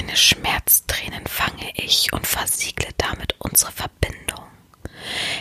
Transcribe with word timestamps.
Deine 0.00 0.16
Schmerztränen 0.16 1.26
fange 1.26 1.72
ich 1.74 2.10
und 2.14 2.26
versiegle 2.26 2.88
damit 2.96 3.34
unsere 3.38 3.70
Verbindung. 3.70 4.46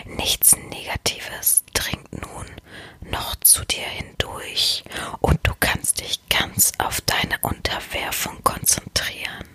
Nichts 0.05 0.54
Negatives 0.58 1.63
dringt 1.74 2.11
nun 2.11 2.45
noch 3.09 3.37
zu 3.37 3.64
dir 3.64 3.85
hindurch 3.85 4.83
und 5.22 5.40
du 5.48 5.53
kannst 5.61 6.01
dich 6.01 6.19
ganz 6.27 6.74
auf 6.77 7.00
deine 7.00 7.37
Unterwerfung 7.40 8.43
konzentrieren. 8.43 9.48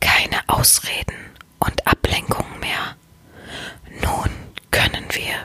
Keine 0.00 0.40
Ausreden 0.48 1.30
und 1.60 1.86
Ablenkungen 1.86 2.58
mehr. 2.58 2.96
Nun 4.02 4.30
können 4.72 5.06
wir 5.12 5.36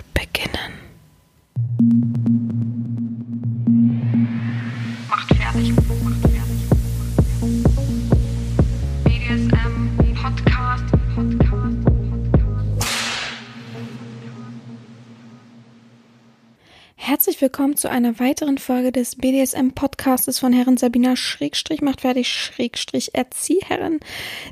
Herzlich 17.40 17.54
willkommen 17.54 17.78
zu 17.78 17.90
einer 17.90 18.20
weiteren 18.20 18.58
Folge 18.58 18.92
des 18.92 19.16
BDSM-Podcastes 19.16 20.40
von 20.40 20.52
Herren 20.52 20.76
Sabina 20.76 21.16
Schrägstrich 21.16 21.82
macht 21.82 22.02
fertig 22.02 22.28
Schrägstrich 22.28 23.16
Erzieherin. 23.16 24.02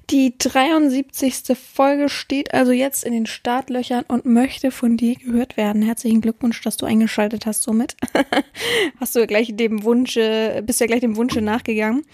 Die 0.09 0.37
73. 0.37 1.57
Folge 1.57 2.07
steht 2.07 2.53
also 2.53 2.71
jetzt 2.71 3.03
in 3.03 3.11
den 3.11 3.25
Startlöchern 3.25 4.05
und 4.07 4.25
möchte 4.25 4.71
von 4.71 4.95
dir 4.95 5.15
gehört 5.15 5.57
werden. 5.57 5.81
Herzlichen 5.81 6.21
Glückwunsch, 6.21 6.61
dass 6.61 6.77
du 6.77 6.85
eingeschaltet 6.85 7.45
hast 7.45 7.63
somit. 7.63 7.97
hast 9.01 9.17
du 9.17 9.27
gleich 9.27 9.53
dem 9.53 9.83
Wunsche, 9.83 10.63
bist 10.65 10.79
ja 10.79 10.87
gleich 10.87 11.01
dem 11.01 11.17
Wunsche 11.17 11.41
nachgegangen. 11.41 12.05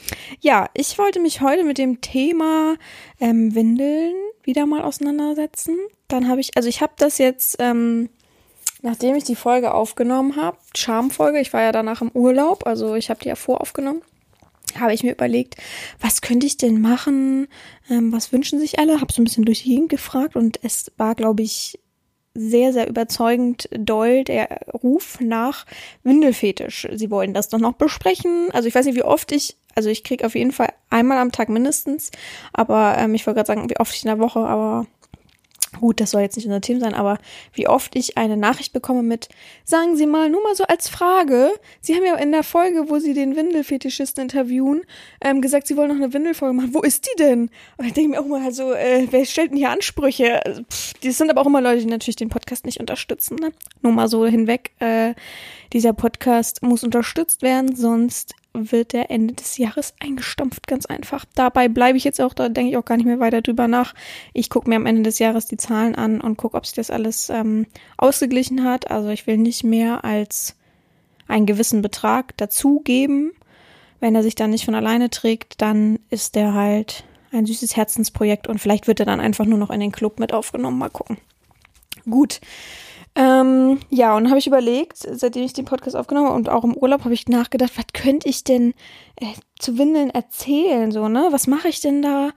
Ja, 0.42 0.72
ich 0.74 0.98
wollte 0.98 1.20
mich 1.20 1.42
heute 1.42 1.66
mit 1.66 1.78
dem 1.78 2.02
Thema 2.02 2.78
ähm, 3.20 3.54
Windeln 3.54 4.16
wieder 4.42 4.66
mal 4.66 4.82
auseinandersetzen. 4.82 5.78
Dann 6.08 6.28
habe 6.28 6.42
ich, 6.42 6.50
also 6.56 6.68
ich 6.68 6.82
habe 6.82 6.94
das 6.98 7.20
jetzt, 7.20 7.58
ähm, 7.60 8.10
nachdem 8.84 9.16
ich 9.16 9.24
die 9.24 9.36
Folge 9.36 9.74
aufgenommen 9.74 10.36
habe, 10.36 10.58
Charmfolge, 10.76 11.40
ich 11.40 11.52
war 11.54 11.62
ja 11.62 11.72
danach 11.72 12.02
im 12.02 12.12
Urlaub, 12.14 12.68
also 12.68 12.96
ich 12.96 13.10
habe 13.10 13.22
die 13.22 13.30
ja 13.30 13.36
voraufgenommen, 13.36 14.04
habe 14.80 14.94
ich 14.94 15.04
mir 15.04 15.14
überlegt, 15.14 15.56
was 16.00 16.22
könnte 16.22 16.46
ich 16.46 16.58
denn 16.58 16.82
machen, 16.82 17.48
ähm, 17.90 18.12
was 18.12 18.32
wünschen 18.32 18.60
sich 18.60 18.80
alle, 18.80 19.02
habe 19.02 19.12
so 19.12 19.22
ein 19.22 19.26
bisschen 19.26 19.46
durch 19.46 19.64
die 19.64 19.70
Gegend 19.70 19.90
gefragt 19.90 20.36
und 20.36 20.60
es 20.64 20.92
war, 20.98 21.16
glaube 21.16 21.44
ich, 21.44 21.80
sehr, 22.36 22.74
sehr 22.74 22.88
überzeugend 22.88 23.70
doll 23.72 24.24
der 24.24 24.62
Ruf 24.74 25.20
nach 25.20 25.66
Windelfetisch. 26.04 26.88
Sie 26.94 27.12
wollen 27.12 27.34
das 27.34 27.50
doch 27.50 27.60
noch 27.60 27.74
besprechen. 27.74 28.48
Also 28.54 28.68
ich 28.68 28.74
weiß 28.74 28.88
nicht, 28.88 28.96
wie 28.96 29.04
oft 29.04 29.32
ich, 29.32 29.56
also 29.76 29.90
ich 29.90 30.04
kriege 30.04 30.26
auf 30.26 30.34
jeden 30.34 30.52
Fall 30.52 30.74
einmal 30.90 31.20
am 31.20 31.32
Tag 31.32 31.50
mindestens, 31.50 32.10
aber 32.52 32.98
ähm, 32.98 33.14
ich 33.14 33.28
wollte 33.28 33.38
gerade 33.38 33.48
sagen, 33.48 33.70
wie 33.70 33.80
oft 33.80 33.94
ich 33.96 34.04
in 34.04 34.10
der 34.10 34.20
Woche, 34.20 34.40
aber 34.40 34.88
Gut, 35.80 36.00
das 36.00 36.12
soll 36.12 36.22
jetzt 36.22 36.36
nicht 36.36 36.46
unser 36.46 36.62
Thema 36.62 36.82
sein, 36.82 36.94
aber 36.94 37.18
wie 37.54 37.68
oft 37.68 37.96
ich 37.96 38.18
eine 38.18 38.38
Nachricht 38.38 38.74
bekomme 38.74 39.04
mit, 39.04 39.30
sagen 39.64 39.96
Sie 39.96 40.06
mal, 40.06 40.30
nur 40.30 40.42
mal 40.44 40.56
so 40.56 40.64
als 40.64 40.90
Frage, 40.90 41.52
Sie 41.82 41.96
haben 41.96 42.06
ja 42.06 42.16
in 42.16 42.32
der 42.32 42.44
Folge, 42.44 42.90
wo 42.90 43.00
Sie 43.00 43.14
den 43.14 43.36
Windelfetischisten 43.36 44.24
interviewen, 44.24 44.82
ähm, 45.22 45.42
gesagt, 45.42 45.68
Sie 45.68 45.76
wollen 45.78 45.90
noch 45.90 45.96
eine 45.96 46.14
Windelfolge 46.14 46.54
machen. 46.54 46.74
Wo 46.74 46.82
ist 46.82 47.08
die 47.08 47.18
denn? 47.18 47.50
Und 47.78 47.86
ich 47.86 47.94
denke 47.94 48.12
mir 48.12 48.22
auch 48.22 48.26
mal 48.26 48.52
so, 48.54 48.74
äh, 48.74 49.08
wer 49.10 49.26
stellt 49.26 49.52
denn 49.52 49.58
hier 49.58 49.72
Ansprüche? 49.72 50.46
Also, 50.46 50.64
pff, 50.64 50.94
das 51.04 51.18
sind 51.18 51.30
aber 51.30 51.42
auch 51.42 51.48
immer 51.48 51.62
Leute, 51.62 51.82
die 51.82 51.88
natürlich 51.88 52.16
den 52.16 52.30
Podcast 52.30 52.66
nicht 52.66 52.80
unterstützen. 52.80 53.36
Ne? 53.36 53.52
Nur 53.82 53.94
mal 53.94 54.08
so 54.08 54.26
hinweg. 54.26 54.72
Äh, 54.80 55.14
dieser 55.74 55.94
Podcast 55.94 56.62
muss 56.62 56.84
unterstützt 56.84 57.42
werden, 57.42 57.76
sonst 57.76 58.36
wird 58.54 58.94
der 58.94 59.10
Ende 59.10 59.34
des 59.34 59.58
Jahres 59.58 59.94
eingestampft, 60.00 60.68
ganz 60.68 60.86
einfach. 60.86 61.26
Dabei 61.36 61.68
bleibe 61.68 61.98
ich 61.98 62.04
jetzt 62.04 62.22
auch, 62.22 62.34
da 62.34 62.50
denke 62.50 62.72
ich 62.72 62.78
auch 62.78 62.86
gar 62.86 62.98
nicht 62.98 63.06
mehr 63.06 63.20
weiter 63.20 63.42
drüber 63.42 63.68
nach. 63.68 63.94
Ich 64.34 64.50
gucke 64.50 64.70
mir 64.70 64.76
am 64.76 64.86
Ende 64.86 65.04
des 65.04 65.20
Jahres 65.20 65.48
die 65.48 65.58
Zahlen 65.58 65.96
an 65.96 66.22
und 66.22 66.38
gucke, 66.38 66.58
ob 66.58 66.66
sich 66.66 66.76
das 66.76 66.92
alles 66.92 67.30
ähm, 67.30 67.66
ausgeglichen 67.98 68.64
hat. 68.64 68.92
Also 68.92 69.10
ich 69.10 69.28
will 69.28 69.38
nicht 69.38 69.64
mehr 69.64 70.04
als 70.04 70.56
einen 71.28 71.46
gewissen 71.46 71.82
Betrag 71.82 72.38
dazugeben. 72.38 73.32
Wenn 74.00 74.16
er 74.16 74.24
sich 74.24 74.36
dann 74.36 74.52
nicht 74.52 74.66
von 74.66 74.76
alleine 74.76 75.10
trägt, 75.10 75.62
dann 75.62 76.00
ist 76.10 76.36
der 76.36 76.54
halt 76.54 77.06
ein 77.32 77.46
süßes 77.46 77.76
Herzensprojekt 77.76 78.48
und 78.48 78.60
vielleicht 78.60 78.88
wird 78.88 79.00
er 79.00 79.06
dann 79.06 79.20
einfach 79.20 79.46
nur 79.46 79.58
noch 79.58 79.72
in 79.72 79.80
den 79.80 79.92
Club 79.92 80.20
mit 80.20 80.34
aufgenommen. 80.34 80.78
Mal 80.78 80.90
gucken. 80.90 81.18
Gut. 82.08 82.40
Ähm, 83.16 83.80
ja, 83.90 84.16
und 84.16 84.30
habe 84.30 84.40
ich 84.40 84.48
überlegt, 84.48 84.98
seitdem 84.98 85.44
ich 85.44 85.54
den 85.54 85.66
Podcast 85.66 85.96
aufgenommen 85.96 86.28
habe 86.28 86.36
und 86.36 86.50
auch 86.50 86.64
im 86.64 86.76
Urlaub, 86.76 87.04
habe 87.04 87.14
ich 87.14 87.28
nachgedacht, 87.28 87.74
was 87.76 87.86
könnte 87.94 88.28
ich 88.28 88.44
denn 88.44 88.74
äh, 89.18 89.26
zu 89.60 89.78
Windeln 89.78 90.10
erzählen, 90.10 90.92
so, 90.92 91.08
ne? 91.08 91.28
Was 91.30 91.46
mache 91.46 91.68
ich 91.68 91.80
denn 91.80 92.02
da? 92.02 92.32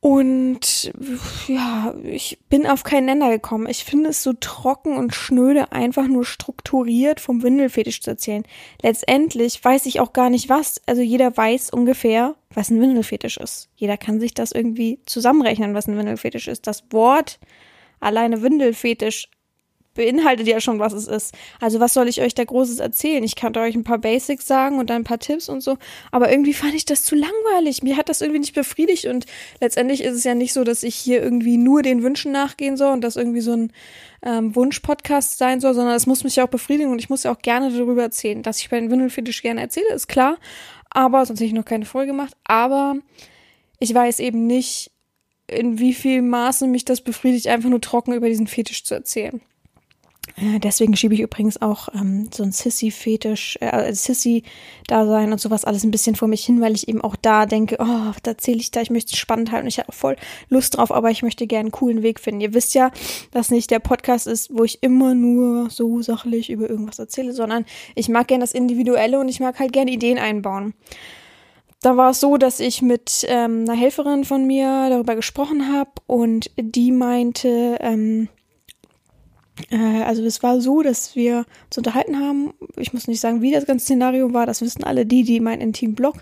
Und 0.00 0.92
ja, 1.48 1.92
ich 2.04 2.38
bin 2.48 2.68
auf 2.68 2.84
keinen 2.84 3.06
Nenner 3.06 3.30
gekommen. 3.30 3.66
Ich 3.68 3.84
finde 3.84 4.10
es 4.10 4.22
so 4.22 4.32
trocken 4.32 4.96
und 4.96 5.12
schnöde, 5.12 5.72
einfach 5.72 6.06
nur 6.06 6.24
strukturiert 6.24 7.18
vom 7.18 7.42
Windelfetisch 7.42 8.00
zu 8.00 8.10
erzählen. 8.10 8.44
Letztendlich 8.80 9.62
weiß 9.62 9.86
ich 9.86 9.98
auch 9.98 10.12
gar 10.12 10.30
nicht 10.30 10.48
was. 10.48 10.80
Also 10.86 11.02
jeder 11.02 11.36
weiß 11.36 11.70
ungefähr, 11.70 12.36
was 12.54 12.70
ein 12.70 12.80
Windelfetisch 12.80 13.38
ist. 13.38 13.70
Jeder 13.74 13.96
kann 13.96 14.20
sich 14.20 14.34
das 14.34 14.52
irgendwie 14.52 15.00
zusammenrechnen, 15.04 15.74
was 15.74 15.88
ein 15.88 15.98
Windelfetisch 15.98 16.46
ist. 16.46 16.68
Das 16.68 16.84
Wort 16.92 17.40
alleine 17.98 18.40
Windelfetisch 18.40 19.28
beinhaltet 19.94 20.46
ja 20.46 20.60
schon, 20.60 20.78
was 20.78 20.92
es 20.92 21.08
ist. 21.08 21.34
Also 21.60 21.80
was 21.80 21.92
soll 21.92 22.08
ich 22.08 22.20
euch 22.20 22.34
da 22.34 22.44
Großes 22.44 22.78
erzählen? 22.78 23.24
Ich 23.24 23.34
kann 23.34 23.56
euch 23.56 23.74
ein 23.74 23.84
paar 23.84 23.98
Basics 23.98 24.46
sagen 24.46 24.78
und 24.78 24.90
dann 24.90 25.02
ein 25.02 25.04
paar 25.04 25.18
Tipps 25.18 25.48
und 25.48 25.60
so, 25.60 25.76
aber 26.12 26.30
irgendwie 26.30 26.54
fand 26.54 26.74
ich 26.74 26.84
das 26.84 27.02
zu 27.02 27.16
langweilig. 27.16 27.82
Mir 27.82 27.96
hat 27.96 28.08
das 28.08 28.20
irgendwie 28.20 28.40
nicht 28.40 28.54
befriedigt 28.54 29.06
und 29.06 29.26
letztendlich 29.60 30.02
ist 30.02 30.14
es 30.14 30.24
ja 30.24 30.34
nicht 30.34 30.52
so, 30.52 30.62
dass 30.62 30.82
ich 30.82 30.94
hier 30.94 31.22
irgendwie 31.22 31.56
nur 31.56 31.82
den 31.82 32.02
Wünschen 32.02 32.32
nachgehen 32.32 32.76
soll 32.76 32.92
und 32.92 33.02
das 33.02 33.16
irgendwie 33.16 33.40
so 33.40 33.52
ein 33.52 33.72
ähm, 34.22 34.54
Wunsch-Podcast 34.54 35.38
sein 35.38 35.60
soll, 35.60 35.74
sondern 35.74 35.94
es 35.94 36.06
muss 36.06 36.24
mich 36.24 36.36
ja 36.36 36.44
auch 36.44 36.48
befriedigen 36.48 36.90
und 36.90 36.98
ich 36.98 37.10
muss 37.10 37.24
ja 37.24 37.32
auch 37.32 37.40
gerne 37.40 37.70
darüber 37.70 38.02
erzählen. 38.02 38.42
Dass 38.42 38.60
ich 38.60 38.70
bei 38.70 38.78
den 38.78 38.90
Windelfetisch 38.90 39.42
gerne 39.42 39.60
erzähle, 39.60 39.92
ist 39.94 40.08
klar, 40.08 40.38
aber 40.90 41.26
sonst 41.26 41.40
hätte 41.40 41.48
ich 41.48 41.52
noch 41.52 41.64
keine 41.64 41.84
Folge 41.84 42.12
gemacht, 42.12 42.34
aber 42.44 42.96
ich 43.80 43.92
weiß 43.94 44.20
eben 44.20 44.46
nicht, 44.46 44.90
in 45.48 45.78
wie 45.78 45.94
viel 45.94 46.22
Maße 46.22 46.66
mich 46.66 46.84
das 46.84 47.00
befriedigt, 47.00 47.48
einfach 47.48 47.70
nur 47.70 47.80
trocken 47.80 48.12
über 48.12 48.28
diesen 48.28 48.46
Fetisch 48.46 48.84
zu 48.84 48.94
erzählen. 48.94 49.40
Ja, 50.36 50.58
deswegen 50.58 50.94
schiebe 50.96 51.14
ich 51.14 51.20
übrigens 51.20 51.60
auch 51.60 51.88
ähm, 51.94 52.28
so 52.32 52.44
ein 52.44 52.52
Sissy-Fetisch, 52.52 53.58
äh, 53.60 53.92
Sissy-Dasein 53.92 55.32
und 55.32 55.40
sowas 55.40 55.64
alles 55.64 55.82
ein 55.84 55.90
bisschen 55.90 56.14
vor 56.14 56.28
mich 56.28 56.44
hin, 56.44 56.60
weil 56.60 56.74
ich 56.74 56.88
eben 56.88 57.00
auch 57.00 57.16
da 57.16 57.46
denke, 57.46 57.76
oh, 57.80 58.12
da 58.22 58.30
erzähle 58.30 58.58
ich 58.58 58.70
da, 58.70 58.80
ich 58.80 58.90
möchte 58.90 59.12
es 59.12 59.18
spannend 59.18 59.50
halten, 59.50 59.66
ich 59.66 59.78
habe 59.78 59.90
voll 59.90 60.16
Lust 60.48 60.76
drauf, 60.76 60.92
aber 60.92 61.10
ich 61.10 61.22
möchte 61.22 61.46
gerne 61.46 61.66
einen 61.66 61.72
coolen 61.72 62.02
Weg 62.02 62.20
finden. 62.20 62.40
Ihr 62.40 62.54
wisst 62.54 62.74
ja, 62.74 62.92
dass 63.32 63.50
nicht 63.50 63.70
der 63.70 63.80
Podcast 63.80 64.26
ist, 64.26 64.56
wo 64.56 64.62
ich 64.62 64.82
immer 64.82 65.14
nur 65.14 65.70
so 65.70 66.02
sachlich 66.02 66.50
über 66.50 66.70
irgendwas 66.70 66.98
erzähle, 66.98 67.32
sondern 67.32 67.64
ich 67.96 68.08
mag 68.08 68.28
gerne 68.28 68.42
das 68.44 68.52
Individuelle 68.52 69.18
und 69.18 69.28
ich 69.28 69.40
mag 69.40 69.58
halt 69.58 69.72
gerne 69.72 69.90
Ideen 69.90 70.18
einbauen. 70.18 70.74
Da 71.80 71.96
war 71.96 72.10
es 72.10 72.20
so, 72.20 72.36
dass 72.38 72.58
ich 72.58 72.82
mit 72.82 73.24
ähm, 73.28 73.64
einer 73.68 73.78
Helferin 73.78 74.24
von 74.24 74.46
mir 74.46 74.88
darüber 74.90 75.14
gesprochen 75.14 75.72
habe 75.72 75.90
und 76.06 76.50
die 76.56 76.90
meinte, 76.90 77.78
ähm, 77.80 78.24
äh, 78.24 78.37
also 79.70 80.24
es 80.24 80.42
war 80.42 80.60
so, 80.60 80.82
dass 80.82 81.16
wir 81.16 81.44
uns 81.66 81.78
unterhalten 81.78 82.18
haben. 82.18 82.52
Ich 82.76 82.92
muss 82.92 83.08
nicht 83.08 83.20
sagen, 83.20 83.42
wie 83.42 83.50
das 83.50 83.66
ganze 83.66 83.86
Szenario 83.86 84.32
war. 84.32 84.46
Das 84.46 84.62
wissen 84.62 84.84
alle 84.84 85.06
die, 85.06 85.24
die 85.24 85.40
meinen 85.40 85.60
intimen 85.60 85.94
Blog 85.94 86.16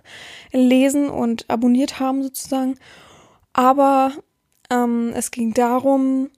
lesen 0.52 1.08
und 1.08 1.48
abonniert 1.48 2.00
haben 2.00 2.22
sozusagen. 2.22 2.78
Aber 3.52 4.12
ähm, 4.70 5.12
es 5.14 5.30
ging 5.30 5.54
darum, 5.54 6.30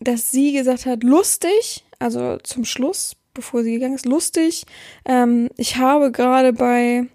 dass 0.00 0.30
sie 0.30 0.52
gesagt 0.52 0.86
hat, 0.86 1.02
lustig, 1.02 1.84
also 1.98 2.38
zum 2.38 2.64
Schluss, 2.64 3.16
bevor 3.34 3.62
sie 3.62 3.72
gegangen 3.72 3.94
ist, 3.94 4.06
lustig. 4.06 4.64
Ähm, 5.04 5.48
ich 5.56 5.76
habe 5.76 6.10
gerade 6.10 6.52
bei 6.52 7.06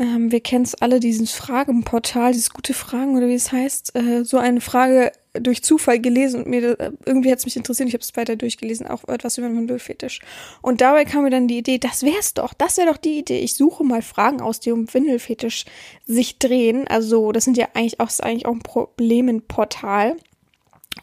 ähm, 0.00 0.32
wir 0.32 0.40
kennen 0.40 0.64
es 0.64 0.74
alle, 0.74 0.98
dieses 0.98 1.32
Fragenportal, 1.32 2.32
dieses 2.32 2.50
gute 2.50 2.72
Fragen 2.72 3.16
oder 3.16 3.28
wie 3.28 3.34
es 3.34 3.52
heißt, 3.52 3.94
äh, 3.96 4.24
so 4.24 4.38
eine 4.38 4.62
Frage 4.62 5.12
durch 5.34 5.62
Zufall 5.62 6.00
gelesen 6.00 6.42
und 6.42 6.50
mir 6.50 6.76
irgendwie 7.06 7.30
hat 7.30 7.38
es 7.38 7.44
mich 7.44 7.56
interessiert, 7.56 7.88
ich 7.88 7.94
habe 7.94 8.02
es 8.02 8.16
weiter 8.16 8.36
durchgelesen, 8.36 8.86
auch 8.86 9.04
etwas 9.08 9.38
über 9.38 9.48
den 9.48 9.56
Windelfetisch. 9.56 10.20
Und 10.62 10.80
dabei 10.80 11.04
kam 11.04 11.24
mir 11.24 11.30
dann 11.30 11.48
die 11.48 11.58
Idee, 11.58 11.78
das 11.78 12.02
wär's 12.02 12.34
doch, 12.34 12.52
das 12.54 12.76
wäre 12.76 12.88
doch 12.88 12.96
die 12.96 13.18
Idee. 13.18 13.38
Ich 13.38 13.54
suche 13.54 13.84
mal 13.84 14.02
Fragen 14.02 14.40
aus, 14.40 14.60
die 14.60 14.72
um 14.72 14.92
Windelfetisch 14.92 15.64
sich 16.06 16.38
drehen. 16.38 16.88
Also, 16.88 17.32
das 17.32 17.44
sind 17.44 17.56
ja 17.56 17.68
eigentlich 17.74 18.00
auch, 18.00 18.08
ist 18.08 18.22
eigentlich 18.22 18.46
auch 18.46 18.52
ein 18.52 18.62
Problemenportal. 18.62 20.16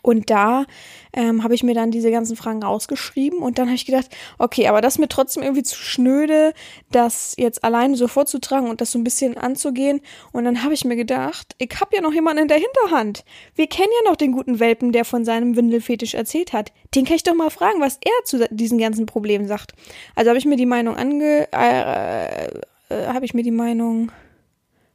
Und 0.01 0.29
da 0.29 0.65
ähm, 1.13 1.43
habe 1.43 1.55
ich 1.55 1.63
mir 1.63 1.73
dann 1.73 1.91
diese 1.91 2.11
ganzen 2.11 2.35
Fragen 2.35 2.61
rausgeschrieben 2.61 3.39
und 3.39 3.57
dann 3.57 3.67
habe 3.67 3.75
ich 3.75 3.85
gedacht, 3.85 4.07
okay, 4.37 4.67
aber 4.67 4.81
das 4.81 4.95
ist 4.95 4.99
mir 4.99 5.07
trotzdem 5.07 5.43
irgendwie 5.43 5.63
zu 5.63 5.77
schnöde, 5.77 6.53
das 6.91 7.35
jetzt 7.37 7.63
alleine 7.63 7.95
so 7.95 8.07
vorzutragen 8.07 8.69
und 8.69 8.81
das 8.81 8.91
so 8.91 8.99
ein 8.99 9.03
bisschen 9.03 9.37
anzugehen. 9.37 10.01
Und 10.33 10.43
dann 10.43 10.63
habe 10.63 10.73
ich 10.73 10.85
mir 10.85 10.97
gedacht, 10.97 11.55
ich 11.57 11.71
habe 11.79 11.95
ja 11.95 12.01
noch 12.01 12.13
jemanden 12.13 12.43
in 12.43 12.47
der 12.47 12.57
Hinterhand. 12.57 13.23
Wir 13.55 13.67
kennen 13.67 13.91
ja 14.03 14.09
noch 14.09 14.17
den 14.17 14.33
guten 14.33 14.59
Welpen, 14.59 14.91
der 14.91 15.05
von 15.05 15.25
seinem 15.25 15.55
Windelfetisch 15.55 16.13
erzählt 16.13 16.53
hat. 16.53 16.73
Den 16.93 17.05
kann 17.05 17.15
ich 17.15 17.23
doch 17.23 17.33
mal 17.33 17.49
fragen, 17.49 17.79
was 17.79 17.97
er 18.03 18.25
zu 18.25 18.47
diesen 18.51 18.77
ganzen 18.77 19.05
Problemen 19.05 19.47
sagt. 19.47 19.73
Also 20.15 20.29
habe 20.29 20.37
ich 20.37 20.45
mir 20.45 20.57
die 20.57 20.65
Meinung 20.65 20.95
ange... 20.95 21.47
Äh, 21.51 22.47
äh, 22.89 23.07
habe 23.07 23.25
ich 23.25 23.33
mir 23.33 23.43
die 23.43 23.51
Meinung 23.51 24.11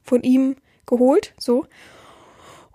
von 0.03 0.21
ihm 0.23 0.55
geholt, 0.85 1.33
so. 1.37 1.65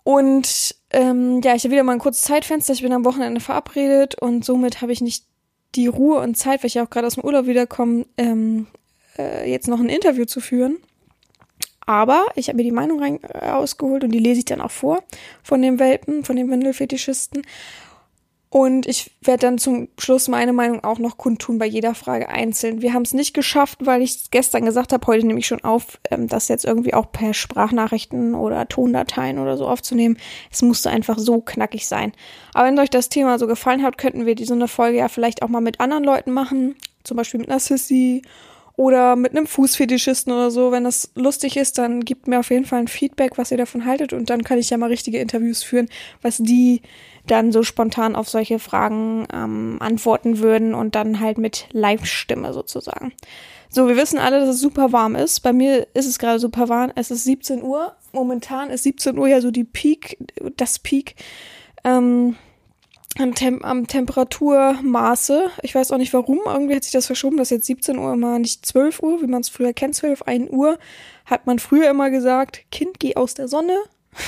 Und 0.08 0.74
ähm, 0.88 1.42
ja, 1.44 1.54
ich 1.54 1.64
habe 1.64 1.72
wieder 1.72 1.82
mal 1.82 1.92
ein 1.92 1.98
kurzes 1.98 2.22
Zeitfenster. 2.22 2.72
Ich 2.72 2.80
bin 2.80 2.94
am 2.94 3.04
Wochenende 3.04 3.42
verabredet 3.42 4.14
und 4.14 4.42
somit 4.42 4.80
habe 4.80 4.90
ich 4.90 5.02
nicht 5.02 5.26
die 5.74 5.86
Ruhe 5.86 6.20
und 6.20 6.34
Zeit, 6.34 6.62
weil 6.62 6.68
ich 6.68 6.74
ja 6.74 6.84
auch 6.84 6.88
gerade 6.88 7.06
aus 7.06 7.16
dem 7.16 7.24
Urlaub 7.24 7.46
wiederkomme, 7.46 8.06
ähm, 8.16 8.68
äh, 9.18 9.50
jetzt 9.50 9.68
noch 9.68 9.80
ein 9.80 9.90
Interview 9.90 10.24
zu 10.24 10.40
führen. 10.40 10.78
Aber 11.84 12.24
ich 12.36 12.48
habe 12.48 12.56
mir 12.56 12.62
die 12.62 12.72
Meinung 12.72 13.02
rein, 13.02 13.20
äh, 13.22 13.50
ausgeholt 13.50 14.02
und 14.02 14.12
die 14.12 14.18
lese 14.18 14.38
ich 14.38 14.44
dann 14.46 14.62
auch 14.62 14.70
vor 14.70 15.02
von 15.42 15.60
dem 15.60 15.78
Welpen, 15.78 16.24
von 16.24 16.36
dem 16.36 16.50
Windelfetischisten. 16.50 17.42
Und 18.50 18.86
ich 18.86 19.10
werde 19.20 19.42
dann 19.42 19.58
zum 19.58 19.88
Schluss 19.98 20.26
meine 20.26 20.54
Meinung 20.54 20.82
auch 20.82 20.98
noch 20.98 21.18
kundtun 21.18 21.58
bei 21.58 21.66
jeder 21.66 21.94
Frage 21.94 22.30
einzeln. 22.30 22.80
Wir 22.80 22.94
haben 22.94 23.02
es 23.02 23.12
nicht 23.12 23.34
geschafft, 23.34 23.80
weil 23.84 24.00
ich 24.00 24.30
gestern 24.30 24.64
gesagt 24.64 24.94
habe, 24.94 25.06
heute 25.06 25.26
nehme 25.26 25.38
ich 25.38 25.46
schon 25.46 25.64
auf, 25.64 26.00
ähm, 26.10 26.28
das 26.28 26.48
jetzt 26.48 26.64
irgendwie 26.64 26.94
auch 26.94 27.12
per 27.12 27.34
Sprachnachrichten 27.34 28.34
oder 28.34 28.66
Tondateien 28.66 29.38
oder 29.38 29.58
so 29.58 29.68
aufzunehmen. 29.68 30.16
Es 30.50 30.62
musste 30.62 30.88
einfach 30.88 31.18
so 31.18 31.42
knackig 31.42 31.86
sein. 31.86 32.12
Aber 32.54 32.68
wenn 32.68 32.78
euch 32.78 32.90
das 32.90 33.10
Thema 33.10 33.38
so 33.38 33.46
gefallen 33.46 33.82
hat, 33.82 33.98
könnten 33.98 34.24
wir 34.24 34.34
diese 34.34 34.54
eine 34.54 34.68
Folge 34.68 34.98
ja 34.98 35.08
vielleicht 35.08 35.42
auch 35.42 35.48
mal 35.48 35.60
mit 35.60 35.80
anderen 35.80 36.04
Leuten 36.04 36.32
machen. 36.32 36.76
Zum 37.04 37.18
Beispiel 37.18 37.40
mit 37.40 37.50
einer 37.50 37.60
Sissy 37.60 38.22
oder 38.78 39.16
mit 39.16 39.32
einem 39.32 39.48
Fußfetischisten 39.48 40.32
oder 40.32 40.52
so. 40.52 40.70
Wenn 40.70 40.84
das 40.84 41.10
lustig 41.16 41.56
ist, 41.56 41.78
dann 41.78 42.04
gebt 42.04 42.28
mir 42.28 42.38
auf 42.38 42.50
jeden 42.50 42.64
Fall 42.64 42.78
ein 42.78 42.88
Feedback, 42.88 43.36
was 43.36 43.50
ihr 43.50 43.58
davon 43.58 43.84
haltet 43.84 44.12
und 44.12 44.30
dann 44.30 44.44
kann 44.44 44.56
ich 44.56 44.70
ja 44.70 44.78
mal 44.78 44.86
richtige 44.86 45.18
Interviews 45.18 45.64
führen, 45.64 45.88
was 46.22 46.38
die 46.38 46.80
dann 47.26 47.50
so 47.50 47.64
spontan 47.64 48.14
auf 48.14 48.28
solche 48.28 48.60
Fragen 48.60 49.26
ähm, 49.34 49.78
antworten 49.80 50.38
würden 50.38 50.74
und 50.74 50.94
dann 50.94 51.18
halt 51.18 51.38
mit 51.38 51.66
Live-Stimme 51.72 52.52
sozusagen. 52.52 53.12
So, 53.68 53.88
wir 53.88 53.96
wissen 53.96 54.20
alle, 54.20 54.38
dass 54.38 54.48
es 54.48 54.60
super 54.60 54.92
warm 54.92 55.16
ist. 55.16 55.40
Bei 55.40 55.52
mir 55.52 55.88
ist 55.94 56.06
es 56.06 56.20
gerade 56.20 56.38
super 56.38 56.68
warm. 56.68 56.92
Es 56.94 57.10
ist 57.10 57.24
17 57.24 57.64
Uhr. 57.64 57.96
Momentan 58.12 58.70
ist 58.70 58.84
17 58.84 59.18
Uhr 59.18 59.26
ja 59.26 59.40
so 59.40 59.50
die 59.50 59.64
Peak, 59.64 60.18
das 60.56 60.78
Peak 60.78 61.16
ähm, 61.82 62.36
am, 63.18 63.34
Tem 63.34 63.62
am 63.62 63.86
Temperaturmaße. 63.86 65.50
Ich 65.62 65.74
weiß 65.74 65.92
auch 65.92 65.98
nicht 65.98 66.12
warum. 66.12 66.40
Irgendwie 66.46 66.74
hat 66.74 66.84
sich 66.84 66.92
das 66.92 67.06
verschoben, 67.06 67.36
dass 67.36 67.50
jetzt 67.50 67.66
17 67.66 67.98
Uhr 67.98 68.12
immer 68.12 68.38
nicht 68.38 68.64
12 68.64 69.02
Uhr, 69.02 69.22
wie 69.22 69.26
man 69.26 69.40
es 69.40 69.48
früher 69.48 69.72
kennt, 69.72 69.94
12, 69.94 70.22
1 70.22 70.50
Uhr. 70.50 70.78
Hat 71.26 71.46
man 71.46 71.58
früher 71.58 71.90
immer 71.90 72.10
gesagt, 72.10 72.64
Kind, 72.70 73.00
geh 73.00 73.16
aus 73.16 73.34
der 73.34 73.48
Sonne. 73.48 73.76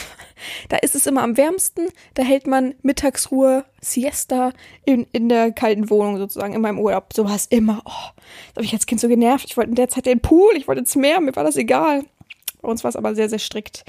Da 0.70 0.78
ist 0.78 0.94
es 0.94 1.06
immer 1.06 1.22
am 1.22 1.36
wärmsten. 1.36 1.88
Da 2.14 2.22
hält 2.22 2.46
man 2.46 2.74
Mittagsruhe, 2.80 3.66
Siesta 3.82 4.54
in, 4.86 5.06
in 5.12 5.28
der 5.28 5.52
kalten 5.52 5.90
Wohnung 5.90 6.16
sozusagen, 6.16 6.54
in 6.54 6.62
meinem 6.62 6.78
Urlaub. 6.78 7.12
So 7.12 7.26
war 7.26 7.36
es 7.36 7.44
immer. 7.44 7.82
Oh, 7.84 7.90
das 8.48 8.56
habe 8.56 8.64
ich 8.64 8.72
als 8.72 8.86
Kind 8.86 9.02
so 9.02 9.08
genervt. 9.08 9.44
Ich 9.46 9.58
wollte 9.58 9.68
in 9.68 9.76
der 9.76 9.90
Zeit 9.90 10.06
den 10.06 10.20
Pool, 10.20 10.52
ich 10.56 10.66
wollte 10.66 10.80
ins 10.80 10.96
Meer, 10.96 11.20
mir 11.20 11.36
war 11.36 11.44
das 11.44 11.56
egal. 11.56 12.04
Bei 12.62 12.70
uns 12.70 12.84
war 12.84 12.88
es 12.88 12.96
aber 12.96 13.14
sehr, 13.14 13.28
sehr 13.28 13.38
strikt. 13.38 13.84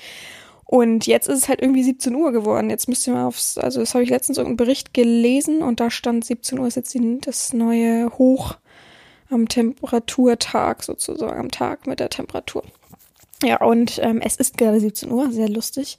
Und 0.72 1.06
jetzt 1.06 1.28
ist 1.28 1.38
es 1.38 1.50
halt 1.50 1.62
irgendwie 1.62 1.84
17 1.84 2.16
Uhr 2.16 2.32
geworden. 2.32 2.70
Jetzt 2.70 2.88
müsst 2.88 3.06
ihr 3.06 3.12
mal 3.12 3.26
aufs, 3.26 3.58
also 3.58 3.82
das 3.82 3.94
habe 3.94 4.06
ich 4.06 4.10
letztens 4.10 4.38
irgendeinen 4.38 4.56
Bericht 4.56 4.94
gelesen 4.94 5.64
und 5.64 5.82
da 5.82 5.92
stand 5.92 6.24
17 6.24 6.58
Uhr 6.58 6.68
ist 6.68 6.76
jetzt 6.78 6.98
das 7.26 7.52
neue 7.52 8.10
Hoch 8.18 8.56
am 9.30 9.50
Temperaturtag 9.50 10.82
sozusagen, 10.82 11.38
am 11.38 11.52
Tag 11.52 11.88
mit 11.88 12.00
der 12.00 12.08
Temperatur. 12.08 12.64
Ja, 13.44 13.62
und 13.62 14.00
ähm, 14.02 14.22
es 14.24 14.38
ist 14.38 14.58
gerade 14.58 14.80
17 14.80 15.12
Uhr, 15.12 15.30
sehr 15.34 15.50
lustig. 15.50 15.98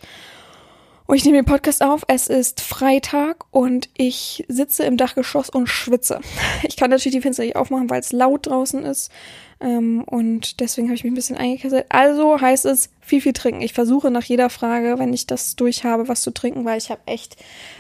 Und 1.07 1.17
ich 1.17 1.25
nehme 1.25 1.39
den 1.39 1.45
Podcast 1.45 1.83
auf. 1.83 2.05
Es 2.07 2.29
ist 2.29 2.61
Freitag 2.61 3.45
und 3.51 3.89
ich 3.97 4.45
sitze 4.49 4.85
im 4.85 4.97
Dachgeschoss 4.97 5.51
und 5.51 5.67
schwitze. 5.67 6.21
Ich 6.65 6.77
kann 6.77 6.91
natürlich 6.91 7.17
die 7.17 7.21
Fenster 7.21 7.43
nicht 7.43 7.57
aufmachen, 7.57 7.91
weil 7.91 8.01
es 8.01 8.13
laut 8.13 8.47
draußen 8.47 8.85
ist. 8.85 9.11
Ähm, 9.61 10.03
und 10.05 10.61
deswegen 10.61 10.89
habe 10.89 10.95
ich 10.95 11.05
mich 11.05 11.13
ein 11.13 11.17
bisschen 11.17 11.37
eingekesselt. 11.37 11.87
Also 11.89 12.41
heißt 12.41 12.65
es 12.67 12.91
viel, 13.01 13.21
viel 13.21 13.33
trinken. 13.33 13.63
Ich 13.63 13.73
versuche 13.73 14.11
nach 14.11 14.25
jeder 14.25 14.51
Frage, 14.51 14.99
wenn 14.99 15.13
ich 15.13 15.27
das 15.27 15.57
durch 15.57 15.85
habe, 15.85 16.09
was 16.09 16.23
zu 16.23 16.33
trinken, 16.33 16.65
weil 16.65 16.79
ich 16.79 16.91
habe 16.91 17.01
echt 17.07 17.37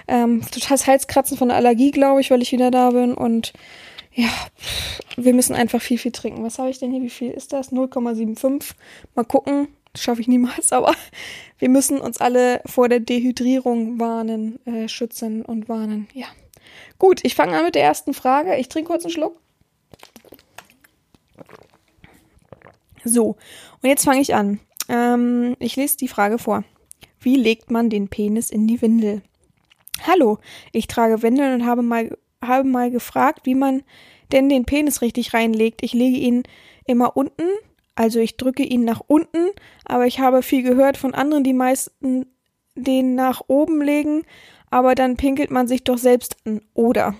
ähm, 0.09 0.43
totales 0.51 0.87
Halskratzen 0.87 1.37
von 1.37 1.49
der 1.49 1.57
Allergie, 1.57 1.91
glaube 1.91 2.21
ich, 2.21 2.31
weil 2.31 2.43
ich 2.43 2.53
wieder 2.53 2.71
da 2.71 2.91
bin. 2.91 3.15
Und 3.15 3.53
ja, 4.15 4.29
wir 5.17 5.33
müssen 5.33 5.55
einfach 5.55 5.81
viel, 5.81 5.99
viel 5.99 6.13
trinken. 6.13 6.45
Was 6.45 6.59
habe 6.59 6.71
ich 6.71 6.79
denn 6.79 6.91
hier? 6.91 7.03
Wie 7.03 7.11
viel 7.11 7.31
ist 7.31 7.53
das? 7.53 7.73
0,75. 7.73 8.73
Mal 9.15 9.25
gucken. 9.25 9.69
Schaffe 9.95 10.21
ich 10.21 10.29
niemals, 10.29 10.73
aber 10.73 10.95
wir 11.59 11.69
müssen 11.69 12.01
uns 12.01 12.19
alle 12.19 12.61
vor 12.67 12.89
der 12.89 13.01
Dehydrierung 13.01 14.01
warnen, 14.01 14.65
äh, 14.67 14.89
schützen 14.89 15.45
und 15.45 15.69
warnen. 15.69 16.09
Ja. 16.13 16.27
Gut, 16.99 17.21
ich 17.25 17.35
fange 17.35 17.57
an 17.57 17.65
mit 17.65 17.75
der 17.75 17.85
ersten 17.85 18.15
Frage. 18.15 18.57
Ich 18.57 18.69
trinke 18.69 18.91
kurz 18.91 19.05
einen 19.05 19.13
Schluck. 19.13 19.41
So, 23.05 23.37
und 23.83 23.89
jetzt 23.89 24.05
fange 24.05 24.21
ich 24.21 24.35
an. 24.35 24.61
Ähm, 24.89 25.57
ich 25.59 25.77
lese 25.77 25.97
die 25.97 26.09
Frage 26.09 26.39
vor. 26.39 26.65
Wie 27.21 27.37
legt 27.37 27.71
man 27.71 27.91
den 27.91 28.09
Penis 28.09 28.51
in 28.51 28.67
die 28.67 28.81
Windel? 28.81 29.23
Hallo, 30.07 30.39
ich 30.73 30.87
trage 30.87 31.23
Windeln 31.23 31.55
und 31.55 31.67
habe 31.67 31.83
mal 31.83 32.17
habe 32.45 32.69
mal 32.69 32.91
gefragt, 32.91 33.41
wie 33.45 33.55
man 33.55 33.83
denn 34.33 34.49
den 34.49 34.65
Penis 34.65 35.01
richtig 35.01 35.33
reinlegt. 35.35 35.83
Ich 35.83 35.93
lege 35.93 36.17
ihn 36.17 36.43
immer 36.87 37.17
unten, 37.17 37.49
also 37.95 38.21
ich 38.21 38.37
drücke 38.37 38.63
ihn 38.63 38.85
nach 38.85 39.01
unten, 39.07 39.51
aber 39.85 40.07
ich 40.07 40.21
habe 40.21 40.43
viel 40.43 40.63
gehört 40.63 40.97
von 40.97 41.15
anderen, 41.15 41.45
die 41.45 41.53
meisten 41.53 42.27
den 42.75 43.15
nach 43.15 43.43
oben 43.49 43.83
legen, 43.83 44.23
aber 44.71 44.95
dann 44.95 45.17
pinkelt 45.17 45.51
man 45.51 45.69
sich 45.69 45.85
doch 45.85 45.99
selbst 45.99 46.37
an. 46.47 46.63
Oder 46.75 47.15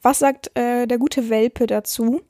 was 0.00 0.18
sagt 0.18 0.56
äh, 0.56 0.86
der 0.86 0.98
gute 0.98 1.28
Welpe 1.28 1.66
dazu? 1.66 2.22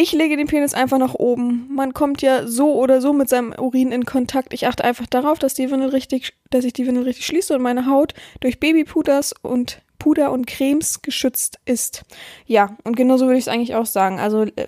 Ich 0.00 0.12
lege 0.12 0.36
den 0.36 0.46
Penis 0.46 0.74
einfach 0.74 0.98
nach 0.98 1.14
oben. 1.14 1.66
Man 1.74 1.92
kommt 1.92 2.22
ja 2.22 2.46
so 2.46 2.74
oder 2.74 3.00
so 3.00 3.12
mit 3.12 3.28
seinem 3.28 3.52
Urin 3.58 3.90
in 3.90 4.04
Kontakt. 4.04 4.54
Ich 4.54 4.68
achte 4.68 4.84
einfach 4.84 5.06
darauf, 5.06 5.40
dass 5.40 5.54
die 5.54 5.72
Windel 5.72 5.88
richtig, 5.88 6.34
dass 6.50 6.64
ich 6.64 6.72
die 6.72 6.86
Windel 6.86 7.02
richtig 7.02 7.26
schließe 7.26 7.56
und 7.56 7.62
meine 7.62 7.86
Haut 7.86 8.14
durch 8.38 8.60
Babypuders 8.60 9.34
und 9.42 9.82
Puder 9.98 10.30
und 10.30 10.46
Cremes 10.46 11.02
geschützt 11.02 11.58
ist. 11.64 12.04
Ja, 12.46 12.76
und 12.84 12.96
genauso 12.96 13.26
würde 13.26 13.38
ich 13.38 13.44
es 13.44 13.48
eigentlich 13.48 13.74
auch 13.74 13.86
sagen. 13.86 14.20
Also 14.20 14.42
äh, 14.42 14.66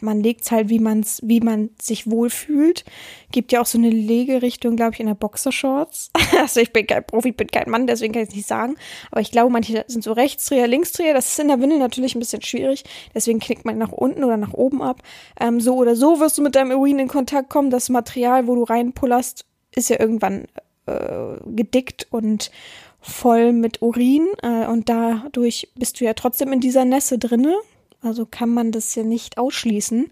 man 0.00 0.22
legt 0.22 0.44
es 0.44 0.50
halt, 0.50 0.68
wie 0.68 0.78
man's, 0.78 1.20
wie 1.24 1.40
man 1.40 1.70
sich 1.80 2.10
wohlfühlt. 2.10 2.84
Gibt 3.32 3.50
ja 3.52 3.60
auch 3.60 3.66
so 3.66 3.78
eine 3.78 3.90
Legerichtung, 3.90 4.76
glaube 4.76 4.94
ich, 4.94 5.00
in 5.00 5.06
der 5.06 5.14
Boxershorts. 5.14 6.10
also 6.40 6.60
ich 6.60 6.72
bin 6.72 6.86
kein 6.86 7.04
Profi, 7.04 7.32
bin 7.32 7.48
kein 7.48 7.68
Mann, 7.70 7.86
deswegen 7.86 8.12
kann 8.12 8.22
ich 8.22 8.28
es 8.28 8.34
nicht 8.34 8.46
sagen. 8.46 8.76
Aber 9.10 9.20
ich 9.20 9.32
glaube, 9.32 9.50
manche 9.50 9.84
sind 9.88 10.04
so 10.04 10.12
Rechtsdreher, 10.12 10.68
Linksdreher. 10.68 11.14
Das 11.14 11.28
ist 11.28 11.38
in 11.40 11.48
der 11.48 11.60
Windel 11.60 11.78
natürlich 11.78 12.14
ein 12.14 12.20
bisschen 12.20 12.42
schwierig. 12.42 12.84
Deswegen 13.14 13.40
knickt 13.40 13.64
man 13.64 13.78
nach 13.78 13.92
unten 13.92 14.22
oder 14.22 14.36
nach 14.36 14.52
oben 14.52 14.80
ab. 14.80 15.02
Ähm, 15.40 15.60
so 15.60 15.74
oder 15.76 15.96
so 15.96 16.20
wirst 16.20 16.38
du 16.38 16.42
mit 16.42 16.54
deinem 16.54 16.78
Urin 16.78 17.00
in 17.00 17.08
Kontakt 17.08 17.50
kommen. 17.50 17.70
Das 17.70 17.88
Material, 17.88 18.46
wo 18.46 18.54
du 18.54 18.62
reinpullerst, 18.62 19.44
ist 19.74 19.90
ja 19.90 19.98
irgendwann 19.98 20.46
äh, 20.86 21.36
gedickt 21.46 22.06
und 22.10 22.50
voll 23.02 23.52
mit 23.52 23.82
Urin 23.82 24.28
äh, 24.42 24.66
und 24.66 24.88
dadurch 24.88 25.68
bist 25.74 26.00
du 26.00 26.04
ja 26.04 26.14
trotzdem 26.14 26.52
in 26.52 26.60
dieser 26.60 26.84
Nässe 26.84 27.18
drinne. 27.18 27.54
Also 28.00 28.26
kann 28.26 28.48
man 28.48 28.72
das 28.72 28.94
ja 28.94 29.02
nicht 29.02 29.38
ausschließen. 29.38 30.10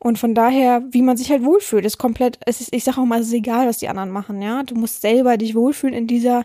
Und 0.00 0.18
von 0.18 0.34
daher, 0.34 0.84
wie 0.90 1.02
man 1.02 1.16
sich 1.16 1.30
halt 1.30 1.44
wohlfühlt, 1.44 1.84
ist 1.84 1.98
komplett, 1.98 2.38
es 2.46 2.60
ist, 2.60 2.72
ich 2.72 2.84
sage 2.84 3.00
auch 3.00 3.04
mal, 3.04 3.20
es 3.20 3.28
ist 3.28 3.32
egal, 3.32 3.66
was 3.66 3.78
die 3.78 3.88
anderen 3.88 4.10
machen, 4.10 4.40
ja. 4.40 4.62
Du 4.62 4.76
musst 4.76 5.00
selber 5.00 5.36
dich 5.36 5.54
wohlfühlen 5.54 5.94
in 5.94 6.06
dieser 6.06 6.44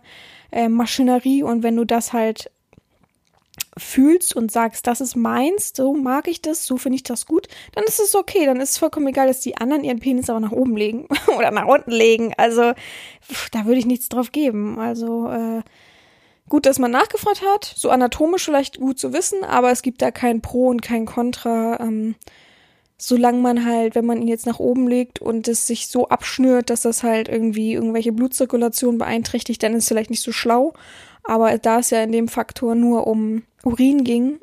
äh, 0.52 0.70
Maschinerie 0.70 1.44
und 1.44 1.62
wenn 1.62 1.76
du 1.76 1.86
das 1.86 2.14
halt 2.14 2.50
fühlst 3.78 4.36
und 4.36 4.52
sagst, 4.52 4.86
das 4.88 5.02
ist 5.02 5.16
meins, 5.16 5.74
so 5.76 5.94
mag 5.94 6.28
ich 6.28 6.42
das, 6.42 6.66
so 6.66 6.78
finde 6.78 6.98
ich 6.98 7.04
das 7.04 7.26
gut, 7.26 7.48
dann 7.74 7.84
ist 7.86 8.00
es 8.00 8.16
okay. 8.16 8.46
Dann 8.46 8.60
ist 8.60 8.72
es 8.72 8.78
vollkommen 8.78 9.08
egal, 9.08 9.28
dass 9.28 9.40
die 9.40 9.58
anderen 9.58 9.84
ihren 9.84 10.00
Penis 10.00 10.30
aber 10.30 10.40
nach 10.40 10.52
oben 10.52 10.78
legen 10.78 11.08
oder 11.38 11.52
nach 11.52 11.66
unten 11.66 11.92
legen. 11.92 12.34
Also 12.38 12.74
da 13.52 13.66
würde 13.66 13.80
ich 13.80 13.86
nichts 13.86 14.10
drauf 14.10 14.32
geben. 14.32 14.80
Also 14.80 15.28
äh, 15.30 15.62
gut, 16.50 16.66
dass 16.66 16.80
man 16.80 16.92
nachgefragt 16.92 17.42
hat, 17.42 17.74
so 17.76 17.90
anatomisch 17.90 18.46
vielleicht 18.46 18.80
gut 18.80 19.00
zu 19.00 19.14
wissen, 19.14 19.44
aber 19.44 19.72
es 19.72 19.82
gibt 19.82 20.02
da 20.02 20.12
kein 20.12 20.42
Pro 20.42 20.68
und 20.68 20.82
kein 20.82 21.06
Contra. 21.06 21.80
Ähm, 21.80 22.16
solange 22.98 23.40
man 23.40 23.66
halt, 23.66 23.96
wenn 23.96 24.06
man 24.06 24.22
ihn 24.22 24.28
jetzt 24.28 24.46
nach 24.46 24.60
oben 24.60 24.88
legt 24.88 25.20
und 25.20 25.48
es 25.48 25.68
sich 25.68 25.88
so 25.88 26.08
abschnürt, 26.10 26.70
dass 26.70 26.84
das 26.84 27.04
halt 27.04 27.28
irgendwie 27.28 27.74
irgendwelche 27.74 28.14
Blutzirkulation 28.14 28.98
beeinträchtigt, 28.98 29.62
dann 29.64 29.74
ist 29.74 29.84
es 29.84 29.88
vielleicht 29.90 30.10
nicht 30.10 30.22
so 30.22 30.32
schlau. 30.32 30.74
Aber 31.24 31.58
da 31.58 31.80
es 31.80 31.90
ja 31.90 32.04
in 32.04 32.12
dem 32.12 32.28
Faktor 32.28 32.76
nur 32.76 33.08
um 33.08 33.44
Urin 33.64 34.04
ging, 34.04 34.40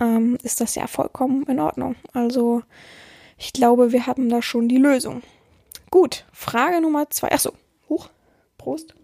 ähm, 0.00 0.38
ist 0.42 0.60
das 0.60 0.74
ja 0.74 0.86
vollkommen 0.86 1.44
in 1.44 1.58
Ordnung. 1.58 1.96
Also 2.12 2.62
ich 3.38 3.52
glaube, 3.52 3.92
wir 3.92 4.06
haben 4.06 4.28
da 4.28 4.42
schon 4.42 4.68
die 4.68 4.76
Lösung. 4.76 5.22
Gut, 5.90 6.24
Frage 6.32 6.80
Nummer 6.80 7.10
zwei. 7.10 7.32
Achso, 7.32 7.52
hoch, 7.88 8.08
Prost. 8.58 8.94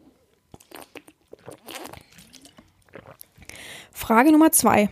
Frage 3.92 4.32
Nummer 4.32 4.52
zwei. 4.52 4.90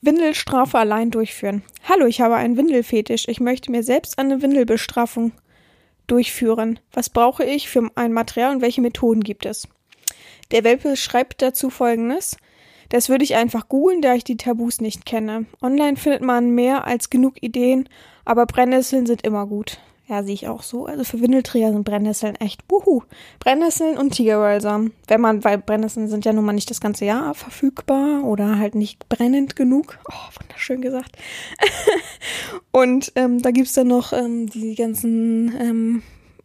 Windelstrafe 0.00 0.78
allein 0.78 1.10
durchführen. 1.10 1.62
Hallo, 1.88 2.06
ich 2.06 2.20
habe 2.20 2.36
einen 2.36 2.56
Windelfetisch. 2.56 3.28
Ich 3.28 3.40
möchte 3.40 3.70
mir 3.70 3.82
selbst 3.82 4.18
eine 4.18 4.40
Windelbestrafung 4.40 5.32
durchführen. 6.06 6.80
Was 6.92 7.10
brauche 7.10 7.44
ich 7.44 7.68
für 7.68 7.90
ein 7.94 8.12
Material 8.12 8.54
und 8.54 8.62
welche 8.62 8.80
Methoden 8.80 9.22
gibt 9.22 9.44
es? 9.44 9.68
Der 10.50 10.64
Welpe 10.64 10.96
schreibt 10.96 11.42
dazu 11.42 11.70
folgendes. 11.70 12.36
Das 12.90 13.08
würde 13.08 13.24
ich 13.24 13.36
einfach 13.36 13.68
googeln, 13.68 14.02
da 14.02 14.14
ich 14.14 14.24
die 14.24 14.36
Tabus 14.36 14.80
nicht 14.80 15.06
kenne. 15.06 15.46
Online 15.62 15.96
findet 15.96 16.22
man 16.22 16.50
mehr 16.50 16.86
als 16.86 17.08
genug 17.08 17.42
Ideen, 17.42 17.88
aber 18.24 18.46
Brennnesseln 18.46 19.06
sind 19.06 19.22
immer 19.22 19.46
gut. 19.46 19.78
Ja, 20.10 20.24
sehe 20.24 20.34
ich 20.34 20.48
auch 20.48 20.64
so. 20.64 20.86
Also 20.86 21.04
für 21.04 21.20
Windelträger 21.20 21.72
sind 21.72 21.84
Brennnesseln 21.84 22.34
echt 22.34 22.62
wuhu. 22.68 23.02
Brennnesseln 23.38 23.96
und 23.96 24.10
Tigerbalsam. 24.10 24.90
Wenn 25.06 25.20
man, 25.20 25.44
weil 25.44 25.58
Brennnesseln 25.58 26.08
sind 26.08 26.24
ja 26.24 26.32
nun 26.32 26.44
mal 26.44 26.52
nicht 26.52 26.68
das 26.68 26.80
ganze 26.80 27.04
Jahr 27.04 27.32
verfügbar 27.34 28.24
oder 28.24 28.58
halt 28.58 28.74
nicht 28.74 29.08
brennend 29.08 29.54
genug. 29.54 30.00
Oh, 30.10 30.40
wunderschön 30.40 30.80
gesagt. 30.80 31.16
und 32.72 33.12
ähm, 33.14 33.40
da 33.40 33.52
gibt's 33.52 33.74
dann 33.74 33.86
noch 33.86 34.12
ähm, 34.12 34.50
die 34.50 34.74
ganzen 34.74 35.54
ähm, 35.56 36.02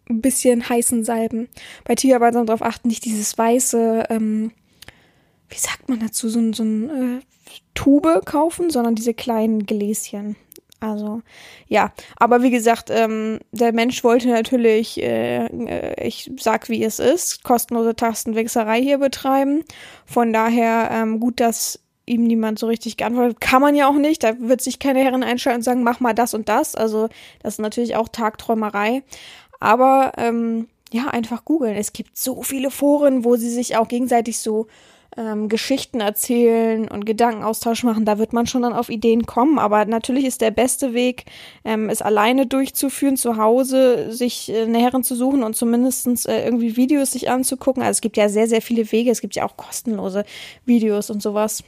bisschen 0.09 0.69
heißen 0.69 1.03
Salben. 1.03 1.49
Bei 1.85 1.95
Tigerbalsam 1.95 2.45
darauf 2.45 2.61
achten, 2.61 2.87
nicht 2.87 3.03
dieses 3.03 3.35
weiße, 3.35 4.05
ähm, 4.11 4.51
wie 5.49 5.57
sagt 5.57 5.89
man 5.89 5.99
dazu, 5.99 6.29
so, 6.29 6.53
so 6.53 6.63
ein 6.63 6.89
äh, 6.89 7.21
Tube 7.73 8.21
kaufen, 8.25 8.69
sondern 8.69 8.95
diese 8.95 9.13
kleinen 9.13 9.65
Gläschen. 9.65 10.35
Also, 10.79 11.21
ja, 11.67 11.93
aber 12.17 12.43
wie 12.43 12.51
gesagt, 12.51 12.89
ähm, 12.91 13.39
der 13.51 13.73
Mensch 13.73 14.03
wollte 14.03 14.27
natürlich, 14.27 15.01
äh, 15.01 15.45
äh, 15.45 16.07
ich 16.07 16.31
sag 16.37 16.69
wie 16.69 16.83
es 16.83 16.99
ist, 16.99 17.43
kostenlose 17.43 17.95
Tastenwechserei 17.95 18.81
hier 18.81 18.97
betreiben. 18.97 19.63
Von 20.05 20.33
daher 20.33 20.89
ähm, 20.91 21.19
gut, 21.19 21.39
dass 21.39 21.79
ihm 22.05 22.25
niemand 22.25 22.59
so 22.59 22.67
richtig 22.67 22.97
geantwortet. 22.97 23.41
Kann 23.41 23.61
man 23.61 23.73
ja 23.73 23.87
auch 23.87 23.95
nicht. 23.95 24.23
Da 24.23 24.39
wird 24.39 24.61
sich 24.61 24.77
keine 24.77 24.99
Herren 24.99 25.23
einschalten 25.23 25.59
und 25.59 25.63
sagen, 25.63 25.83
mach 25.83 26.01
mal 26.01 26.13
das 26.13 26.33
und 26.33 26.49
das. 26.49 26.75
Also, 26.75 27.09
das 27.41 27.55
ist 27.55 27.59
natürlich 27.59 27.95
auch 27.95 28.09
Tagträumerei. 28.09 29.03
Aber 29.59 30.11
ähm, 30.17 30.67
ja, 30.91 31.07
einfach 31.07 31.45
googeln. 31.45 31.75
Es 31.75 31.93
gibt 31.93 32.17
so 32.17 32.43
viele 32.43 32.69
Foren, 32.69 33.23
wo 33.23 33.37
sie 33.37 33.49
sich 33.49 33.77
auch 33.77 33.87
gegenseitig 33.87 34.39
so 34.39 34.67
ähm, 35.17 35.49
Geschichten 35.49 36.01
erzählen 36.01 36.87
und 36.87 37.05
Gedankenaustausch 37.05 37.83
machen, 37.83 38.05
da 38.05 38.17
wird 38.17 38.33
man 38.33 38.47
schon 38.47 38.63
dann 38.63 38.73
auf 38.73 38.89
Ideen 38.89 39.25
kommen. 39.25 39.59
Aber 39.59 39.85
natürlich 39.85 40.25
ist 40.25 40.41
der 40.41 40.51
beste 40.51 40.93
Weg, 40.93 41.25
ähm, 41.63 41.89
es 41.89 42.01
alleine 42.01 42.45
durchzuführen, 42.45 43.17
zu 43.17 43.37
Hause 43.37 44.11
sich 44.11 44.51
äh, 44.51 44.63
eine 44.63 44.85
zu 45.03 45.15
suchen 45.15 45.43
und 45.43 45.55
zumindestens 45.55 46.25
äh, 46.25 46.43
irgendwie 46.43 46.77
Videos 46.77 47.11
sich 47.11 47.29
anzugucken. 47.29 47.81
Also 47.81 47.97
es 47.97 48.01
gibt 48.01 48.17
ja 48.17 48.29
sehr, 48.29 48.47
sehr 48.47 48.61
viele 48.61 48.91
Wege. 48.91 49.11
Es 49.11 49.21
gibt 49.21 49.35
ja 49.35 49.45
auch 49.45 49.57
kostenlose 49.57 50.25
Videos 50.65 51.09
und 51.09 51.21
sowas. 51.21 51.63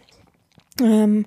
Ähm, 0.82 1.26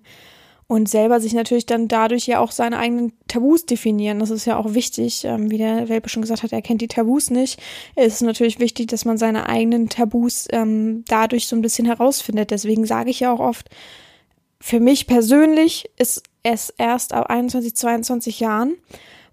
und 0.71 0.89
selber 0.89 1.19
sich 1.19 1.33
natürlich 1.33 1.67
dann 1.67 1.89
dadurch 1.89 2.29
ja 2.29 2.39
auch 2.39 2.53
seine 2.53 2.79
eigenen 2.79 3.13
Tabus 3.27 3.67
definieren. 3.67 4.21
Das 4.21 4.31
ist 4.31 4.45
ja 4.45 4.57
auch 4.57 4.73
wichtig. 4.73 5.25
Ähm, 5.25 5.51
wie 5.51 5.59
der 5.59 5.89
Welpe 5.89 6.09
schon 6.09 6.23
gesagt 6.23 6.45
hat, 6.45 6.53
er 6.53 6.63
kennt 6.63 6.81
die 6.81 6.87
Tabus 6.87 7.29
nicht. 7.31 7.61
Es 7.97 8.15
ist 8.15 8.23
natürlich 8.23 8.61
wichtig, 8.61 8.87
dass 8.87 9.05
man 9.05 9.19
seine 9.19 9.49
eigenen 9.49 9.89
Tabus 9.89 10.47
ähm, 10.53 11.05
dadurch 11.09 11.49
so 11.49 11.57
ein 11.57 11.61
bisschen 11.61 11.87
herausfindet. 11.87 12.53
Deswegen 12.53 12.87
sage 12.87 13.11
ich 13.11 13.19
ja 13.19 13.33
auch 13.33 13.41
oft, 13.41 13.69
für 14.61 14.79
mich 14.79 15.09
persönlich 15.09 15.91
ist 15.99 16.23
es 16.45 16.73
erst 16.79 17.15
ab 17.15 17.29
21, 17.29 17.75
22 17.75 18.39
Jahren, 18.39 18.75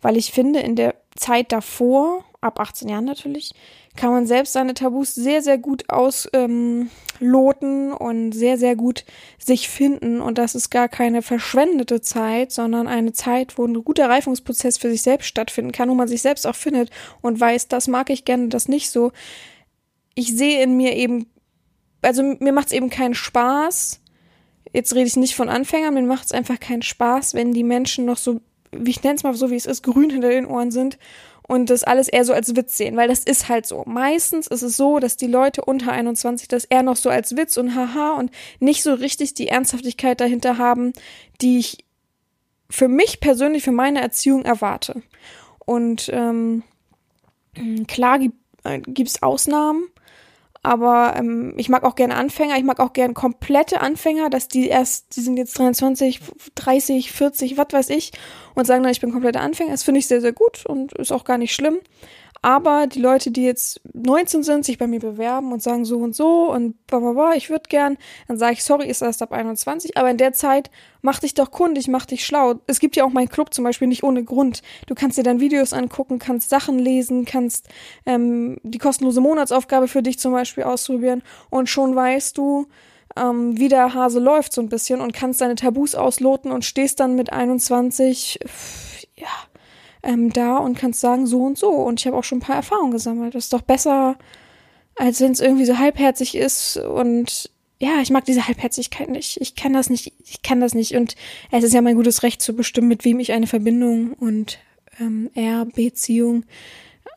weil 0.01 0.17
ich 0.17 0.31
finde, 0.31 0.61
in 0.61 0.75
der 0.75 0.95
Zeit 1.15 1.51
davor, 1.51 2.23
ab 2.41 2.59
18 2.59 2.89
Jahren 2.89 3.05
natürlich, 3.05 3.51
kann 3.95 4.09
man 4.09 4.25
selbst 4.25 4.53
seine 4.53 4.73
Tabus 4.73 5.13
sehr, 5.13 5.43
sehr 5.43 5.59
gut 5.59 5.87
ausloten 5.91 6.81
ähm, 6.81 6.89
und 7.91 8.31
sehr, 8.31 8.57
sehr 8.57 8.75
gut 8.75 9.05
sich 9.37 9.69
finden. 9.69 10.21
Und 10.21 10.37
das 10.37 10.55
ist 10.55 10.69
gar 10.69 10.89
keine 10.89 11.21
verschwendete 11.21 12.01
Zeit, 12.01 12.51
sondern 12.51 12.87
eine 12.87 13.13
Zeit, 13.13 13.57
wo 13.57 13.65
ein 13.65 13.83
guter 13.83 14.09
Reifungsprozess 14.09 14.77
für 14.77 14.89
sich 14.89 15.01
selbst 15.01 15.27
stattfinden 15.27 15.71
kann, 15.71 15.89
wo 15.89 15.95
man 15.95 16.07
sich 16.07 16.21
selbst 16.21 16.45
auch 16.47 16.55
findet 16.55 16.89
und 17.21 17.39
weiß, 17.39 17.67
das 17.67 17.87
mag 17.87 18.09
ich 18.09 18.25
gerne, 18.25 18.49
das 18.49 18.67
nicht 18.67 18.89
so. 18.89 19.11
Ich 20.15 20.35
sehe 20.35 20.61
in 20.63 20.77
mir 20.77 20.95
eben, 20.95 21.27
also 22.01 22.23
mir 22.23 22.53
macht 22.53 22.67
es 22.67 22.73
eben 22.73 22.89
keinen 22.89 23.15
Spaß. 23.15 24.01
Jetzt 24.73 24.93
rede 24.93 25.07
ich 25.07 25.15
nicht 25.15 25.35
von 25.35 25.49
Anfängern, 25.49 25.93
mir 25.93 26.03
macht 26.03 26.25
es 26.25 26.31
einfach 26.31 26.59
keinen 26.59 26.81
Spaß, 26.81 27.33
wenn 27.33 27.53
die 27.53 27.63
Menschen 27.63 28.05
noch 28.05 28.17
so, 28.17 28.41
wie 28.71 28.91
ich 28.91 29.03
nenne 29.03 29.15
es 29.15 29.23
mal 29.23 29.33
so, 29.33 29.49
wie 29.49 29.55
es 29.55 29.65
ist, 29.65 29.83
grün 29.83 30.09
hinter 30.09 30.29
den 30.29 30.45
Ohren 30.45 30.71
sind 30.71 30.97
und 31.47 31.69
das 31.69 31.83
alles 31.83 32.09
eher 32.09 32.25
so 32.25 32.33
als 32.33 32.55
Witz 32.55 32.77
sehen, 32.77 32.97
weil 32.97 33.07
das 33.07 33.23
ist 33.23 33.47
halt 33.47 33.65
so. 33.65 33.83
Meistens 33.85 34.47
ist 34.47 34.61
es 34.61 34.75
so, 34.75 34.99
dass 34.99 35.15
die 35.15 35.27
Leute 35.27 35.63
unter 35.63 35.93
21 35.93 36.47
das 36.47 36.65
eher 36.65 36.83
noch 36.83 36.97
so 36.97 37.09
als 37.09 37.37
Witz 37.37 37.57
und 37.57 37.73
haha 37.73 38.11
und 38.17 38.31
nicht 38.59 38.83
so 38.83 38.93
richtig 38.93 39.33
die 39.33 39.47
Ernsthaftigkeit 39.47 40.19
dahinter 40.19 40.57
haben, 40.57 40.93
die 41.41 41.59
ich 41.59 41.85
für 42.69 42.89
mich 42.89 43.21
persönlich, 43.21 43.63
für 43.63 43.71
meine 43.71 44.01
Erziehung 44.01 44.43
erwarte. 44.43 45.01
Und 45.65 46.09
ähm, 46.13 46.63
klar 47.87 48.19
gibt 48.19 48.37
es 49.09 49.15
äh, 49.15 49.19
Ausnahmen, 49.21 49.85
aber 50.67 51.15
ähm, 51.17 51.53
ich 51.55 51.69
mag 51.69 51.83
auch 51.83 51.95
gerne 51.95 52.15
Anfänger, 52.15 52.57
ich 52.57 52.63
mag 52.63 52.79
auch 52.79 52.91
gerne 52.91 53.13
komplette 53.13 53.79
Anfänger, 53.79 54.29
dass 54.29 54.49
die 54.49 54.67
erst, 54.67 55.15
die 55.15 55.21
sind 55.21 55.37
jetzt 55.37 55.57
23, 55.57 56.19
30, 56.55 57.11
40, 57.11 57.57
was 57.57 57.67
weiß 57.71 57.89
ich, 57.89 58.11
und 58.53 58.65
sagen 58.65 58.83
dann, 58.83 58.91
ich 58.91 58.99
bin 58.99 59.11
kompletter 59.11 59.41
Anfänger. 59.41 59.71
Das 59.71 59.83
finde 59.83 59.99
ich 59.99 60.07
sehr, 60.07 60.19
sehr 60.19 60.33
gut 60.33 60.65
und 60.65 60.93
ist 60.93 61.11
auch 61.11 61.23
gar 61.23 61.37
nicht 61.37 61.53
schlimm. 61.53 61.79
Aber 62.41 62.87
die 62.87 62.99
Leute, 62.99 63.31
die 63.31 63.43
jetzt 63.43 63.81
19 63.93 64.43
sind, 64.43 64.65
sich 64.65 64.77
bei 64.77 64.87
mir 64.87 64.99
bewerben 64.99 65.51
und 65.51 65.61
sagen 65.61 65.85
so 65.85 65.97
und 65.97 66.15
so 66.15 66.51
und 66.51 66.85
bla 66.87 67.33
ich 67.33 67.49
würde 67.49 67.65
gern, 67.69 67.97
dann 68.27 68.37
sage 68.37 68.53
ich, 68.53 68.63
sorry, 68.63 68.87
ist 68.87 69.01
erst 69.01 69.21
ab 69.21 69.31
21, 69.31 69.97
aber 69.97 70.09
in 70.09 70.17
der 70.17 70.33
Zeit 70.33 70.69
mach 71.01 71.19
dich 71.19 71.33
doch 71.33 71.51
kundig, 71.51 71.87
mach 71.87 72.05
dich 72.05 72.25
schlau. 72.25 72.55
Es 72.67 72.79
gibt 72.79 72.95
ja 72.95 73.05
auch 73.05 73.11
meinen 73.11 73.29
Club 73.29 73.53
zum 73.53 73.63
Beispiel 73.63 73.87
nicht 73.87 74.03
ohne 74.03 74.23
Grund. 74.23 74.61
Du 74.87 74.95
kannst 74.95 75.17
dir 75.17 75.23
dann 75.23 75.39
Videos 75.39 75.73
angucken, 75.73 76.19
kannst 76.19 76.49
Sachen 76.49 76.79
lesen, 76.79 77.25
kannst 77.25 77.69
ähm, 78.05 78.57
die 78.63 78.77
kostenlose 78.77 79.21
Monatsaufgabe 79.21 79.87
für 79.87 80.03
dich 80.03 80.19
zum 80.19 80.31
Beispiel 80.31 80.63
ausprobieren 80.63 81.23
und 81.49 81.69
schon 81.69 81.95
weißt 81.95 82.37
du, 82.37 82.67
ähm, 83.15 83.57
wie 83.57 83.69
der 83.69 83.93
Hase 83.93 84.19
läuft 84.19 84.53
so 84.53 84.61
ein 84.61 84.69
bisschen 84.69 85.01
und 85.01 85.13
kannst 85.13 85.41
deine 85.41 85.55
Tabus 85.55 85.95
ausloten 85.95 86.51
und 86.51 86.65
stehst 86.65 86.99
dann 86.99 87.15
mit 87.15 87.33
21, 87.33 88.39
ja, 89.15 89.27
ähm, 90.07 90.33
da 90.33 90.57
und 90.57 90.77
kannst 90.77 91.01
sagen, 91.01 91.27
so 91.27 91.43
und 91.43 91.57
so. 91.57 91.69
Und 91.69 91.99
ich 91.99 92.07
habe 92.07 92.17
auch 92.17 92.23
schon 92.23 92.39
ein 92.39 92.41
paar 92.41 92.55
Erfahrungen 92.55 92.91
gesammelt. 92.91 93.35
Das 93.35 93.45
ist 93.45 93.53
doch 93.53 93.61
besser, 93.61 94.17
als 94.95 95.21
wenn 95.21 95.33
es 95.33 95.39
irgendwie 95.39 95.65
so 95.65 95.77
halbherzig 95.77 96.35
ist 96.35 96.77
und 96.77 97.51
ja, 97.79 98.01
ich 98.01 98.09
mag 98.09 98.25
diese 98.25 98.47
Halbherzigkeit 98.47 99.09
nicht. 99.09 99.39
Ich 99.39 99.55
kann 99.55 99.73
das 99.73 99.91
nicht, 99.91 100.11
ich 100.25 100.41
kann 100.41 100.59
das 100.59 100.73
nicht. 100.73 100.95
Und 100.95 101.15
es 101.51 101.63
ist 101.63 101.73
ja 101.73 101.81
mein 101.81 101.95
gutes 101.95 102.23
Recht 102.23 102.41
zu 102.41 102.55
bestimmen, 102.55 102.87
mit 102.87 103.05
wem 103.05 103.19
ich 103.19 103.33
eine 103.33 103.45
Verbindung 103.45 104.13
und 104.13 104.57
ähm, 104.99 105.29
R-Beziehung 105.35 106.45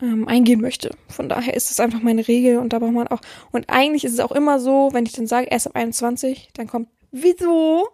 ähm, 0.03 0.29
eingehen 0.29 0.61
möchte. 0.61 0.95
Von 1.09 1.31
daher 1.31 1.55
ist 1.55 1.71
es 1.71 1.81
einfach 1.81 2.03
meine 2.03 2.29
Regel 2.29 2.59
und 2.59 2.75
da 2.75 2.79
braucht 2.79 2.93
man 2.93 3.09
auch. 3.09 3.23
Und 3.53 3.71
eigentlich 3.71 4.05
ist 4.05 4.13
es 4.13 4.21
auch 4.21 4.33
immer 4.33 4.61
so, 4.61 4.91
wenn 4.93 5.07
ich 5.07 5.13
dann 5.13 5.27
sage, 5.27 5.49
erst 5.51 5.67
ab 5.67 5.77
21, 5.77 6.51
dann 6.53 6.67
kommt, 6.67 6.89
wieso? 7.11 7.89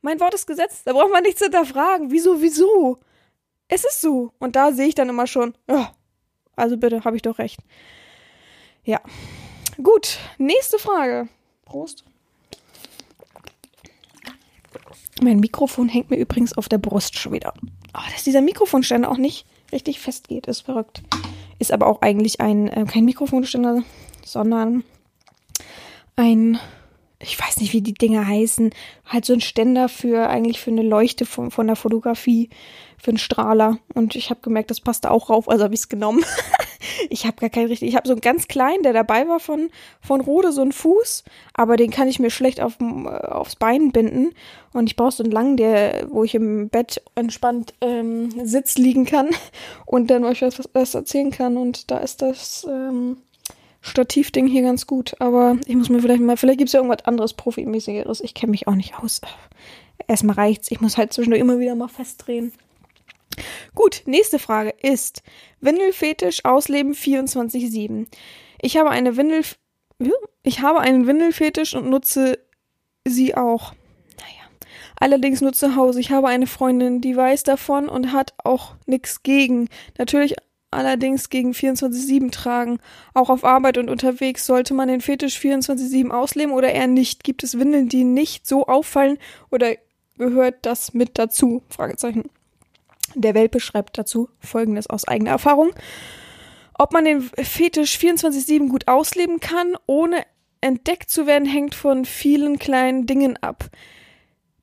Mein 0.00 0.20
Wort 0.20 0.34
ist 0.34 0.46
gesetzt, 0.46 0.82
da 0.84 0.92
braucht 0.92 1.10
man 1.10 1.24
nichts 1.24 1.42
hinterfragen. 1.42 2.12
Wieso, 2.12 2.40
wieso? 2.40 2.98
Es 3.74 3.82
ist 3.84 4.00
so. 4.00 4.30
Und 4.38 4.54
da 4.54 4.70
sehe 4.70 4.86
ich 4.86 4.94
dann 4.94 5.08
immer 5.08 5.26
schon, 5.26 5.52
ja, 5.68 5.92
also 6.54 6.76
bitte, 6.76 7.04
habe 7.04 7.16
ich 7.16 7.22
doch 7.22 7.40
recht. 7.40 7.58
Ja. 8.84 9.00
Gut, 9.82 10.18
nächste 10.38 10.78
Frage. 10.78 11.28
Prost. 11.64 12.04
Mein 15.20 15.40
Mikrofon 15.40 15.88
hängt 15.88 16.08
mir 16.08 16.18
übrigens 16.18 16.56
auf 16.56 16.68
der 16.68 16.78
Brust 16.78 17.18
schon 17.18 17.32
wieder. 17.32 17.52
Oh, 17.94 18.12
dass 18.12 18.22
dieser 18.22 18.42
Mikrofonständer 18.42 19.10
auch 19.10 19.16
nicht 19.16 19.44
richtig 19.72 19.98
fest 19.98 20.28
geht, 20.28 20.46
ist 20.46 20.60
verrückt. 20.60 21.02
Ist 21.58 21.72
aber 21.72 21.88
auch 21.88 22.00
eigentlich 22.00 22.40
ein, 22.40 22.68
äh, 22.68 22.84
kein 22.84 23.04
Mikrofonständer, 23.04 23.82
sondern 24.22 24.84
ein 26.14 26.60
ich 27.24 27.40
weiß 27.40 27.58
nicht, 27.58 27.72
wie 27.72 27.80
die 27.80 27.94
Dinger 27.94 28.26
heißen, 28.26 28.70
halt 29.06 29.24
so 29.24 29.32
ein 29.32 29.40
Ständer 29.40 29.88
für 29.88 30.28
eigentlich 30.28 30.60
für 30.60 30.70
eine 30.70 30.82
Leuchte 30.82 31.26
von, 31.26 31.50
von 31.50 31.66
der 31.66 31.76
Fotografie, 31.76 32.50
für 33.04 33.10
einen 33.10 33.18
Strahler. 33.18 33.78
Und 33.94 34.16
ich 34.16 34.30
habe 34.30 34.40
gemerkt, 34.40 34.70
das 34.70 34.80
passt 34.80 35.04
da 35.04 35.10
auch 35.10 35.28
rauf, 35.28 35.48
also 35.48 35.62
habe 35.62 35.74
ich 35.74 35.80
es 35.80 35.88
genommen. 35.88 36.24
ich 37.10 37.26
habe 37.26 37.36
gar 37.38 37.50
keinen 37.50 37.66
richtig, 37.66 37.88
ich 37.88 37.96
habe 37.96 38.08
so 38.08 38.14
einen 38.14 38.22
ganz 38.22 38.48
kleinen, 38.48 38.82
der 38.82 38.94
dabei 38.94 39.28
war 39.28 39.40
von, 39.40 39.70
von 40.00 40.22
Rode, 40.22 40.52
so 40.52 40.62
einen 40.62 40.72
Fuß, 40.72 41.24
aber 41.52 41.76
den 41.76 41.90
kann 41.90 42.08
ich 42.08 42.18
mir 42.18 42.30
schlecht 42.30 42.62
auf, 42.62 42.78
äh, 42.80 43.08
aufs 43.08 43.56
Bein 43.56 43.92
binden. 43.92 44.32
Und 44.72 44.88
ich 44.88 44.96
brauche 44.96 45.12
so 45.12 45.22
einen 45.22 45.32
langen, 45.32 45.58
der, 45.58 46.06
wo 46.10 46.24
ich 46.24 46.34
im 46.34 46.70
Bett 46.70 47.02
entspannt 47.14 47.74
ähm, 47.82 48.30
Sitz 48.46 48.76
liegen 48.76 49.04
kann 49.04 49.28
und 49.86 50.10
dann 50.10 50.24
euch 50.24 50.40
was, 50.40 50.58
was 50.72 50.94
erzählen 50.94 51.30
kann. 51.30 51.56
Und 51.56 51.90
da 51.90 51.98
ist 51.98 52.22
das. 52.22 52.66
Ähm, 52.68 53.18
Stativding 53.86 54.46
hier 54.46 54.62
ganz 54.62 54.86
gut, 54.86 55.14
aber 55.18 55.58
ich 55.66 55.76
muss 55.76 55.90
mir 55.90 56.00
vielleicht 56.00 56.22
mal, 56.22 56.38
vielleicht 56.38 56.56
gibt 56.56 56.68
es 56.68 56.72
ja 56.72 56.80
irgendwas 56.80 57.04
anderes 57.04 57.34
Profimäßigeres. 57.34 58.22
Ich 58.22 58.32
kenne 58.32 58.52
mich 58.52 58.66
auch 58.66 58.74
nicht 58.74 58.98
aus. 58.98 59.20
Erstmal 60.08 60.36
reicht's. 60.36 60.70
Ich 60.70 60.80
muss 60.80 60.96
halt 60.96 61.12
zwischendurch 61.12 61.42
immer 61.42 61.58
wieder 61.58 61.74
mal 61.74 61.88
festdrehen. 61.88 62.54
Gut, 63.74 64.02
nächste 64.06 64.38
Frage 64.38 64.74
ist 64.82 65.22
Windelfetisch 65.60 66.44
ausleben 66.44 66.94
24/7. 66.94 68.06
Ich 68.60 68.76
habe 68.76 68.90
eine 68.90 69.16
Windel 69.16 69.44
ich 70.42 70.60
habe 70.60 70.80
einen 70.80 71.06
Windelfetisch 71.06 71.74
und 71.74 71.88
nutze 71.88 72.38
sie 73.06 73.34
auch. 73.34 73.72
Naja. 74.18 74.44
Allerdings 74.98 75.40
nur 75.40 75.52
zu 75.52 75.76
Hause. 75.76 76.00
Ich 76.00 76.10
habe 76.10 76.28
eine 76.28 76.46
Freundin, 76.46 77.00
die 77.00 77.16
weiß 77.16 77.44
davon 77.44 77.88
und 77.88 78.12
hat 78.12 78.34
auch 78.42 78.74
nichts 78.86 79.22
gegen. 79.22 79.68
Natürlich 79.98 80.36
allerdings 80.70 81.30
gegen 81.30 81.52
24-7 81.52 82.30
tragen. 82.30 82.78
Auch 83.14 83.30
auf 83.30 83.44
Arbeit 83.44 83.78
und 83.78 83.88
unterwegs 83.88 84.44
sollte 84.44 84.74
man 84.74 84.88
den 84.88 85.00
Fetisch 85.00 85.38
24-7 85.38 86.10
ausleben 86.10 86.52
oder 86.52 86.72
eher 86.72 86.88
nicht. 86.88 87.24
Gibt 87.24 87.44
es 87.44 87.58
Windeln, 87.58 87.88
die 87.88 88.04
nicht 88.04 88.46
so 88.46 88.66
auffallen 88.66 89.18
oder 89.50 89.76
gehört 90.18 90.56
das 90.62 90.92
mit 90.92 91.18
dazu? 91.18 91.62
Fragezeichen. 91.68 92.24
Der 93.14 93.34
Welpe 93.34 93.60
schreibt 93.60 93.98
dazu 93.98 94.28
Folgendes 94.40 94.88
aus 94.88 95.06
eigener 95.06 95.30
Erfahrung. 95.30 95.72
Ob 96.76 96.92
man 96.92 97.04
den 97.04 97.22
Fetisch 97.22 97.96
24-7 97.96 98.68
gut 98.68 98.88
ausleben 98.88 99.40
kann, 99.40 99.76
ohne 99.86 100.24
entdeckt 100.60 101.10
zu 101.10 101.26
werden, 101.26 101.46
hängt 101.46 101.74
von 101.74 102.04
vielen 102.04 102.58
kleinen 102.58 103.06
Dingen 103.06 103.36
ab. 103.36 103.70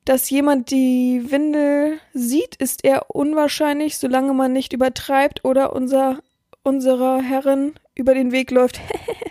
Dass 0.03 0.29
jemand 0.29 0.71
die 0.71 1.25
Windel 1.29 2.00
sieht, 2.13 2.55
ist 2.55 2.83
eher 2.83 3.05
unwahrscheinlich, 3.10 3.98
solange 3.98 4.33
man 4.33 4.51
nicht 4.51 4.74
übertreibt 4.74 5.45
oder 5.45 5.74
unser, 5.74 6.21
unserer 6.63 7.21
Herrin 7.21 7.74
über 7.93 8.13
den 8.13 8.31
Weg 8.31 8.51
läuft. 8.51 8.81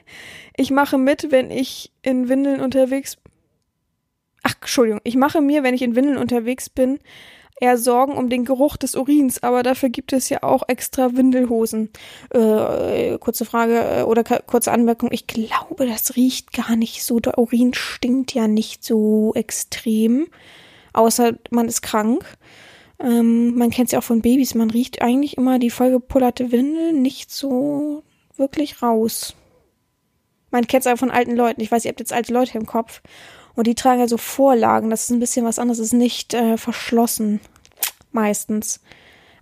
ich 0.56 0.70
mache 0.70 0.96
mit, 0.96 1.32
wenn 1.32 1.50
ich 1.50 1.92
in 2.02 2.28
Windeln 2.28 2.60
unterwegs. 2.60 3.18
Ach, 4.42 4.54
Entschuldigung, 4.60 5.00
ich 5.04 5.16
mache 5.16 5.40
mir, 5.40 5.64
wenn 5.64 5.74
ich 5.74 5.82
in 5.82 5.96
Windeln 5.96 6.16
unterwegs 6.16 6.70
bin, 6.70 7.00
eher 7.60 7.78
Sorgen 7.78 8.12
um 8.12 8.28
den 8.28 8.44
Geruch 8.44 8.76
des 8.76 8.94
Urins, 8.94 9.42
aber 9.42 9.62
dafür 9.62 9.90
gibt 9.90 10.12
es 10.12 10.28
ja 10.28 10.42
auch 10.42 10.62
extra 10.68 11.16
Windelhosen. 11.16 11.90
Äh, 12.30 13.18
kurze 13.18 13.44
Frage 13.44 13.78
äh, 13.78 14.02
oder 14.02 14.24
kurze 14.24 14.72
Anmerkung. 14.72 15.10
Ich 15.12 15.26
glaube, 15.26 15.86
das 15.86 16.16
riecht 16.16 16.52
gar 16.52 16.76
nicht 16.76 17.04
so. 17.04 17.20
Der 17.20 17.38
Urin 17.38 17.74
stinkt 17.74 18.34
ja 18.34 18.48
nicht 18.48 18.84
so 18.84 19.32
extrem, 19.34 20.28
außer 20.92 21.34
man 21.50 21.68
ist 21.68 21.82
krank. 21.82 22.24
Ähm, 22.98 23.54
man 23.56 23.70
kennt 23.70 23.88
es 23.88 23.92
ja 23.92 23.98
auch 24.00 24.04
von 24.04 24.22
Babys. 24.22 24.54
Man 24.54 24.70
riecht 24.70 25.02
eigentlich 25.02 25.36
immer 25.36 25.58
die 25.58 25.70
vollgepullerte 25.70 26.52
Windel 26.52 26.92
nicht 26.92 27.30
so 27.30 28.02
wirklich 28.36 28.82
raus. 28.82 29.34
Man 30.50 30.66
kennt 30.66 30.82
es 30.82 30.86
aber 30.86 30.96
von 30.96 31.10
alten 31.10 31.36
Leuten. 31.36 31.60
Ich 31.60 31.70
weiß, 31.70 31.84
ihr 31.84 31.90
habt 31.90 32.00
jetzt 32.00 32.12
alte 32.12 32.32
Leute 32.32 32.58
im 32.58 32.66
Kopf. 32.66 33.02
Und 33.60 33.66
die 33.66 33.74
tragen 33.74 34.00
ja 34.00 34.08
so 34.08 34.16
Vorlagen. 34.16 34.88
Das 34.88 35.02
ist 35.02 35.10
ein 35.10 35.20
bisschen 35.20 35.44
was 35.44 35.58
anderes. 35.58 35.76
Das 35.76 35.88
ist 35.88 35.92
nicht 35.92 36.32
äh, 36.32 36.56
verschlossen. 36.56 37.40
Meistens. 38.10 38.80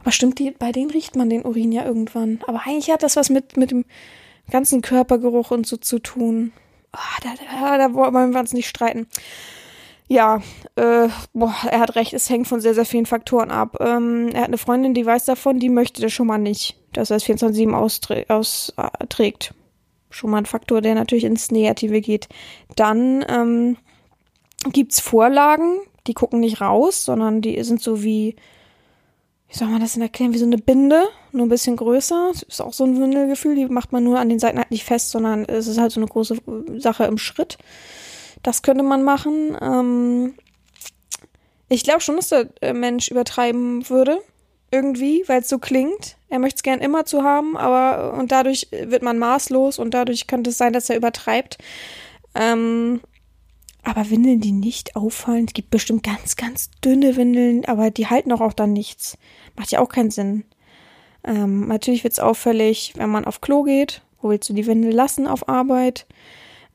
Aber 0.00 0.10
stimmt, 0.10 0.40
die, 0.40 0.50
bei 0.50 0.72
denen 0.72 0.90
riecht 0.90 1.14
man 1.14 1.30
den 1.30 1.46
Urin 1.46 1.70
ja 1.70 1.84
irgendwann. 1.84 2.40
Aber 2.48 2.62
eigentlich 2.66 2.90
hat 2.90 3.04
das 3.04 3.14
was 3.14 3.30
mit, 3.30 3.56
mit 3.56 3.70
dem 3.70 3.84
ganzen 4.50 4.82
Körpergeruch 4.82 5.52
und 5.52 5.68
so 5.68 5.76
zu 5.76 6.00
tun. 6.00 6.50
Oh, 6.92 7.22
da, 7.22 7.28
da, 7.60 7.78
da 7.78 7.94
wollen 7.94 8.32
wir 8.32 8.40
uns 8.40 8.52
nicht 8.52 8.68
streiten. 8.68 9.06
Ja, 10.08 10.42
äh, 10.74 11.06
boah, 11.32 11.54
er 11.70 11.78
hat 11.78 11.94
recht, 11.94 12.12
es 12.12 12.28
hängt 12.28 12.48
von 12.48 12.60
sehr, 12.60 12.74
sehr 12.74 12.86
vielen 12.86 13.06
Faktoren 13.06 13.52
ab. 13.52 13.76
Ähm, 13.78 14.30
er 14.32 14.40
hat 14.40 14.48
eine 14.48 14.58
Freundin, 14.58 14.94
die 14.94 15.06
weiß 15.06 15.26
davon, 15.26 15.60
die 15.60 15.68
möchte 15.68 16.02
das 16.02 16.12
schon 16.12 16.26
mal 16.26 16.38
nicht, 16.38 16.76
dass 16.92 17.10
er 17.10 17.18
es 17.18 17.24
24-7 17.24 17.72
austrägt. 17.72 18.32
Aus, 18.32 18.74
schon 20.10 20.30
mal 20.30 20.38
ein 20.38 20.46
Faktor, 20.46 20.80
der 20.80 20.96
natürlich 20.96 21.22
ins 21.22 21.52
Negative 21.52 22.00
geht. 22.00 22.28
Dann 22.74 23.24
ähm, 23.28 23.76
gibt's 24.72 25.00
Vorlagen, 25.00 25.80
die 26.06 26.14
gucken 26.14 26.40
nicht 26.40 26.60
raus, 26.60 27.04
sondern 27.04 27.40
die 27.40 27.62
sind 27.62 27.82
so 27.82 28.02
wie, 28.02 28.36
wie 29.48 29.56
soll 29.56 29.68
man 29.68 29.80
das 29.80 29.94
denn 29.94 30.02
erklären, 30.02 30.34
wie 30.34 30.38
so 30.38 30.46
eine 30.46 30.58
Binde, 30.58 31.04
nur 31.32 31.46
ein 31.46 31.50
bisschen 31.50 31.76
größer. 31.76 32.30
Das 32.32 32.42
ist 32.42 32.60
auch 32.60 32.72
so 32.72 32.84
ein 32.84 33.00
Windelgefühl, 33.00 33.54
die 33.54 33.66
macht 33.66 33.92
man 33.92 34.04
nur 34.04 34.18
an 34.18 34.28
den 34.28 34.38
Seiten 34.38 34.58
halt 34.58 34.70
nicht 34.70 34.84
fest, 34.84 35.10
sondern 35.10 35.44
es 35.44 35.66
ist 35.66 35.78
halt 35.78 35.92
so 35.92 36.00
eine 36.00 36.08
große 36.08 36.36
Sache 36.78 37.04
im 37.04 37.18
Schritt. 37.18 37.58
Das 38.42 38.62
könnte 38.62 38.84
man 38.84 39.02
machen. 39.02 39.56
Ähm 39.60 40.34
ich 41.68 41.84
glaube 41.84 42.00
schon, 42.00 42.16
dass 42.16 42.28
der 42.28 42.48
äh, 42.60 42.72
Mensch 42.72 43.10
übertreiben 43.10 43.88
würde. 43.88 44.20
Irgendwie, 44.70 45.24
weil 45.26 45.40
es 45.40 45.48
so 45.48 45.58
klingt. 45.58 46.16
Er 46.28 46.38
möchte 46.38 46.56
es 46.56 46.62
gern 46.62 46.80
immer 46.80 47.06
zu 47.06 47.22
haben, 47.22 47.56
aber 47.56 48.12
und 48.18 48.32
dadurch 48.32 48.68
wird 48.70 49.02
man 49.02 49.18
maßlos 49.18 49.78
und 49.78 49.94
dadurch 49.94 50.26
könnte 50.26 50.50
es 50.50 50.58
sein, 50.58 50.74
dass 50.74 50.90
er 50.90 50.96
übertreibt. 50.96 51.56
Ähm, 52.34 53.00
aber 53.82 54.10
Windeln, 54.10 54.40
die 54.40 54.52
nicht 54.52 54.96
auffallen, 54.96 55.46
es 55.46 55.54
gibt 55.54 55.70
bestimmt 55.70 56.02
ganz, 56.02 56.36
ganz 56.36 56.70
dünne 56.84 57.16
Windeln, 57.16 57.64
aber 57.64 57.90
die 57.90 58.06
halten 58.06 58.32
auch, 58.32 58.40
auch 58.40 58.52
dann 58.52 58.72
nichts. 58.72 59.16
Macht 59.56 59.70
ja 59.70 59.80
auch 59.80 59.88
keinen 59.88 60.10
Sinn. 60.10 60.44
Ähm, 61.24 61.68
natürlich 61.68 62.04
wird 62.04 62.12
es 62.12 62.20
auffällig, 62.20 62.92
wenn 62.96 63.10
man 63.10 63.24
auf 63.24 63.40
Klo 63.40 63.62
geht. 63.62 64.02
Wo 64.20 64.30
willst 64.30 64.48
du 64.48 64.52
die 64.54 64.66
Windel 64.66 64.92
lassen 64.92 65.26
auf 65.26 65.48
Arbeit? 65.48 66.06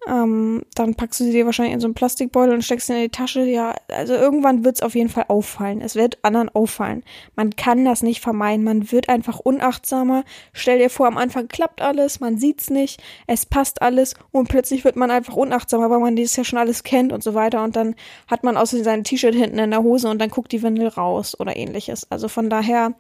Ähm, 0.08 0.64
dann 0.76 0.96
packst 0.96 1.20
du 1.20 1.24
sie 1.24 1.32
dir 1.32 1.46
wahrscheinlich 1.46 1.74
in 1.74 1.80
so 1.80 1.88
einen 1.88 1.94
Plastikbeutel 1.94 2.54
und 2.54 2.64
steckst 2.64 2.88
sie 2.88 2.94
in 2.94 3.02
die 3.02 3.10
Tasche. 3.10 3.44
Ja, 3.44 3.76
also 3.88 4.14
irgendwann 4.14 4.66
wird 4.66 4.76
es 4.76 4.82
auf 4.82 4.96
jeden 4.96 5.10
Fall 5.10 5.26
auffallen. 5.28 5.82
Es 5.82 5.96
wird 5.96 6.18
anderen 6.24 6.50
auffallen. 6.50 7.04
Man 7.36 7.56
kann 7.56 7.86
das 7.86 8.04
nicht 8.04 8.22
vermeiden. 8.22 8.64
Man 8.64 8.92
wird 8.92 9.10
einfach 9.10 9.40
unachtsamer. 9.40 10.24
Stell 10.52 10.80
dir 10.80 10.90
vor, 10.90 11.08
am 11.08 11.18
Anfang 11.18 11.48
klappt 11.48 11.82
alles, 11.82 12.20
man 12.20 12.38
sieht's 12.38 12.70
nicht, 12.70 13.02
es 13.28 13.46
passt 13.46 13.82
alles 13.82 14.16
und 14.32 14.50
plötzlich 14.50 14.84
wird 14.84 14.96
man 14.96 15.12
einfach 15.12 15.36
unachtsamer, 15.36 15.90
weil 15.90 16.00
man 16.00 16.16
dieses 16.16 16.36
ja 16.36 16.44
schon 16.44 16.60
alles 16.60 16.84
kennt 16.84 17.14
und 17.14 17.24
so 17.24 17.34
weiter. 17.34 17.64
Und 17.64 17.76
dann 17.76 17.96
hat 18.28 18.44
man 18.44 18.58
außerdem 18.58 18.84
sein 18.84 19.04
T-Shirt 19.04 19.36
hinten 19.36 19.60
in 19.60 19.72
der 19.72 19.84
Hose 19.84 20.10
und 20.10 20.20
dann 20.20 20.30
guckt 20.30 20.52
die 20.52 20.64
Windel 20.64 20.88
raus 20.88 21.40
oder 21.40 21.56
ähnliches. 21.56 22.10
Also 22.12 22.28
von 22.28 22.50
daher 22.50 22.94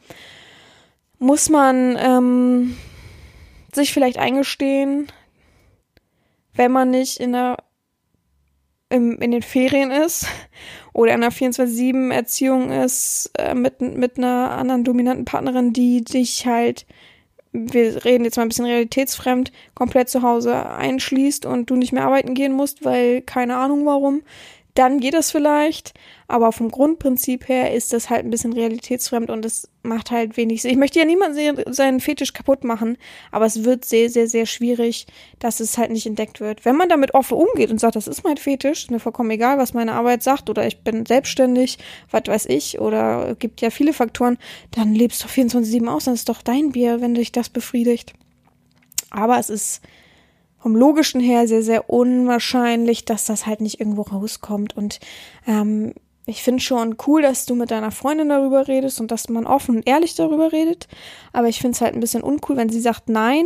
muss 1.20 1.50
man 1.50 1.98
ähm, 2.00 2.78
sich 3.74 3.94
vielleicht 3.94 4.18
eingestehen, 4.18 5.08
wenn 6.56 6.72
man 6.72 6.90
nicht 6.92 7.18
in 7.18 7.34
der 7.34 7.58
im, 8.90 9.20
in 9.20 9.32
den 9.32 9.42
Ferien 9.42 9.92
ist 9.92 10.28
oder 10.94 11.14
in 11.14 11.24
einer 11.24 11.32
24-7-Erziehung 11.32 12.72
ist 12.72 13.32
äh, 13.38 13.56
mit, 13.56 13.82
mit 13.82 14.18
einer 14.18 14.52
anderen 14.52 14.84
dominanten 14.84 15.26
Partnerin, 15.26 15.74
die 15.74 16.04
dich 16.04 16.46
halt, 16.46 16.86
wir 17.52 18.06
reden 18.06 18.24
jetzt 18.24 18.38
mal 18.38 18.44
ein 18.44 18.50
bisschen 18.50 18.66
realitätsfremd, 18.66 19.52
komplett 19.74 20.10
zu 20.10 20.22
Hause 20.22 20.70
einschließt 20.70 21.46
und 21.46 21.70
du 21.72 21.76
nicht 21.76 21.92
mehr 21.92 22.06
arbeiten 22.06 22.36
gehen 22.36 22.54
musst, 22.54 22.86
weil 22.86 23.22
keine 23.22 23.58
Ahnung 23.58 23.86
warum, 23.86 24.22
dann 24.74 25.00
geht 25.00 25.14
das 25.14 25.32
vielleicht. 25.32 25.94
Aber 26.28 26.52
vom 26.52 26.72
Grundprinzip 26.72 27.48
her 27.48 27.74
ist 27.74 27.94
das 27.94 28.10
halt 28.10 28.26
ein 28.26 28.32
bisschen 28.32 28.54
realitätsfremd 28.54 29.30
und 29.30 29.46
es 29.46 29.70
macht 29.84 30.10
halt 30.10 30.36
wenig 30.36 30.62
Sinn. 30.62 30.72
Ich 30.72 30.78
möchte 30.78 30.98
ja 31.00 31.06
niemanden 31.06 31.72
seinen 31.72 32.00
Fetisch 32.00 32.34
kaputt 32.34 32.64
machen, 32.64 32.98
aber 33.32 33.46
es 33.46 33.64
wird 33.64 33.86
sehr, 33.86 34.10
sehr, 34.10 34.28
sehr 34.28 34.46
schwierig, 34.46 35.06
dass 35.40 35.60
es 35.60 35.78
halt 35.78 35.92
nicht 35.92 36.08
entdeckt 36.08 36.40
wird. 36.40 36.66
Wenn 36.66 36.76
man 36.76 36.90
damit 36.90 37.14
offen 37.14 37.38
umgeht 37.38 37.70
und 37.70 37.80
sagt, 37.80 37.96
das 37.96 38.08
ist 38.08 38.24
mein 38.24 38.38
Fetisch, 38.38 38.90
mir 38.90 39.00
vollkommen 39.00 39.30
egal, 39.32 39.58
was 39.58 39.74
meine 39.74 39.94
Arbeit 39.94 40.24
sagt 40.24 40.50
oder 40.50 40.66
ich 40.66 40.80
bin 40.80 41.06
selbstständig, 41.06 41.78
was 42.10 42.24
weiß 42.26 42.46
ich, 42.48 42.80
oder 42.80 43.36
gibt 43.36 43.62
ja 43.62 43.70
viele 43.70 43.94
Faktoren, 43.94 44.38
dann 44.72 44.96
lebst 44.96 45.24
du 45.24 45.28
24-7 45.28 45.88
aus, 45.88 46.06
dann 46.06 46.16
ist 46.16 46.30
doch 46.30 46.42
dein 46.42 46.72
Bier, 46.72 47.02
wenn 47.02 47.14
dich 47.14 47.32
das 47.32 47.50
befriedigt. 47.50 48.14
Aber 49.12 49.38
es 49.38 49.50
ist 49.50 49.82
vom 50.64 50.78
Logischen 50.78 51.20
her 51.20 51.46
sehr, 51.46 51.62
sehr 51.62 51.90
unwahrscheinlich, 51.90 53.04
dass 53.04 53.26
das 53.26 53.46
halt 53.46 53.60
nicht 53.60 53.82
irgendwo 53.82 54.04
rauskommt. 54.04 54.78
Und 54.78 55.02
ähm, 55.46 55.94
ich 56.26 56.42
finde 56.42 56.64
schon 56.64 56.96
cool, 57.06 57.22
dass 57.22 57.46
du 57.46 57.54
mit 57.54 57.70
deiner 57.70 57.92
Freundin 57.92 58.30
darüber 58.30 58.70
redest 58.70 59.02
und 59.02 59.12
dass 59.12 59.28
man 59.28 59.46
offen 59.46 59.76
und 59.76 59.88
ehrlich 59.88 60.16
darüber 60.16 60.54
redet. 60.54 60.88
Aber 61.34 61.50
ich 61.50 61.60
finde 61.60 61.76
es 61.76 61.82
halt 61.82 61.96
ein 61.96 62.00
bisschen 62.00 62.24
uncool, 62.24 62.56
wenn 62.56 62.70
sie 62.70 62.80
sagt 62.80 63.10
nein 63.10 63.46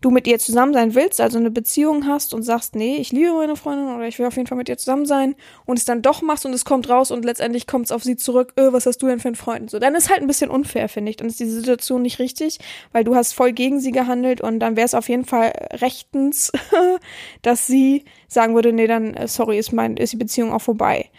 du 0.00 0.10
mit 0.10 0.26
ihr 0.26 0.38
zusammen 0.38 0.72
sein 0.72 0.94
willst, 0.94 1.20
also 1.20 1.38
eine 1.38 1.50
Beziehung 1.50 2.06
hast 2.06 2.32
und 2.32 2.42
sagst, 2.42 2.74
nee, 2.74 2.96
ich 2.96 3.12
liebe 3.12 3.32
meine 3.32 3.56
Freundin 3.56 3.94
oder 3.94 4.06
ich 4.06 4.18
will 4.18 4.26
auf 4.26 4.36
jeden 4.36 4.46
Fall 4.46 4.56
mit 4.56 4.68
ihr 4.68 4.78
zusammen 4.78 5.06
sein 5.06 5.34
und 5.66 5.78
es 5.78 5.84
dann 5.84 6.02
doch 6.02 6.22
machst 6.22 6.46
und 6.46 6.54
es 6.54 6.64
kommt 6.64 6.88
raus 6.88 7.10
und 7.10 7.24
letztendlich 7.24 7.66
kommt 7.66 7.86
es 7.86 7.92
auf 7.92 8.02
sie 8.02 8.16
zurück, 8.16 8.54
öh, 8.58 8.72
was 8.72 8.86
hast 8.86 8.98
du 9.02 9.06
denn 9.06 9.20
für 9.20 9.28
einen 9.28 9.34
Freund? 9.34 9.70
So, 9.70 9.78
dann 9.78 9.94
ist 9.94 10.08
halt 10.08 10.20
ein 10.20 10.26
bisschen 10.26 10.50
unfair, 10.50 10.88
finde 10.88 11.10
ich. 11.10 11.16
Dann 11.16 11.28
ist 11.28 11.40
die 11.40 11.46
Situation 11.46 12.02
nicht 12.02 12.18
richtig, 12.18 12.58
weil 12.92 13.04
du 13.04 13.14
hast 13.14 13.34
voll 13.34 13.52
gegen 13.52 13.80
sie 13.80 13.92
gehandelt 13.92 14.40
und 14.40 14.60
dann 14.60 14.76
wäre 14.76 14.86
es 14.86 14.94
auf 14.94 15.08
jeden 15.08 15.24
Fall 15.24 15.52
rechtens, 15.72 16.50
dass 17.42 17.66
sie 17.66 18.04
sagen 18.28 18.54
würde, 18.54 18.72
nee, 18.72 18.86
dann, 18.86 19.14
äh, 19.14 19.28
sorry, 19.28 19.58
ist 19.58 19.72
mein, 19.72 19.96
ist 19.96 20.12
die 20.12 20.16
Beziehung 20.16 20.52
auch 20.52 20.62
vorbei. 20.62 21.10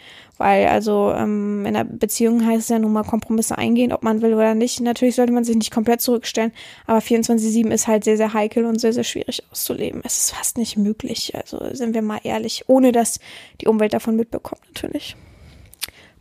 Weil 0.42 0.66
also 0.66 1.12
ähm, 1.16 1.64
in 1.64 1.76
einer 1.76 1.84
Beziehung 1.84 2.44
heißt 2.44 2.62
es 2.62 2.68
ja 2.68 2.80
nun 2.80 2.92
mal 2.92 3.04
Kompromisse 3.04 3.56
eingehen, 3.56 3.92
ob 3.92 4.02
man 4.02 4.22
will 4.22 4.34
oder 4.34 4.56
nicht. 4.56 4.80
Natürlich 4.80 5.14
sollte 5.14 5.32
man 5.32 5.44
sich 5.44 5.54
nicht 5.54 5.70
komplett 5.70 6.00
zurückstellen, 6.00 6.50
aber 6.84 6.98
24-7 6.98 7.70
ist 7.70 7.86
halt 7.86 8.02
sehr, 8.02 8.16
sehr 8.16 8.34
heikel 8.34 8.64
und 8.64 8.80
sehr, 8.80 8.92
sehr 8.92 9.04
schwierig 9.04 9.44
auszuleben. 9.52 10.00
Es 10.04 10.18
ist 10.18 10.32
fast 10.32 10.58
nicht 10.58 10.76
möglich. 10.76 11.32
Also 11.36 11.60
sind 11.72 11.94
wir 11.94 12.02
mal 12.02 12.18
ehrlich, 12.24 12.64
ohne 12.66 12.90
dass 12.90 13.20
die 13.60 13.68
Umwelt 13.68 13.92
davon 13.92 14.16
mitbekommt, 14.16 14.62
natürlich. 14.66 15.14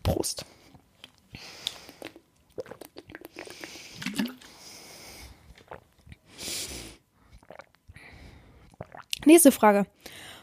Prost. 0.03 0.45
Nächste 9.25 9.51
Frage. 9.51 9.87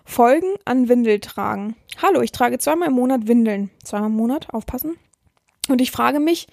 Folgen 0.09 0.55
an 0.65 0.89
Windeltragen. 0.89 1.77
Hallo, 2.03 2.23
ich 2.23 2.33
trage 2.33 2.59
zweimal 2.59 2.89
im 2.89 2.95
Monat 2.95 3.29
Windeln. 3.29 3.71
Zweimal 3.85 4.09
im 4.09 4.17
Monat, 4.17 4.49
aufpassen. 4.55 4.97
Und 5.69 5.83
ich 5.83 5.91
frage 5.91 6.19
mich, 6.19 6.47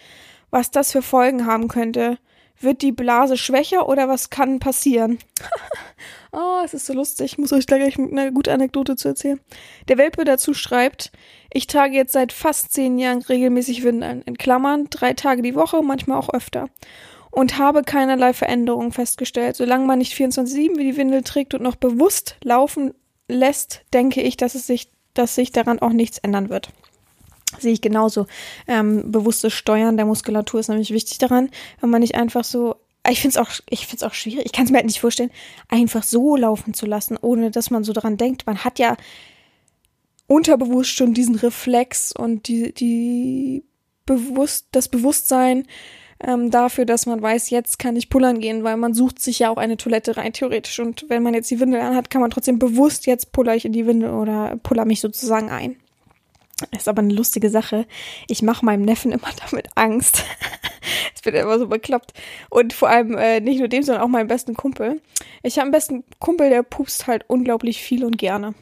was 0.52 0.72
das 0.72 0.92
für 0.92 1.02
Folgen 1.02 1.46
haben 1.46 1.70
könnte. 1.70 2.18
Wird 2.60 2.82
die 2.82 2.92
Blase 2.92 3.38
schwächer 3.38 3.88
oder 3.88 4.10
was 4.10 4.30
kann 4.30 4.60
passieren? 4.60 5.20
oh, 6.34 6.60
es 6.66 6.74
ist 6.74 6.86
so 6.86 6.94
lustig. 6.94 7.32
Ich 7.32 7.38
muss 7.38 7.54
euch 7.54 7.66
gleich 7.66 7.98
eine 7.98 8.34
gute 8.34 8.52
Anekdote 8.54 8.98
zu 8.98 9.08
erzählen. 9.08 9.40
Der 9.88 9.98
Welpe 9.98 10.26
dazu 10.26 10.54
schreibt, 10.54 11.14
ich 11.52 11.66
trage 11.66 11.96
jetzt 11.96 12.12
seit 12.12 12.34
fast 12.34 12.74
zehn 12.74 13.00
Jahren 13.00 13.22
regelmäßig 13.22 13.84
Windeln. 13.84 14.22
In 14.24 14.38
Klammern, 14.38 14.90
drei 14.90 15.14
Tage 15.14 15.42
die 15.42 15.56
Woche, 15.56 15.82
manchmal 15.82 16.20
auch 16.20 16.34
öfter. 16.34 16.68
Und 17.32 17.58
habe 17.58 17.84
keinerlei 17.84 18.34
Veränderungen 18.34 18.92
festgestellt. 18.92 19.56
Solange 19.56 19.86
man 19.86 20.00
nicht 20.00 20.14
24-7 20.14 20.78
wie 20.78 20.92
die 20.92 20.98
Windel 20.98 21.24
trägt 21.24 21.54
und 21.54 21.64
noch 21.64 21.78
bewusst 21.78 22.36
laufen 22.44 22.94
lässt, 23.28 23.82
denke 23.94 24.22
ich, 24.22 24.38
dass 24.38 24.56
es 24.56 24.68
sich, 24.68 24.92
dass 25.14 25.36
sich 25.36 25.52
daran 25.52 25.80
auch 25.80 25.92
nichts 25.92 26.18
ändern 26.18 26.50
wird. 26.50 26.70
Sehe 27.60 27.74
ich 27.74 27.82
genauso. 27.82 28.28
Ähm, 28.68 29.12
bewusstes 29.12 29.54
Steuern 29.54 29.98
der 29.98 30.06
Muskulatur 30.06 30.60
ist 30.60 30.68
nämlich 30.68 30.92
wichtig 30.92 31.18
daran, 31.18 31.50
wenn 31.80 31.90
man 31.90 32.02
nicht 32.02 32.16
einfach 32.16 32.44
so, 32.44 32.76
ich 33.10 33.22
finde 33.22 33.40
es 33.40 34.02
auch, 34.02 34.08
auch 34.08 34.14
schwierig, 34.14 34.46
ich 34.46 34.52
kann 34.52 34.66
es 34.66 34.72
mir 34.72 34.78
halt 34.78 34.88
nicht 34.88 35.00
vorstellen, 35.00 35.32
einfach 35.70 36.04
so 36.04 36.36
laufen 36.36 36.74
zu 36.74 36.86
lassen, 36.86 37.18
ohne 37.22 37.52
dass 37.52 37.70
man 37.70 37.84
so 37.84 37.94
daran 37.94 38.18
denkt. 38.18 38.46
Man 38.46 38.64
hat 38.64 38.80
ja 38.80 38.98
unterbewusst 40.28 40.90
schon 40.90 41.14
diesen 41.14 41.36
Reflex 41.36 42.12
und 42.12 42.48
die, 42.48 42.74
die 42.74 43.64
bewusst, 44.06 44.68
das 44.72 44.88
Bewusstsein 44.90 45.68
ähm, 46.24 46.50
dafür, 46.50 46.86
dass 46.86 47.06
man 47.06 47.22
weiß, 47.22 47.50
jetzt 47.50 47.78
kann 47.78 47.96
ich 47.96 48.10
pullern 48.10 48.40
gehen, 48.40 48.64
weil 48.64 48.78
man 48.78 48.94
sucht 48.94 49.22
sich 49.22 49.40
ja 49.40 49.50
auch 49.50 49.58
eine 49.58 49.78
Toilette 49.78 50.18
rein, 50.18 50.34
theoretisch. 50.34 50.80
Und 50.80 51.06
wenn 51.10 51.24
man 51.24 51.34
jetzt 51.34 51.52
die 51.52 51.60
Windel 51.60 51.82
anhat, 51.82 52.10
kann 52.10 52.22
man 52.22 52.32
trotzdem 52.32 52.60
bewusst, 52.60 53.06
jetzt 53.06 53.32
puller 53.32 53.56
ich 53.56 53.66
in 53.66 53.74
die 53.74 53.86
Windel 53.86 54.12
oder 54.12 54.58
puller 54.64 54.86
mich 54.86 55.02
sozusagen 55.02 55.50
ein. 55.50 55.76
Ist 56.72 56.88
aber 56.88 57.02
eine 57.02 57.14
lustige 57.14 57.50
Sache. 57.50 57.86
Ich 58.30 58.42
mache 58.42 58.66
meinem 58.66 58.84
Neffen 58.84 59.12
immer 59.12 59.28
damit 59.46 59.68
Angst. 59.76 60.24
Es 61.14 61.26
wird 61.26 61.36
immer 61.36 61.60
so 61.60 61.68
bekloppt. 61.68 62.14
Und 62.50 62.72
vor 62.72 62.90
allem 62.90 63.18
äh, 63.18 63.42
nicht 63.42 63.60
nur 63.60 63.68
dem, 63.68 63.84
sondern 63.84 64.04
auch 64.04 64.08
meinem 64.08 64.28
besten 64.28 64.56
Kumpel. 64.56 65.02
Ich 65.44 65.58
habe 65.58 65.64
einen 65.64 65.72
besten 65.72 66.04
Kumpel, 66.20 66.50
der 66.50 66.64
pupst 66.64 67.08
halt 67.08 67.26
unglaublich 67.28 67.82
viel 67.82 68.06
und 68.06 68.18
gerne. 68.18 68.54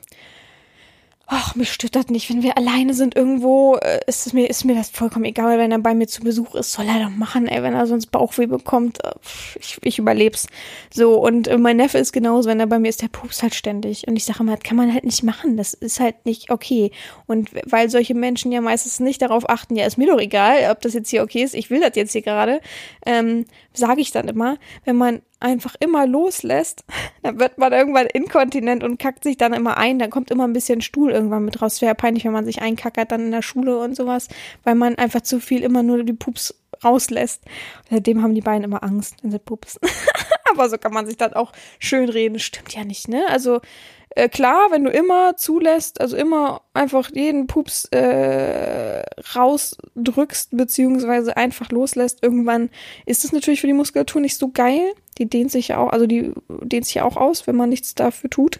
Ach, 1.35 1.55
mich 1.55 1.73
stört 1.73 1.95
das 1.95 2.09
nicht. 2.09 2.29
Wenn 2.29 2.43
wir 2.43 2.59
alleine 2.59 2.93
sind 2.93 3.15
irgendwo, 3.15 3.75
äh, 3.77 4.01
ist 4.05 4.27
es 4.27 4.33
mir, 4.33 4.51
ist 4.51 4.65
mir 4.65 4.75
das 4.75 4.91
vollkommen 4.91 5.25
egal. 5.25 5.57
Wenn 5.57 5.71
er 5.71 5.79
bei 5.79 5.95
mir 5.95 6.05
zu 6.07 6.21
Besuch 6.21 6.53
ist, 6.53 6.71
soll 6.71 6.85
er 6.85 7.03
doch 7.03 7.09
machen, 7.09 7.47
ey. 7.47 7.63
Wenn 7.63 7.73
er 7.73 7.87
sonst 7.87 8.11
Bauchweh 8.11 8.45
bekommt, 8.45 9.03
äh, 9.03 9.13
ich, 9.59 9.79
ich 9.81 9.97
überleb's. 9.97 10.45
So, 10.93 11.15
und 11.17 11.47
äh, 11.47 11.57
mein 11.57 11.77
Neffe 11.77 11.97
ist 11.97 12.11
genauso. 12.11 12.49
Wenn 12.49 12.59
er 12.59 12.67
bei 12.67 12.77
mir 12.77 12.89
ist, 12.89 13.01
der 13.01 13.07
pupst 13.07 13.41
halt 13.41 13.55
ständig. 13.55 14.07
Und 14.07 14.15
ich 14.15 14.25
sage 14.25 14.41
immer, 14.41 14.55
das 14.55 14.63
kann 14.63 14.77
man 14.77 14.93
halt 14.93 15.05
nicht 15.05 15.23
machen. 15.23 15.57
Das 15.57 15.73
ist 15.73 15.99
halt 15.99 16.23
nicht 16.23 16.51
okay. 16.51 16.91
Und 17.25 17.49
weil 17.65 17.89
solche 17.89 18.13
Menschen 18.13 18.51
ja 18.51 18.61
meistens 18.61 18.99
nicht 18.99 19.23
darauf 19.23 19.49
achten, 19.49 19.75
ja, 19.75 19.87
ist 19.87 19.97
mir 19.97 20.11
doch 20.11 20.19
egal, 20.19 20.69
ob 20.69 20.81
das 20.81 20.93
jetzt 20.93 21.09
hier 21.09 21.23
okay 21.23 21.41
ist. 21.41 21.55
Ich 21.55 21.71
will 21.71 21.79
das 21.81 21.95
jetzt 21.95 22.11
hier 22.11 22.21
gerade. 22.21 22.61
Ähm, 23.07 23.45
sage 23.73 24.01
ich 24.01 24.11
dann 24.11 24.27
immer, 24.27 24.57
wenn 24.85 24.97
man 24.97 25.23
einfach 25.43 25.75
immer 25.79 26.07
loslässt, 26.07 26.83
dann 27.23 27.39
wird 27.39 27.57
man 27.57 27.73
irgendwann 27.73 28.07
inkontinent 28.07 28.83
und 28.83 28.99
kackt 28.99 29.23
sich 29.23 29.37
dann 29.37 29.53
immer 29.53 29.77
ein. 29.77 29.99
Dann 29.99 30.09
kommt 30.09 30.31
immer 30.31 30.47
ein 30.47 30.53
bisschen 30.53 30.81
Stuhl 30.81 31.11
irgendwann 31.11 31.45
mit 31.45 31.61
raus. 31.61 31.81
Wäre 31.81 31.95
peinlich, 31.95 32.25
wenn 32.25 32.31
man 32.31 32.45
sich 32.45 32.61
einkackert 32.61 33.11
dann 33.11 33.25
in 33.25 33.31
der 33.31 33.41
Schule 33.41 33.77
und 33.77 33.95
sowas, 33.95 34.27
weil 34.63 34.75
man 34.75 34.95
einfach 34.95 35.21
zu 35.21 35.39
viel 35.39 35.63
immer 35.63 35.83
nur 35.83 36.03
die 36.03 36.13
Pups 36.13 36.55
rauslässt. 36.83 37.43
Seitdem 37.89 38.21
haben 38.21 38.35
die 38.35 38.41
beiden 38.41 38.63
immer 38.63 38.83
Angst, 38.83 39.15
wenn 39.21 39.31
sie 39.31 39.39
pupsen. 39.39 39.81
Aber 40.51 40.69
so 40.69 40.77
kann 40.77 40.93
man 40.93 41.05
sich 41.05 41.17
dann 41.17 41.33
auch 41.33 41.51
schön 41.79 42.09
reden. 42.09 42.39
Stimmt 42.39 42.73
ja 42.73 42.83
nicht, 42.83 43.07
ne? 43.07 43.25
Also 43.29 43.61
äh, 44.15 44.29
klar, 44.29 44.67
wenn 44.69 44.83
du 44.83 44.91
immer 44.91 45.35
zulässt, 45.37 45.99
also 45.99 46.15
immer 46.15 46.61
einfach 46.73 47.09
jeden 47.13 47.47
Pups 47.47 47.85
äh, 47.85 49.03
rausdrückst, 49.35 50.55
beziehungsweise 50.55 51.35
einfach 51.35 51.69
loslässt, 51.69 52.21
irgendwann 52.21 52.69
ist 53.05 53.23
das 53.23 53.31
natürlich 53.31 53.61
für 53.61 53.67
die 53.67 53.73
Muskulatur 53.73 54.21
nicht 54.21 54.37
so 54.37 54.49
geil. 54.49 54.93
Die 55.17 55.27
dehnt 55.27 55.51
sich 55.51 55.69
ja 55.69 55.77
auch, 55.77 55.89
also 55.89 56.07
die 56.07 56.31
dehnt 56.63 56.85
sich 56.85 56.95
ja 56.95 57.05
auch 57.05 57.17
aus, 57.17 57.45
wenn 57.45 57.55
man 57.55 57.69
nichts 57.69 57.93
dafür 57.93 58.29
tut. 58.29 58.59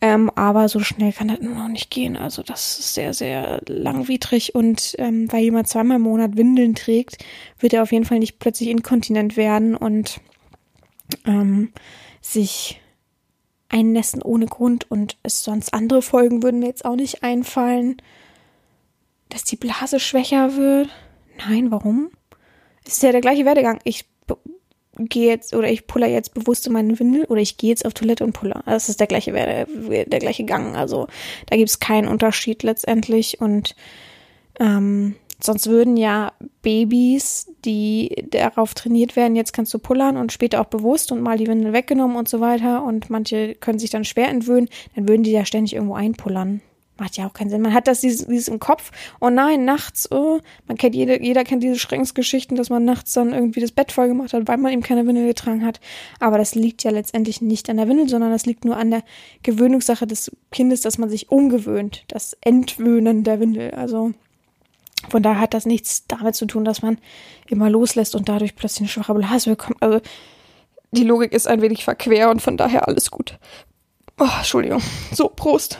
Ähm, 0.00 0.30
aber 0.36 0.68
so 0.68 0.80
schnell 0.80 1.12
kann 1.12 1.28
das 1.28 1.40
nur 1.40 1.54
noch 1.54 1.68
nicht 1.68 1.90
gehen. 1.90 2.16
Also 2.16 2.42
das 2.42 2.78
ist 2.78 2.94
sehr, 2.94 3.12
sehr 3.12 3.60
langwidrig. 3.66 4.54
Und 4.54 4.94
ähm, 4.98 5.30
weil 5.32 5.42
jemand 5.42 5.68
zweimal 5.68 5.96
im 5.96 6.02
Monat 6.02 6.36
Windeln 6.36 6.74
trägt, 6.74 7.18
wird 7.58 7.72
er 7.72 7.82
auf 7.82 7.92
jeden 7.92 8.04
Fall 8.04 8.20
nicht 8.20 8.38
plötzlich 8.38 8.68
inkontinent 8.68 9.36
werden 9.36 9.76
und 9.76 10.20
ähm, 11.26 11.72
sich 12.20 12.79
einnässen 13.70 14.22
ohne 14.22 14.46
Grund 14.46 14.90
und 14.90 15.16
es 15.22 15.42
sonst 15.42 15.72
andere 15.72 16.02
Folgen 16.02 16.42
würden 16.42 16.60
mir 16.60 16.66
jetzt 16.66 16.84
auch 16.84 16.96
nicht 16.96 17.22
einfallen. 17.22 18.02
Dass 19.28 19.44
die 19.44 19.56
Blase 19.56 20.00
schwächer 20.00 20.56
wird? 20.56 20.88
Nein, 21.38 21.70
warum? 21.70 22.10
Es 22.84 22.94
ist 22.94 23.02
ja 23.02 23.12
der 23.12 23.20
gleiche 23.20 23.44
Werdegang. 23.44 23.78
Ich 23.84 24.06
gehe 24.96 25.28
jetzt 25.28 25.54
oder 25.54 25.70
ich 25.70 25.86
puller 25.86 26.08
jetzt 26.08 26.34
bewusst 26.34 26.66
in 26.66 26.72
meinen 26.72 26.98
Windel 26.98 27.24
oder 27.24 27.40
ich 27.40 27.56
gehe 27.56 27.70
jetzt 27.70 27.86
auf 27.86 27.94
Toilette 27.94 28.24
und 28.24 28.32
puller. 28.32 28.62
Das 28.66 28.88
ist 28.88 29.00
der 29.00 29.06
gleiche 29.06 29.32
Werde, 29.32 29.66
der 30.06 30.18
gleiche 30.18 30.44
Gang. 30.44 30.76
Also 30.76 31.06
da 31.46 31.56
gibt 31.56 31.70
es 31.70 31.78
keinen 31.78 32.08
Unterschied 32.08 32.62
letztendlich 32.62 33.40
und 33.40 33.76
ähm, 34.58 35.14
Sonst 35.42 35.68
würden 35.68 35.96
ja 35.96 36.32
Babys, 36.62 37.50
die 37.64 38.26
darauf 38.30 38.74
trainiert 38.74 39.16
werden, 39.16 39.36
jetzt 39.36 39.52
kannst 39.52 39.72
du 39.72 39.78
pullern 39.78 40.16
und 40.16 40.32
später 40.32 40.60
auch 40.60 40.66
bewusst 40.66 41.12
und 41.12 41.22
mal 41.22 41.38
die 41.38 41.46
Windel 41.46 41.72
weggenommen 41.72 42.16
und 42.16 42.28
so 42.28 42.40
weiter 42.40 42.84
und 42.84 43.10
manche 43.10 43.54
können 43.54 43.78
sich 43.78 43.90
dann 43.90 44.04
schwer 44.04 44.28
entwöhnen, 44.28 44.68
dann 44.94 45.08
würden 45.08 45.22
die 45.22 45.32
ja 45.32 45.44
ständig 45.44 45.74
irgendwo 45.74 45.94
einpullern. 45.94 46.60
Macht 46.98 47.16
ja 47.16 47.26
auch 47.26 47.32
keinen 47.32 47.48
Sinn. 47.48 47.62
Man 47.62 47.72
hat 47.72 47.88
das 47.88 48.02
dieses, 48.02 48.26
dieses 48.26 48.48
im 48.48 48.58
Kopf. 48.58 48.92
Oh 49.22 49.30
nein, 49.30 49.64
nachts, 49.64 50.12
oh, 50.12 50.40
man 50.68 50.76
kennt 50.76 50.94
jede, 50.94 51.22
jeder 51.22 51.44
kennt 51.44 51.62
diese 51.62 51.78
Schreckensgeschichten, 51.78 52.58
dass 52.58 52.68
man 52.68 52.84
nachts 52.84 53.14
dann 53.14 53.32
irgendwie 53.32 53.60
das 53.60 53.72
Bett 53.72 53.90
voll 53.90 54.08
gemacht 54.08 54.34
hat, 54.34 54.46
weil 54.46 54.58
man 54.58 54.70
eben 54.70 54.82
keine 54.82 55.06
Windel 55.06 55.26
getragen 55.26 55.64
hat. 55.64 55.80
Aber 56.18 56.36
das 56.36 56.54
liegt 56.54 56.84
ja 56.84 56.90
letztendlich 56.90 57.40
nicht 57.40 57.70
an 57.70 57.78
der 57.78 57.88
Windel, 57.88 58.06
sondern 58.06 58.30
das 58.30 58.44
liegt 58.44 58.66
nur 58.66 58.76
an 58.76 58.90
der 58.90 59.02
Gewöhnungssache 59.42 60.06
des 60.06 60.30
Kindes, 60.52 60.82
dass 60.82 60.98
man 60.98 61.08
sich 61.08 61.30
umgewöhnt. 61.30 62.04
Das 62.08 62.36
Entwöhnen 62.42 63.24
der 63.24 63.40
Windel. 63.40 63.70
Also, 63.70 64.12
von 65.08 65.22
daher 65.22 65.40
hat 65.40 65.54
das 65.54 65.66
nichts 65.66 66.06
damit 66.06 66.34
zu 66.34 66.46
tun, 66.46 66.64
dass 66.64 66.82
man 66.82 66.98
immer 67.48 67.70
loslässt 67.70 68.14
und 68.14 68.28
dadurch 68.28 68.54
plötzlich 68.54 68.80
eine 68.80 68.88
schwache 68.88 69.14
Blase 69.14 69.50
bekommt. 69.50 69.82
Also 69.82 70.00
die 70.92 71.04
Logik 71.04 71.32
ist 71.32 71.46
ein 71.46 71.62
wenig 71.62 71.84
verquer 71.84 72.30
und 72.30 72.42
von 72.42 72.56
daher 72.56 72.86
alles 72.88 73.10
gut. 73.10 73.38
Oh, 74.18 74.28
Entschuldigung. 74.38 74.82
So, 75.12 75.28
Prost. 75.28 75.78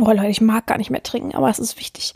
Oh 0.00 0.12
Leute, 0.12 0.28
ich 0.28 0.40
mag 0.40 0.66
gar 0.66 0.78
nicht 0.78 0.90
mehr 0.90 1.02
trinken, 1.02 1.34
aber 1.34 1.50
es 1.50 1.58
ist 1.58 1.78
wichtig. 1.78 2.14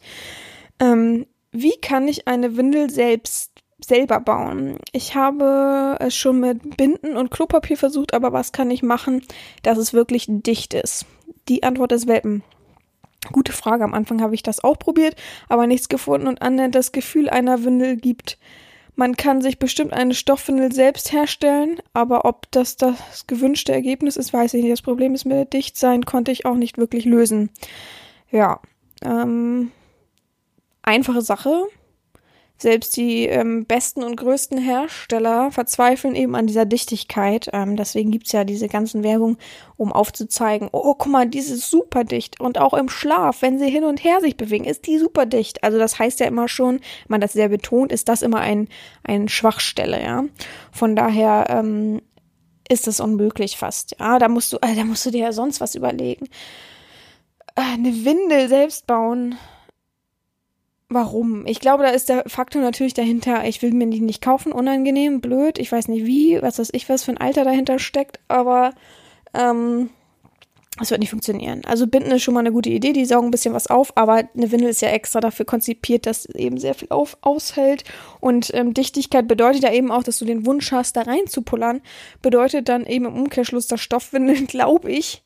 Ähm, 0.78 1.26
wie 1.50 1.76
kann 1.80 2.06
ich 2.08 2.28
eine 2.28 2.56
Windel 2.56 2.88
selbst 2.90 3.51
selber 3.84 4.20
bauen. 4.20 4.78
Ich 4.92 5.14
habe 5.14 5.96
es 6.00 6.14
schon 6.14 6.40
mit 6.40 6.76
Binden 6.76 7.16
und 7.16 7.30
Klopapier 7.30 7.76
versucht, 7.76 8.14
aber 8.14 8.32
was 8.32 8.52
kann 8.52 8.70
ich 8.70 8.82
machen, 8.82 9.22
dass 9.62 9.78
es 9.78 9.92
wirklich 9.92 10.26
dicht 10.28 10.74
ist? 10.74 11.06
Die 11.48 11.62
Antwort 11.62 11.92
ist 11.92 12.06
Welpen. 12.06 12.42
Gute 13.30 13.52
Frage. 13.52 13.84
Am 13.84 13.94
Anfang 13.94 14.20
habe 14.20 14.34
ich 14.34 14.42
das 14.42 14.64
auch 14.64 14.78
probiert, 14.78 15.16
aber 15.48 15.66
nichts 15.66 15.88
gefunden 15.88 16.26
und 16.26 16.42
annähernd 16.42 16.74
das 16.74 16.92
Gefühl 16.92 17.28
einer 17.28 17.64
Windel 17.64 17.96
gibt. 17.96 18.38
Man 18.94 19.16
kann 19.16 19.40
sich 19.40 19.58
bestimmt 19.58 19.92
eine 19.92 20.14
Stoffwindel 20.14 20.72
selbst 20.72 21.12
herstellen, 21.12 21.80
aber 21.94 22.24
ob 22.24 22.50
das 22.50 22.76
das 22.76 23.26
gewünschte 23.26 23.72
Ergebnis 23.72 24.16
ist, 24.16 24.32
weiß 24.32 24.54
ich 24.54 24.62
nicht. 24.62 24.72
Das 24.72 24.82
Problem 24.82 25.14
ist 25.14 25.24
mit 25.24 25.36
der 25.36 25.44
Dichtsein 25.46 26.04
konnte 26.04 26.30
ich 26.30 26.44
auch 26.44 26.56
nicht 26.56 26.78
wirklich 26.78 27.04
lösen. 27.04 27.50
Ja, 28.30 28.60
ähm, 29.02 29.70
einfache 30.82 31.22
Sache. 31.22 31.66
Selbst 32.62 32.96
die 32.96 33.26
ähm, 33.26 33.66
besten 33.66 34.04
und 34.04 34.16
größten 34.16 34.56
Hersteller 34.56 35.50
verzweifeln 35.50 36.14
eben 36.14 36.36
an 36.36 36.46
dieser 36.46 36.64
Dichtigkeit. 36.64 37.50
Ähm, 37.52 37.76
deswegen 37.76 38.12
gibt's 38.12 38.30
ja 38.30 38.44
diese 38.44 38.68
ganzen 38.68 39.02
Werbung, 39.02 39.36
um 39.76 39.92
aufzuzeigen, 39.92 40.68
oh, 40.70 40.94
guck 40.94 41.08
mal, 41.08 41.26
diese 41.26 41.54
ist 41.54 41.68
super 41.68 42.04
dicht. 42.04 42.40
Und 42.40 42.58
auch 42.58 42.72
im 42.74 42.88
Schlaf, 42.88 43.42
wenn 43.42 43.58
sie 43.58 43.68
hin 43.68 43.82
und 43.82 44.04
her 44.04 44.20
sich 44.20 44.36
bewegen, 44.36 44.64
ist 44.64 44.86
die 44.86 44.98
super 44.98 45.26
dicht. 45.26 45.64
Also 45.64 45.76
das 45.78 45.98
heißt 45.98 46.20
ja 46.20 46.26
immer 46.26 46.46
schon, 46.46 46.76
wenn 46.76 47.08
man 47.08 47.20
das 47.20 47.32
sehr 47.32 47.48
betont, 47.48 47.90
ist 47.90 48.08
das 48.08 48.22
immer 48.22 48.38
ein, 48.38 48.68
ein 49.02 49.28
Schwachstelle, 49.28 50.00
ja. 50.00 50.24
Von 50.70 50.94
daher 50.94 51.46
ähm, 51.50 52.00
ist 52.68 52.86
es 52.86 53.00
unmöglich 53.00 53.56
fast. 53.56 53.96
Ja, 53.98 54.20
da 54.20 54.28
musst 54.28 54.52
du, 54.52 54.58
äh, 54.58 54.76
da 54.76 54.84
musst 54.84 55.04
du 55.04 55.10
dir 55.10 55.24
ja 55.24 55.32
sonst 55.32 55.60
was 55.60 55.74
überlegen. 55.74 56.26
Äh, 57.56 57.74
eine 57.74 58.04
Windel 58.04 58.48
selbst 58.48 58.86
bauen 58.86 59.36
Warum? 60.94 61.46
Ich 61.46 61.58
glaube, 61.58 61.84
da 61.84 61.88
ist 61.88 62.10
der 62.10 62.24
Faktor 62.26 62.60
natürlich 62.60 62.92
dahinter, 62.92 63.46
ich 63.46 63.62
will 63.62 63.72
mir 63.72 63.86
die 63.86 64.02
nicht 64.02 64.20
kaufen, 64.22 64.52
unangenehm, 64.52 65.22
blöd, 65.22 65.58
ich 65.58 65.72
weiß 65.72 65.88
nicht 65.88 66.04
wie, 66.04 66.42
was 66.42 66.58
weiß 66.58 66.68
ich, 66.72 66.86
was 66.90 67.04
für 67.04 67.12
ein 67.12 67.18
Alter 67.18 67.44
dahinter 67.44 67.78
steckt, 67.78 68.20
aber 68.28 68.74
ähm, 69.32 69.88
es 70.82 70.90
wird 70.90 71.00
nicht 71.00 71.08
funktionieren. 71.08 71.62
Also 71.64 71.86
Binden 71.86 72.10
ist 72.10 72.22
schon 72.22 72.34
mal 72.34 72.40
eine 72.40 72.52
gute 72.52 72.68
Idee, 72.68 72.92
die 72.92 73.06
saugen 73.06 73.28
ein 73.28 73.30
bisschen 73.30 73.54
was 73.54 73.68
auf, 73.68 73.96
aber 73.96 74.28
eine 74.34 74.52
Windel 74.52 74.68
ist 74.68 74.82
ja 74.82 74.88
extra 74.88 75.20
dafür 75.20 75.46
konzipiert, 75.46 76.04
dass 76.04 76.26
eben 76.26 76.58
sehr 76.58 76.74
viel 76.74 76.88
auf, 76.90 77.16
aushält. 77.22 77.84
Und 78.20 78.52
ähm, 78.52 78.74
Dichtigkeit 78.74 79.26
bedeutet 79.26 79.62
ja 79.62 79.72
eben 79.72 79.90
auch, 79.90 80.02
dass 80.02 80.18
du 80.18 80.26
den 80.26 80.44
Wunsch 80.44 80.72
hast, 80.72 80.96
da 80.96 81.02
reinzupullern. 81.02 81.80
Bedeutet 82.20 82.68
dann 82.68 82.84
eben 82.84 83.06
im 83.06 83.14
Umkehrschluss, 83.14 83.66
dass 83.66 83.80
Stoffwindeln, 83.80 84.46
glaube 84.46 84.92
ich, 84.92 85.22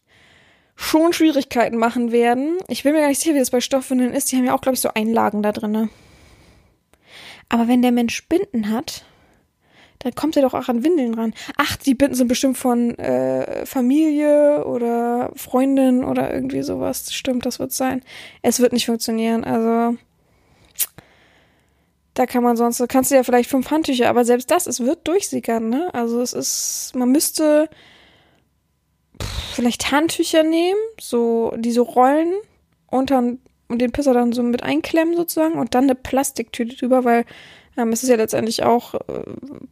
schon 0.76 1.12
Schwierigkeiten 1.12 1.78
machen 1.78 2.12
werden. 2.12 2.58
Ich 2.68 2.82
bin 2.82 2.92
mir 2.92 3.00
gar 3.00 3.08
nicht 3.08 3.20
sicher, 3.20 3.34
wie 3.34 3.40
das 3.40 3.50
bei 3.50 3.60
Stoffwindeln 3.60 4.12
ist. 4.12 4.30
Die 4.30 4.36
haben 4.36 4.44
ja 4.44 4.54
auch, 4.54 4.60
glaube 4.60 4.74
ich, 4.74 4.80
so 4.80 4.90
Einlagen 4.94 5.42
da 5.42 5.52
drin. 5.52 5.90
Aber 7.48 7.68
wenn 7.68 7.82
der 7.82 7.92
Mensch 7.92 8.28
Binden 8.28 8.70
hat, 8.70 9.04
dann 10.00 10.14
kommt 10.14 10.36
er 10.36 10.42
doch 10.42 10.54
auch 10.54 10.68
an 10.68 10.84
Windeln 10.84 11.14
ran. 11.14 11.34
Ach, 11.56 11.76
die 11.76 11.94
Binden 11.94 12.14
sind 12.14 12.28
bestimmt 12.28 12.58
von 12.58 12.96
äh, 12.98 13.64
Familie 13.64 14.64
oder 14.66 15.32
Freundin 15.34 16.04
oder 16.04 16.32
irgendwie 16.32 16.62
sowas. 16.62 17.12
Stimmt, 17.12 17.46
das 17.46 17.58
wird 17.58 17.72
sein. 17.72 18.02
Es 18.42 18.60
wird 18.60 18.72
nicht 18.72 18.86
funktionieren. 18.86 19.44
Also 19.44 19.96
da 22.14 22.26
kann 22.26 22.42
man 22.42 22.56
sonst, 22.56 22.86
kannst 22.88 23.10
du 23.10 23.14
ja 23.14 23.22
vielleicht 23.22 23.50
fünf 23.50 23.70
Handtücher, 23.70 24.08
aber 24.08 24.24
selbst 24.24 24.50
das, 24.50 24.66
es 24.66 24.80
wird 24.80 25.06
durchsickern, 25.06 25.68
ne? 25.68 25.90
Also 25.92 26.20
es 26.20 26.32
ist, 26.32 26.92
man 26.94 27.10
müsste 27.10 27.68
vielleicht 29.52 29.90
Handtücher 29.90 30.42
nehmen, 30.42 30.78
so 31.00 31.54
diese 31.56 31.80
Rollen 31.80 32.32
unter 32.88 33.22
und 33.68 33.80
den 33.80 33.92
Pisser 33.92 34.14
dann 34.14 34.32
so 34.32 34.42
mit 34.42 34.62
einklemmen 34.62 35.16
sozusagen 35.16 35.58
und 35.58 35.74
dann 35.74 35.84
eine 35.84 35.94
Plastiktüte 35.94 36.76
drüber, 36.76 37.04
weil 37.04 37.24
ähm, 37.76 37.92
es 37.92 38.02
ist 38.02 38.08
ja 38.08 38.16
letztendlich 38.16 38.62
auch, 38.62 38.94
äh, 38.94 39.22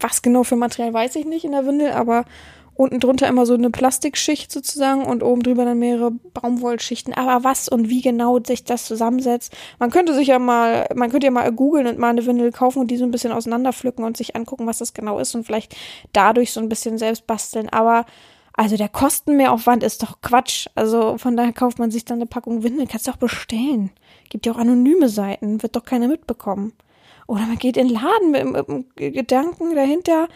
was 0.01 0.23
genau 0.23 0.43
für 0.43 0.57
Material 0.57 0.93
weiß 0.93 1.17
ich 1.17 1.27
nicht 1.27 1.45
in 1.45 1.53
der 1.53 1.67
Windel, 1.67 1.93
aber 1.93 2.25
unten 2.77 2.99
drunter 2.99 3.29
immer 3.29 3.47
so 3.47 3.55
eine 3.55 3.71
Plastikschicht 3.71 4.51
sozusagen 4.51 5.05
und 5.05 5.23
oben 5.23 5.43
drüber 5.43 5.65
dann 5.65 5.79
mehrere 5.79 6.11
Baumwollschichten. 6.11 7.15
Aber 7.15 7.45
was 7.45 7.69
und 7.69 7.89
wie 7.89 8.01
genau 8.01 8.41
sich 8.45 8.65
das 8.65 8.85
zusammensetzt, 8.85 9.57
man 9.79 9.91
könnte 9.91 10.13
sich 10.13 10.29
ja 10.29 10.41
mal, 10.41 10.89
man 10.95 11.11
könnte 11.11 11.27
ja 11.27 11.31
mal 11.31 11.51
googeln 11.53 11.87
und 11.87 11.99
mal 11.99 12.11
eine 12.11 12.27
Windel 12.27 12.51
kaufen 12.51 12.81
und 12.81 12.91
die 12.91 12.97
so 12.97 13.05
ein 13.05 13.13
bisschen 13.13 13.33
auseinanderpflücken 13.33 14.05
und 14.05 14.17
sich 14.17 14.35
angucken, 14.35 14.67
was 14.67 14.79
das 14.79 14.93
genau 14.93 15.21
ist 15.21 15.35
und 15.37 15.45
vielleicht 15.45 15.77
dadurch 16.13 16.53
so 16.53 16.61
ein 16.61 16.69
bisschen 16.69 16.99
selbst 16.99 17.29
basteln. 17.29 17.69
Aber 17.69 18.07
also 18.57 18.77
der 18.77 18.89
Kostenmehraufwand 18.89 19.83
ist 19.83 20.03
doch 20.03 20.21
Quatsch. 20.23 20.69
Also 20.75 21.19
von 21.19 21.37
daher 21.37 21.53
kauft 21.53 21.79
man 21.79 21.91
sich 21.91 22.05
dann 22.05 22.19
eine 22.19 22.27
Packung 22.27 22.63
Windeln, 22.63 22.89
kannst 22.89 23.07
du 23.07 23.11
auch 23.11 23.17
bestellen. 23.17 23.91
Gibt 24.31 24.47
ja 24.47 24.53
auch 24.53 24.59
anonyme 24.59 25.09
Seiten, 25.09 25.63
wird 25.63 25.77
doch 25.77 25.85
keiner 25.85 26.09
mitbekommen. 26.09 26.73
Oder 27.27 27.47
man 27.47 27.59
geht 27.59 27.77
in 27.77 27.89
den 27.89 27.97
Laden 27.97 28.31
mit, 28.31 28.45
mit 28.45 28.69
dem 28.69 29.13
Gedanken 29.13 29.75
dahinter, 29.75 30.29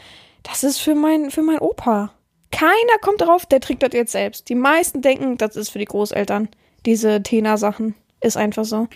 das 0.42 0.64
ist 0.64 0.78
für 0.78 0.94
mein, 0.94 1.30
für 1.30 1.42
mein 1.42 1.58
Opa. 1.58 2.12
Keiner 2.50 2.98
kommt 3.02 3.20
drauf, 3.20 3.44
der 3.46 3.60
trägt 3.60 3.82
das 3.82 3.92
jetzt 3.92 4.12
selbst. 4.12 4.48
Die 4.48 4.54
meisten 4.54 5.02
denken, 5.02 5.36
das 5.36 5.56
ist 5.56 5.70
für 5.70 5.78
die 5.78 5.84
Großeltern. 5.84 6.48
Diese 6.86 7.22
Tena-Sachen. 7.22 7.94
Ist 8.20 8.36
einfach 8.36 8.64
so. 8.64 8.88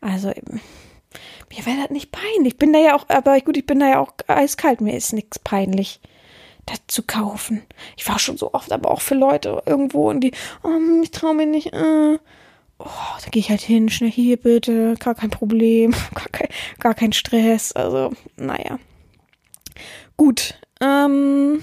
Also, 0.00 0.28
mir 0.28 1.66
wäre 1.66 1.82
das 1.82 1.90
nicht 1.90 2.10
peinlich. 2.10 2.54
Ich 2.54 2.58
bin 2.58 2.72
da 2.72 2.80
ja 2.80 2.96
auch, 2.96 3.08
aber 3.08 3.40
gut, 3.40 3.56
ich 3.56 3.66
bin 3.66 3.78
da 3.78 3.88
ja 3.88 4.00
auch 4.00 4.12
eiskalt. 4.26 4.80
Mir 4.80 4.96
ist 4.96 5.12
nichts 5.12 5.38
peinlich, 5.38 6.00
zu 6.86 7.02
kaufen. 7.02 7.62
Ich 7.96 8.08
war 8.08 8.18
schon 8.18 8.36
so 8.36 8.52
oft, 8.54 8.72
aber 8.72 8.90
auch 8.90 9.00
für 9.00 9.14
Leute 9.14 9.62
irgendwo 9.66 10.10
und 10.10 10.20
die, 10.20 10.32
oh, 10.62 10.68
ich 11.02 11.10
traue 11.10 11.34
mir 11.34 11.46
nicht, 11.46 11.72
äh. 11.72 12.18
Oh, 12.78 12.88
da 13.24 13.30
gehe 13.30 13.40
ich 13.40 13.50
halt 13.50 13.60
hin, 13.60 13.88
schnell 13.88 14.10
hier 14.10 14.36
bitte, 14.36 14.94
gar 14.98 15.14
kein 15.14 15.30
Problem, 15.30 15.92
gar 16.14 16.28
kein, 16.32 16.48
gar 16.80 16.94
kein 16.94 17.12
Stress. 17.12 17.72
Also, 17.72 18.12
naja. 18.36 18.78
Gut, 20.16 20.58
ähm, 20.80 21.62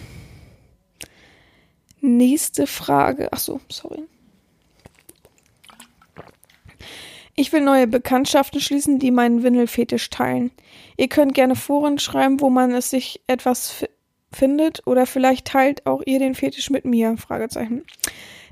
Nächste 2.01 2.65
Frage. 2.65 3.29
Ach 3.31 3.37
so, 3.37 3.61
sorry. 3.69 4.01
Ich 7.35 7.53
will 7.53 7.61
neue 7.61 7.87
Bekanntschaften 7.87 8.59
schließen, 8.59 8.97
die 8.97 9.11
meinen 9.11 9.43
Windelfetisch 9.43 10.09
teilen. 10.09 10.51
Ihr 10.97 11.07
könnt 11.07 11.35
gerne 11.35 11.55
Foren 11.55 11.99
schreiben, 11.99 12.41
wo 12.41 12.49
man 12.49 12.71
es 12.71 12.89
sich 12.89 13.21
etwas 13.27 13.85
findet 14.33 14.85
oder 14.85 15.05
vielleicht 15.05 15.47
teilt 15.47 15.85
auch 15.85 16.01
ihr 16.05 16.19
den 16.19 16.35
Fetisch 16.35 16.69
mit 16.69 16.85
mir? 16.85 17.17
Fragezeichen. 17.17 17.83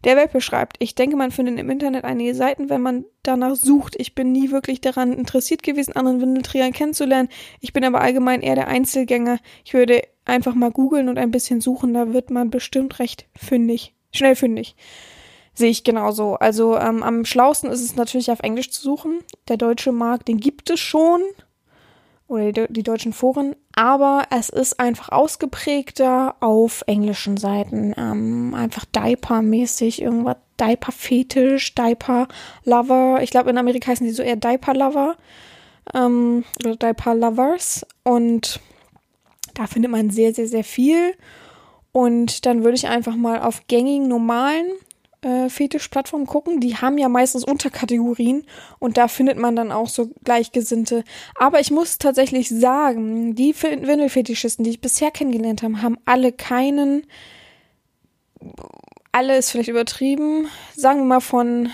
Der 0.04 0.16
Welpe 0.16 0.40
schreibt, 0.40 0.78
ich 0.80 0.96
denke, 0.96 1.18
man 1.18 1.32
findet 1.32 1.60
im 1.60 1.70
Internet 1.70 2.06
einige 2.06 2.34
Seiten, 2.34 2.70
wenn 2.70 2.82
man 2.82 3.06
danach 3.24 3.56
sucht. 3.56 3.96
Ich 3.98 4.16
bin 4.16 4.32
nie 4.32 4.50
wirklich 4.50 4.80
daran 4.80 5.12
interessiert 5.12 5.62
gewesen, 5.62 5.96
anderen 5.96 6.22
Windelträgern 6.22 6.72
kennenzulernen. 6.72 7.30
Ich 7.60 7.74
bin 7.74 7.84
aber 7.84 8.00
allgemein 8.00 8.42
eher 8.42 8.56
der 8.56 8.70
Einzelgänger. 8.70 9.40
Ich 9.66 9.74
würde 9.74 10.02
einfach 10.24 10.56
mal 10.56 10.72
googeln 10.72 11.10
und 11.10 11.18
ein 11.18 11.32
bisschen 11.32 11.60
suchen, 11.60 11.94
da 11.94 12.14
wird 12.14 12.30
man 12.30 12.50
bestimmt 12.50 13.00
recht 13.00 13.28
fündig. 13.36 13.94
Schnell 14.12 14.36
fündig. 14.36 14.76
Sehe 15.54 15.70
ich 15.70 15.84
genauso. 15.84 16.36
Also 16.36 16.78
ähm, 16.78 17.04
am 17.04 17.26
schlausten 17.26 17.70
ist 17.70 17.84
es 17.84 17.96
natürlich 17.96 18.32
auf 18.32 18.40
Englisch 18.40 18.72
zu 18.72 18.82
suchen. 18.82 19.20
Der 19.50 19.58
deutsche 19.58 19.92
Markt, 19.92 20.30
den 20.30 20.40
gibt 20.40 20.70
es 20.70 20.80
schon. 20.80 21.22
Oder 22.28 22.54
die, 22.54 22.66
die 22.70 22.84
deutschen 22.84 23.12
Foren. 23.12 23.56
Aber 23.80 24.24
es 24.30 24.50
ist 24.50 24.78
einfach 24.78 25.08
ausgeprägter 25.08 26.36
auf 26.42 26.84
englischen 26.86 27.38
Seiten. 27.38 27.94
Ähm, 27.96 28.54
einfach 28.54 28.84
Diaper-mäßig, 28.84 30.02
irgendwas 30.02 30.36
Diaper-Fetisch, 30.60 31.76
Diaper-Lover. 31.76 33.20
Ich 33.22 33.32
glaube, 33.32 33.52
in 33.52 33.58
Amerika 33.58 33.92
heißen 33.92 34.06
die 34.06 34.12
so 34.12 34.22
eher 34.22 34.36
Diaper-Lover. 34.36 35.16
Ähm, 35.94 36.44
oder 36.60 36.76
Diaper-Lovers. 36.76 37.86
Und 38.04 38.60
da 39.54 39.66
findet 39.66 39.92
man 39.92 40.10
sehr, 40.10 40.34
sehr, 40.34 40.50
sehr 40.50 40.66
viel. 40.66 41.14
Und 41.94 42.46
dann 42.46 42.66
würde 42.66 42.76
ich 42.76 42.90
einfach 42.90 43.16
mal 43.16 43.40
auf 43.40 43.66
gängigen, 43.68 44.10
normalen 44.10 44.72
äh, 45.22 45.50
Fetischplattformen 45.50 46.28
gucken. 46.28 46.60
Die 46.60 46.78
haben 46.78 46.98
ja 46.98 47.10
meistens 47.10 47.44
Unterkategorien 47.44 48.46
und 48.80 48.98
da 48.98 49.08
findet 49.08 49.38
man 49.38 49.56
dann 49.56 49.72
auch 49.72 49.90
so 49.90 50.10
Gleichgesinnte. 50.24 51.04
Aber 51.36 51.60
ich 51.60 51.72
muss 51.72 51.98
tatsächlich 51.98 52.50
sagen, 52.50 53.36
die 53.36 53.56
Windelfetischisten, 53.56 54.64
die 54.64 54.72
ich 54.72 54.82
bisher 54.82 55.12
kennengelernt 55.12 55.64
habe, 55.64 55.82
haben 55.82 55.98
alle 56.06 56.32
keinen, 56.32 57.06
alle 59.12 59.38
ist 59.38 59.52
vielleicht 59.52 59.70
übertrieben, 59.70 60.48
sagen 60.76 61.00
wir 61.02 61.06
mal 61.06 61.20
von, 61.20 61.70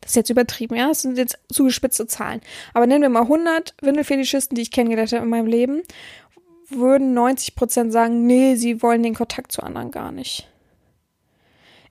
das 0.00 0.12
ist 0.12 0.16
jetzt 0.16 0.30
übertrieben, 0.30 0.76
ja, 0.76 0.88
das 0.88 1.02
sind 1.02 1.18
jetzt 1.18 1.38
zugespitzte 1.52 2.06
Zahlen. 2.06 2.40
Aber 2.74 2.86
nennen 2.86 3.02
wir 3.02 3.10
mal 3.10 3.22
100 3.22 3.74
Windelfetischisten, 3.82 4.54
die 4.54 4.62
ich 4.62 4.70
kennengelernt 4.70 5.12
habe 5.12 5.24
in 5.24 5.30
meinem 5.30 5.46
Leben 5.46 5.82
würden 6.70 7.14
90 7.14 7.54
Prozent 7.54 7.92
sagen, 7.92 8.26
nee, 8.26 8.54
sie 8.54 8.82
wollen 8.82 9.02
den 9.02 9.14
Kontakt 9.14 9.52
zu 9.52 9.62
anderen 9.62 9.90
gar 9.90 10.12
nicht. 10.12 10.49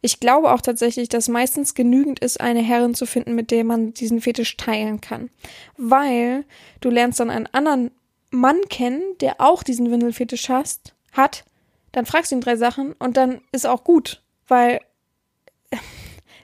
Ich 0.01 0.19
glaube 0.19 0.53
auch 0.53 0.61
tatsächlich, 0.61 1.09
dass 1.09 1.27
meistens 1.27 1.73
genügend 1.73 2.19
ist, 2.19 2.39
eine 2.39 2.61
Herrin 2.61 2.95
zu 2.95 3.05
finden, 3.05 3.35
mit 3.35 3.51
der 3.51 3.63
man 3.63 3.93
diesen 3.93 4.21
Fetisch 4.21 4.55
teilen 4.55 5.01
kann. 5.01 5.29
Weil 5.77 6.45
du 6.79 6.89
lernst 6.89 7.19
dann 7.19 7.29
einen 7.29 7.47
anderen 7.47 7.91
Mann 8.31 8.61
kennen, 8.69 9.01
der 9.19 9.41
auch 9.41 9.63
diesen 9.63 9.91
Windelfetisch 9.91 10.49
hast, 10.49 10.93
hat, 11.11 11.43
dann 11.91 12.05
fragst 12.05 12.31
du 12.31 12.35
ihn 12.35 12.41
drei 12.41 12.55
Sachen 12.55 12.93
und 12.93 13.17
dann 13.17 13.41
ist 13.51 13.65
auch 13.65 13.83
gut, 13.83 14.21
weil 14.47 14.79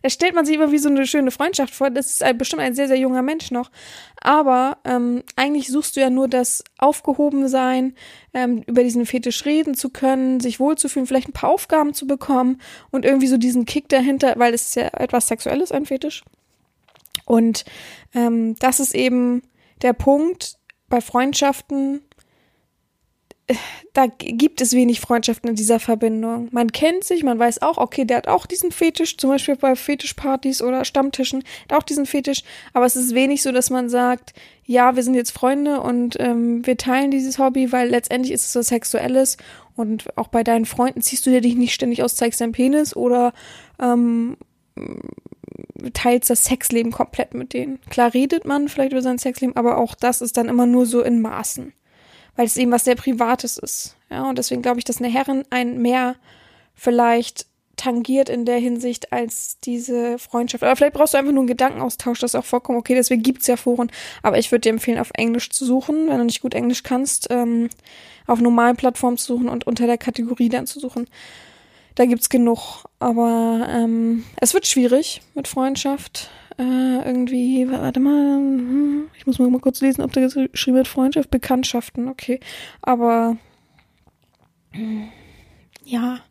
da 0.05 0.09
stellt 0.11 0.35
man 0.35 0.45
sich 0.45 0.53
immer 0.53 0.71
wie 0.71 0.77
so 0.77 0.87
eine 0.87 1.07
schöne 1.07 1.31
Freundschaft 1.31 1.73
vor. 1.73 1.89
Das 1.89 2.21
ist 2.21 2.37
bestimmt 2.37 2.61
ein 2.61 2.75
sehr, 2.75 2.87
sehr 2.87 2.99
junger 2.99 3.23
Mensch 3.23 3.49
noch. 3.49 3.71
Aber 4.21 4.77
ähm, 4.85 5.23
eigentlich 5.35 5.69
suchst 5.69 5.95
du 5.95 5.99
ja 5.99 6.11
nur 6.11 6.27
das 6.27 6.63
Aufgehobensein, 6.77 7.95
ähm, 8.31 8.61
über 8.67 8.83
diesen 8.83 9.07
Fetisch 9.07 9.45
reden 9.45 9.73
zu 9.73 9.89
können, 9.89 10.39
sich 10.39 10.59
wohlzufühlen, 10.59 11.07
vielleicht 11.07 11.29
ein 11.29 11.33
paar 11.33 11.49
Aufgaben 11.49 11.95
zu 11.95 12.05
bekommen 12.05 12.61
und 12.91 13.03
irgendwie 13.03 13.25
so 13.25 13.37
diesen 13.37 13.65
Kick 13.65 13.89
dahinter, 13.89 14.35
weil 14.37 14.53
es 14.53 14.67
ist 14.67 14.75
ja 14.75 14.89
etwas 14.93 15.27
Sexuelles, 15.27 15.71
ein 15.71 15.87
Fetisch. 15.87 16.23
Und 17.25 17.65
ähm, 18.13 18.55
das 18.59 18.79
ist 18.79 18.93
eben 18.93 19.41
der 19.81 19.93
Punkt 19.93 20.57
bei 20.87 21.01
Freundschaften, 21.01 22.04
da 23.93 24.07
gibt 24.07 24.59
es 24.61 24.73
wenig 24.73 24.99
Freundschaften 24.99 25.49
in 25.49 25.55
dieser 25.55 25.79
Verbindung. 25.79 26.47
Man 26.51 26.71
kennt 26.71 27.03
sich, 27.03 27.23
man 27.23 27.37
weiß 27.37 27.61
auch, 27.61 27.77
okay, 27.77 28.03
der 28.05 28.17
hat 28.17 28.27
auch 28.27 28.47
diesen 28.47 28.71
Fetisch, 28.71 29.17
zum 29.17 29.29
Beispiel 29.29 29.55
bei 29.55 29.75
Fetischpartys 29.75 30.61
oder 30.61 30.83
Stammtischen, 30.83 31.43
hat 31.69 31.77
auch 31.77 31.83
diesen 31.83 32.07
Fetisch, 32.07 32.43
aber 32.73 32.85
es 32.85 32.95
ist 32.95 33.13
wenig 33.13 33.43
so, 33.43 33.51
dass 33.51 33.69
man 33.69 33.87
sagt, 33.89 34.33
ja, 34.65 34.95
wir 34.95 35.03
sind 35.03 35.13
jetzt 35.13 35.31
Freunde 35.31 35.81
und 35.81 36.17
ähm, 36.19 36.65
wir 36.65 36.75
teilen 36.75 37.11
dieses 37.11 37.37
Hobby, 37.37 37.71
weil 37.71 37.89
letztendlich 37.89 38.33
ist 38.33 38.47
es 38.47 38.55
was 38.55 38.67
Sexuelles 38.67 39.37
und 39.75 40.17
auch 40.17 40.29
bei 40.29 40.43
deinen 40.43 40.65
Freunden 40.65 41.01
ziehst 41.01 41.25
du 41.25 41.29
dir 41.29 41.41
dich 41.41 41.55
nicht 41.55 41.73
ständig 41.73 42.01
aus, 42.01 42.15
zeigst 42.15 42.41
deinen 42.41 42.53
Penis 42.53 42.95
oder 42.95 43.31
ähm, 43.79 44.37
teilst 45.93 46.31
das 46.31 46.45
Sexleben 46.45 46.91
komplett 46.91 47.35
mit 47.35 47.53
denen. 47.53 47.79
Klar 47.91 48.13
redet 48.15 48.45
man 48.45 48.69
vielleicht 48.69 48.93
über 48.93 49.03
sein 49.03 49.19
Sexleben, 49.19 49.55
aber 49.55 49.77
auch 49.77 49.93
das 49.93 50.21
ist 50.21 50.35
dann 50.35 50.49
immer 50.49 50.65
nur 50.65 50.87
so 50.87 51.01
in 51.01 51.21
Maßen 51.21 51.73
weil 52.35 52.45
es 52.45 52.57
eben 52.57 52.71
was 52.71 52.85
sehr 52.85 52.95
Privates 52.95 53.57
ist. 53.57 53.95
Ja, 54.09 54.29
und 54.29 54.37
deswegen 54.37 54.61
glaube 54.61 54.79
ich, 54.79 54.85
dass 54.85 54.97
eine 54.97 55.07
Herrin 55.07 55.43
ein 55.49 55.81
mehr 55.81 56.15
vielleicht 56.73 57.47
tangiert 57.75 58.29
in 58.29 58.45
der 58.45 58.57
Hinsicht 58.57 59.11
als 59.11 59.59
diese 59.59 60.17
Freundschaft. 60.17 60.63
Aber 60.63 60.75
vielleicht 60.75 60.93
brauchst 60.93 61.13
du 61.13 61.17
einfach 61.17 61.31
nur 61.31 61.41
einen 61.41 61.47
Gedankenaustausch, 61.47 62.19
das 62.19 62.31
ist 62.31 62.39
auch 62.39 62.45
vollkommen 62.45 62.77
okay, 62.77 62.95
deswegen 62.95 63.21
gibt's 63.21 63.47
ja 63.47 63.57
Foren. 63.57 63.91
Aber 64.23 64.37
ich 64.37 64.51
würde 64.51 64.61
dir 64.61 64.69
empfehlen, 64.69 64.99
auf 64.99 65.11
Englisch 65.13 65.49
zu 65.49 65.65
suchen, 65.65 66.07
wenn 66.07 66.17
du 66.17 66.23
nicht 66.23 66.41
gut 66.41 66.53
Englisch 66.53 66.83
kannst, 66.83 67.27
ähm, 67.29 67.69
auf 68.27 68.39
normalen 68.39 68.75
Plattformen 68.75 69.17
zu 69.17 69.35
suchen 69.35 69.49
und 69.49 69.67
unter 69.67 69.87
der 69.87 69.97
Kategorie 69.97 70.49
dann 70.49 70.67
zu 70.67 70.79
suchen. 70.79 71.07
Da 71.95 72.05
gibt's 72.05 72.29
genug. 72.29 72.85
Aber 72.99 73.67
ähm, 73.69 74.25
es 74.37 74.53
wird 74.53 74.67
schwierig 74.67 75.21
mit 75.33 75.47
Freundschaft. 75.47 76.29
Äh, 76.57 77.05
irgendwie, 77.05 77.69
warte 77.69 77.99
mal, 77.99 78.37
hm, 78.37 79.07
ich 79.17 79.27
muss 79.27 79.39
mal, 79.39 79.59
kurz 79.59 79.81
lesen, 79.81 80.01
ob 80.01 80.13
da 80.13 80.21
geschrieben 80.21 80.77
wird, 80.77 80.87
Freundschaft, 80.87 81.29
Bekanntschaften, 81.29 82.07
okay. 82.07 82.39
Aber 82.81 83.37
hm, 84.71 85.09
ja, 85.83 86.21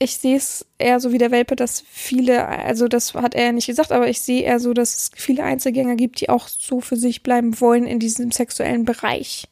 ich 0.00 0.16
sehe 0.16 0.36
es 0.36 0.66
eher 0.78 1.00
so 1.00 1.12
wie 1.12 1.18
der 1.18 1.32
Welpe, 1.32 1.56
dass 1.56 1.82
viele, 1.88 2.46
also 2.46 2.86
das 2.86 3.14
hat 3.14 3.34
er 3.34 3.46
ja 3.46 3.52
nicht 3.52 3.66
gesagt, 3.66 3.90
aber 3.90 4.08
ich 4.08 4.20
sehe 4.20 4.42
eher 4.42 4.60
so, 4.60 4.72
dass 4.72 4.94
es 4.94 5.10
viele 5.14 5.42
Einzelgänger 5.42 5.96
gibt, 5.96 6.20
die 6.20 6.28
auch 6.28 6.46
so 6.46 6.80
für 6.80 6.96
sich 6.96 7.22
bleiben 7.22 7.60
wollen 7.60 7.86
in 7.86 7.98
diesem 7.98 8.30
sexuellen 8.30 8.84
Bereich. 8.84 9.48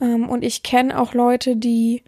Ähm, 0.00 0.28
und 0.28 0.42
ich 0.42 0.64
kenne 0.64 0.98
auch 0.98 1.14
Leute, 1.14 1.56
die 1.56 2.02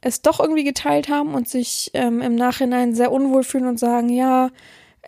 es 0.00 0.22
doch 0.22 0.40
irgendwie 0.40 0.64
geteilt 0.64 1.08
haben 1.08 1.34
und 1.34 1.48
sich 1.48 1.90
ähm, 1.94 2.20
im 2.22 2.34
Nachhinein 2.34 2.94
sehr 2.94 3.12
unwohl 3.12 3.44
fühlen 3.44 3.66
und 3.66 3.78
sagen, 3.78 4.08
ja, 4.08 4.50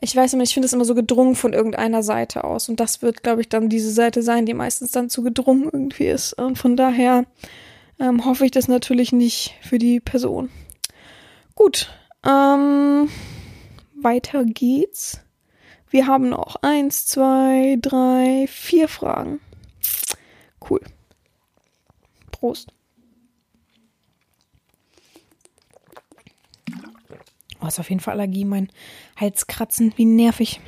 ich 0.01 0.15
weiß 0.15 0.33
immer, 0.33 0.43
ich 0.43 0.55
finde 0.55 0.67
es 0.67 0.73
immer 0.73 0.85
so 0.85 0.95
gedrungen 0.95 1.37
von 1.37 1.53
irgendeiner 1.53 2.03
Seite 2.03 2.45
aus. 2.45 2.69
Und 2.69 2.81
das 2.81 3.03
wird, 3.03 3.23
glaube 3.23 3.41
ich, 3.41 3.49
dann 3.49 3.69
diese 3.69 3.93
Seite 3.93 4.23
sein, 4.23 4.47
die 4.47 4.55
meistens 4.55 4.91
dann 4.91 5.09
zu 5.09 5.23
gedrungen 5.23 5.71
irgendwie 5.73 6.09
ist. 6.09 6.35
Und 6.35 6.59
von 6.59 6.77
daher 6.77 7.25
ähm, 8.01 8.25
hoffe 8.25 8.45
ich 8.45 8.51
das 8.51 8.69
natürlich 8.69 9.13
nicht 9.13 9.55
für 9.63 9.79
die 9.79 10.01
Person. 10.01 10.51
Gut. 11.55 11.91
Ähm, 12.27 13.09
weiter 13.95 14.45
geht's. 14.45 15.21
Wir 15.89 16.07
haben 16.07 16.31
noch 16.31 16.57
eins, 16.63 17.07
zwei, 17.07 17.77
drei, 17.81 18.47
vier 18.49 18.89
Fragen. 18.89 19.41
Cool. 20.69 20.81
Prost. 22.31 22.73
Oh, 27.63 27.67
ist 27.67 27.79
auf 27.79 27.91
jeden 27.91 28.01
Fall 28.01 28.15
Allergie, 28.15 28.45
mein 28.45 28.69
Halskratzen, 29.17 29.93
wie 29.97 30.05
nervig. 30.05 30.61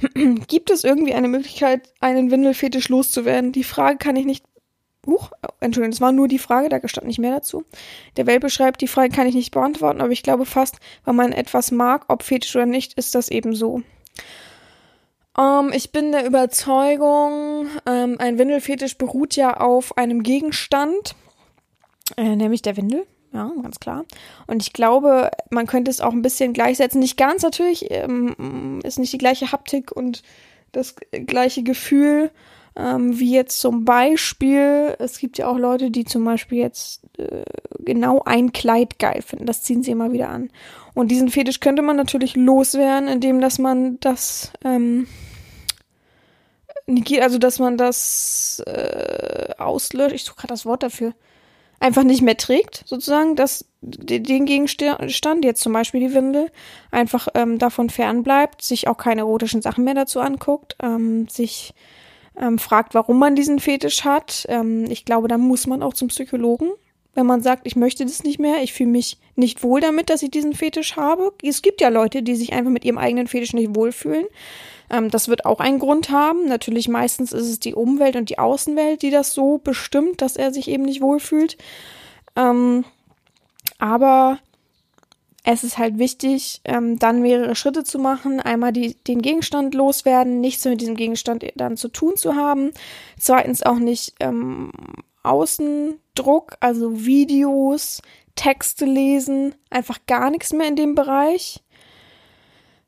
Gibt 0.46 0.70
es 0.70 0.84
irgendwie 0.84 1.14
eine 1.14 1.28
Möglichkeit, 1.28 1.92
einen 2.00 2.30
Windelfetisch 2.30 2.88
loszuwerden? 2.88 3.52
Die 3.52 3.64
Frage 3.64 3.98
kann 3.98 4.16
ich 4.16 4.26
nicht. 4.26 4.44
Huch, 5.06 5.30
oh, 5.42 5.48
Entschuldigung, 5.60 5.90
das 5.90 6.00
war 6.00 6.12
nur 6.12 6.28
die 6.28 6.38
Frage, 6.38 6.68
da 6.68 6.80
stand 6.88 7.06
nicht 7.06 7.18
mehr 7.18 7.32
dazu. 7.32 7.64
Der 8.16 8.26
Welpe 8.26 8.48
schreibt, 8.48 8.80
die 8.80 8.88
Frage 8.88 9.14
kann 9.14 9.26
ich 9.26 9.34
nicht 9.34 9.52
beantworten, 9.52 10.00
aber 10.00 10.12
ich 10.12 10.22
glaube 10.22 10.46
fast, 10.46 10.76
wenn 11.04 11.16
man 11.16 11.32
etwas 11.32 11.70
mag, 11.70 12.06
ob 12.08 12.22
Fetisch 12.22 12.56
oder 12.56 12.64
nicht, 12.64 12.94
ist 12.94 13.14
das 13.14 13.28
eben 13.28 13.54
so. 13.54 13.82
Ähm, 15.38 15.72
ich 15.74 15.92
bin 15.92 16.12
der 16.12 16.24
Überzeugung, 16.26 17.66
ähm, 17.86 18.16
ein 18.18 18.38
Windelfetisch 18.38 18.96
beruht 18.96 19.36
ja 19.36 19.58
auf 19.58 19.98
einem 19.98 20.22
Gegenstand, 20.22 21.16
äh, 22.16 22.36
nämlich 22.36 22.62
der 22.62 22.76
Windel. 22.76 23.06
Ja, 23.34 23.50
ganz 23.60 23.80
klar. 23.80 24.04
Und 24.46 24.62
ich 24.62 24.72
glaube, 24.72 25.32
man 25.50 25.66
könnte 25.66 25.90
es 25.90 26.00
auch 26.00 26.12
ein 26.12 26.22
bisschen 26.22 26.52
gleichsetzen. 26.52 27.00
Nicht 27.00 27.16
ganz 27.16 27.42
natürlich, 27.42 27.86
ähm, 27.90 28.80
ist 28.84 29.00
nicht 29.00 29.12
die 29.12 29.18
gleiche 29.18 29.50
Haptik 29.50 29.90
und 29.90 30.22
das 30.70 30.94
gleiche 31.10 31.64
Gefühl, 31.64 32.30
ähm, 32.76 33.18
wie 33.18 33.32
jetzt 33.32 33.58
zum 33.58 33.84
Beispiel, 33.84 34.94
es 35.00 35.18
gibt 35.18 35.36
ja 35.38 35.48
auch 35.48 35.58
Leute, 35.58 35.90
die 35.90 36.04
zum 36.04 36.24
Beispiel 36.24 36.58
jetzt 36.58 37.02
äh, 37.18 37.42
genau 37.80 38.22
ein 38.24 38.52
Kleid 38.52 39.00
geil 39.00 39.20
finden. 39.20 39.46
Das 39.46 39.62
ziehen 39.62 39.82
sie 39.82 39.90
immer 39.90 40.12
wieder 40.12 40.28
an. 40.28 40.50
Und 40.94 41.10
diesen 41.10 41.28
Fetisch 41.28 41.58
könnte 41.58 41.82
man 41.82 41.96
natürlich 41.96 42.36
loswerden, 42.36 43.08
indem 43.08 43.40
dass 43.40 43.58
man 43.58 43.98
das 43.98 44.52
ähm, 44.64 45.08
also 47.20 47.38
dass 47.38 47.58
man 47.58 47.78
das 47.78 48.62
äh, 48.66 49.54
auslöscht. 49.58 50.14
Ich 50.14 50.22
suche 50.22 50.36
gerade 50.36 50.52
das 50.52 50.66
Wort 50.66 50.84
dafür 50.84 51.14
einfach 51.80 52.02
nicht 52.02 52.22
mehr 52.22 52.36
trägt, 52.36 52.82
sozusagen, 52.86 53.36
dass 53.36 53.66
den 53.82 54.46
Gegenstand, 54.46 55.44
jetzt 55.44 55.60
zum 55.60 55.72
Beispiel 55.72 56.00
die 56.00 56.14
Windel, 56.14 56.50
einfach 56.90 57.28
ähm, 57.34 57.58
davon 57.58 57.90
fernbleibt, 57.90 58.62
sich 58.62 58.88
auch 58.88 58.96
keine 58.96 59.22
erotischen 59.22 59.62
Sachen 59.62 59.84
mehr 59.84 59.94
dazu 59.94 60.20
anguckt, 60.20 60.76
ähm, 60.82 61.28
sich 61.28 61.74
ähm, 62.38 62.58
fragt, 62.58 62.94
warum 62.94 63.18
man 63.18 63.36
diesen 63.36 63.60
Fetisch 63.60 64.04
hat. 64.04 64.46
Ähm, 64.48 64.86
ich 64.88 65.04
glaube, 65.04 65.28
da 65.28 65.38
muss 65.38 65.66
man 65.66 65.82
auch 65.82 65.94
zum 65.94 66.08
Psychologen, 66.08 66.70
wenn 67.14 67.26
man 67.26 67.42
sagt, 67.42 67.66
ich 67.66 67.76
möchte 67.76 68.04
das 68.04 68.24
nicht 68.24 68.38
mehr, 68.38 68.62
ich 68.62 68.72
fühle 68.72 68.90
mich 68.90 69.18
nicht 69.36 69.62
wohl 69.62 69.80
damit, 69.80 70.10
dass 70.10 70.22
ich 70.22 70.30
diesen 70.30 70.54
Fetisch 70.54 70.96
habe. 70.96 71.32
Es 71.42 71.62
gibt 71.62 71.80
ja 71.80 71.88
Leute, 71.88 72.22
die 72.22 72.34
sich 72.34 72.52
einfach 72.52 72.70
mit 72.70 72.84
ihrem 72.84 72.98
eigenen 72.98 73.26
Fetisch 73.26 73.52
nicht 73.52 73.74
wohlfühlen. 73.74 74.26
Ähm, 74.90 75.10
das 75.10 75.28
wird 75.28 75.44
auch 75.44 75.60
einen 75.60 75.78
Grund 75.78 76.10
haben. 76.10 76.46
Natürlich 76.46 76.88
meistens 76.88 77.32
ist 77.32 77.48
es 77.48 77.60
die 77.60 77.74
Umwelt 77.74 78.16
und 78.16 78.30
die 78.30 78.38
Außenwelt, 78.38 79.02
die 79.02 79.10
das 79.10 79.34
so 79.34 79.58
bestimmt, 79.58 80.22
dass 80.22 80.36
er 80.36 80.52
sich 80.52 80.68
eben 80.68 80.84
nicht 80.84 81.00
wohlfühlt. 81.00 81.56
Ähm, 82.36 82.84
aber 83.78 84.38
es 85.44 85.62
ist 85.62 85.76
halt 85.76 85.98
wichtig, 85.98 86.62
ähm, 86.64 86.98
dann 86.98 87.20
mehrere 87.20 87.54
Schritte 87.54 87.84
zu 87.84 87.98
machen. 87.98 88.40
Einmal 88.40 88.72
die, 88.72 88.94
den 88.94 89.20
Gegenstand 89.20 89.74
loswerden, 89.74 90.40
nichts 90.40 90.64
mit 90.64 90.80
diesem 90.80 90.96
Gegenstand 90.96 91.44
dann 91.56 91.76
zu 91.76 91.88
tun 91.88 92.16
zu 92.16 92.34
haben. 92.34 92.70
Zweitens 93.18 93.62
auch 93.62 93.78
nicht 93.78 94.14
ähm, 94.20 94.72
Außendruck, 95.22 96.56
also 96.60 97.04
Videos, 97.04 98.00
Texte 98.36 98.86
lesen, 98.86 99.54
einfach 99.70 99.98
gar 100.06 100.30
nichts 100.30 100.52
mehr 100.52 100.66
in 100.66 100.76
dem 100.76 100.94
Bereich 100.94 101.62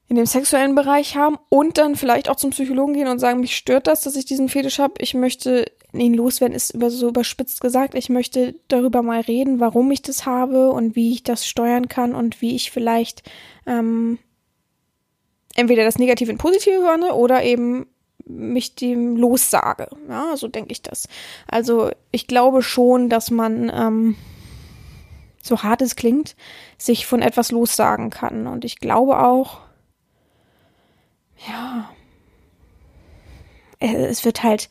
in 0.08 0.16
dem 0.16 0.26
sexuellen 0.26 0.74
Bereich 0.74 1.16
haben 1.16 1.36
und 1.48 1.78
dann 1.78 1.96
vielleicht 1.96 2.28
auch 2.28 2.36
zum 2.36 2.50
Psychologen 2.50 2.94
gehen 2.94 3.08
und 3.08 3.18
sagen, 3.18 3.40
mich 3.40 3.56
stört 3.56 3.86
das, 3.86 4.02
dass 4.02 4.14
ich 4.16 4.24
diesen 4.24 4.48
Fetisch 4.48 4.78
habe. 4.78 4.94
Ich 4.98 5.14
möchte 5.14 5.70
ihn 5.92 6.14
loswerden, 6.14 6.54
ist 6.54 6.74
über 6.74 6.90
so 6.90 7.08
überspitzt 7.08 7.60
gesagt. 7.60 7.94
Ich 7.94 8.08
möchte 8.08 8.54
darüber 8.68 9.02
mal 9.02 9.20
reden, 9.20 9.58
warum 9.58 9.90
ich 9.90 10.02
das 10.02 10.26
habe 10.26 10.70
und 10.70 10.94
wie 10.94 11.12
ich 11.12 11.24
das 11.24 11.46
steuern 11.46 11.88
kann 11.88 12.14
und 12.14 12.40
wie 12.40 12.54
ich 12.54 12.70
vielleicht 12.70 13.22
ähm, 13.66 14.18
entweder 15.56 15.84
das 15.84 15.98
Negative 15.98 16.30
in 16.30 16.38
Positive 16.38 16.82
höre 16.82 17.16
oder 17.16 17.42
eben 17.42 17.86
mich 18.24 18.74
dem 18.74 19.16
lossage. 19.16 19.88
Ja, 20.08 20.36
so 20.36 20.48
denke 20.48 20.72
ich 20.72 20.82
das. 20.82 21.08
Also 21.48 21.90
ich 22.10 22.26
glaube 22.26 22.62
schon, 22.62 23.08
dass 23.08 23.30
man 23.30 23.70
ähm, 23.74 24.16
so 25.42 25.62
hart 25.62 25.82
es 25.82 25.96
klingt, 25.96 26.36
sich 26.76 27.06
von 27.06 27.22
etwas 27.22 27.52
lossagen 27.52 28.10
kann. 28.10 28.46
Und 28.46 28.64
ich 28.64 28.78
glaube 28.78 29.20
auch, 29.20 29.60
ja, 31.48 31.90
äh, 33.80 34.06
es 34.06 34.24
wird 34.24 34.42
halt 34.42 34.68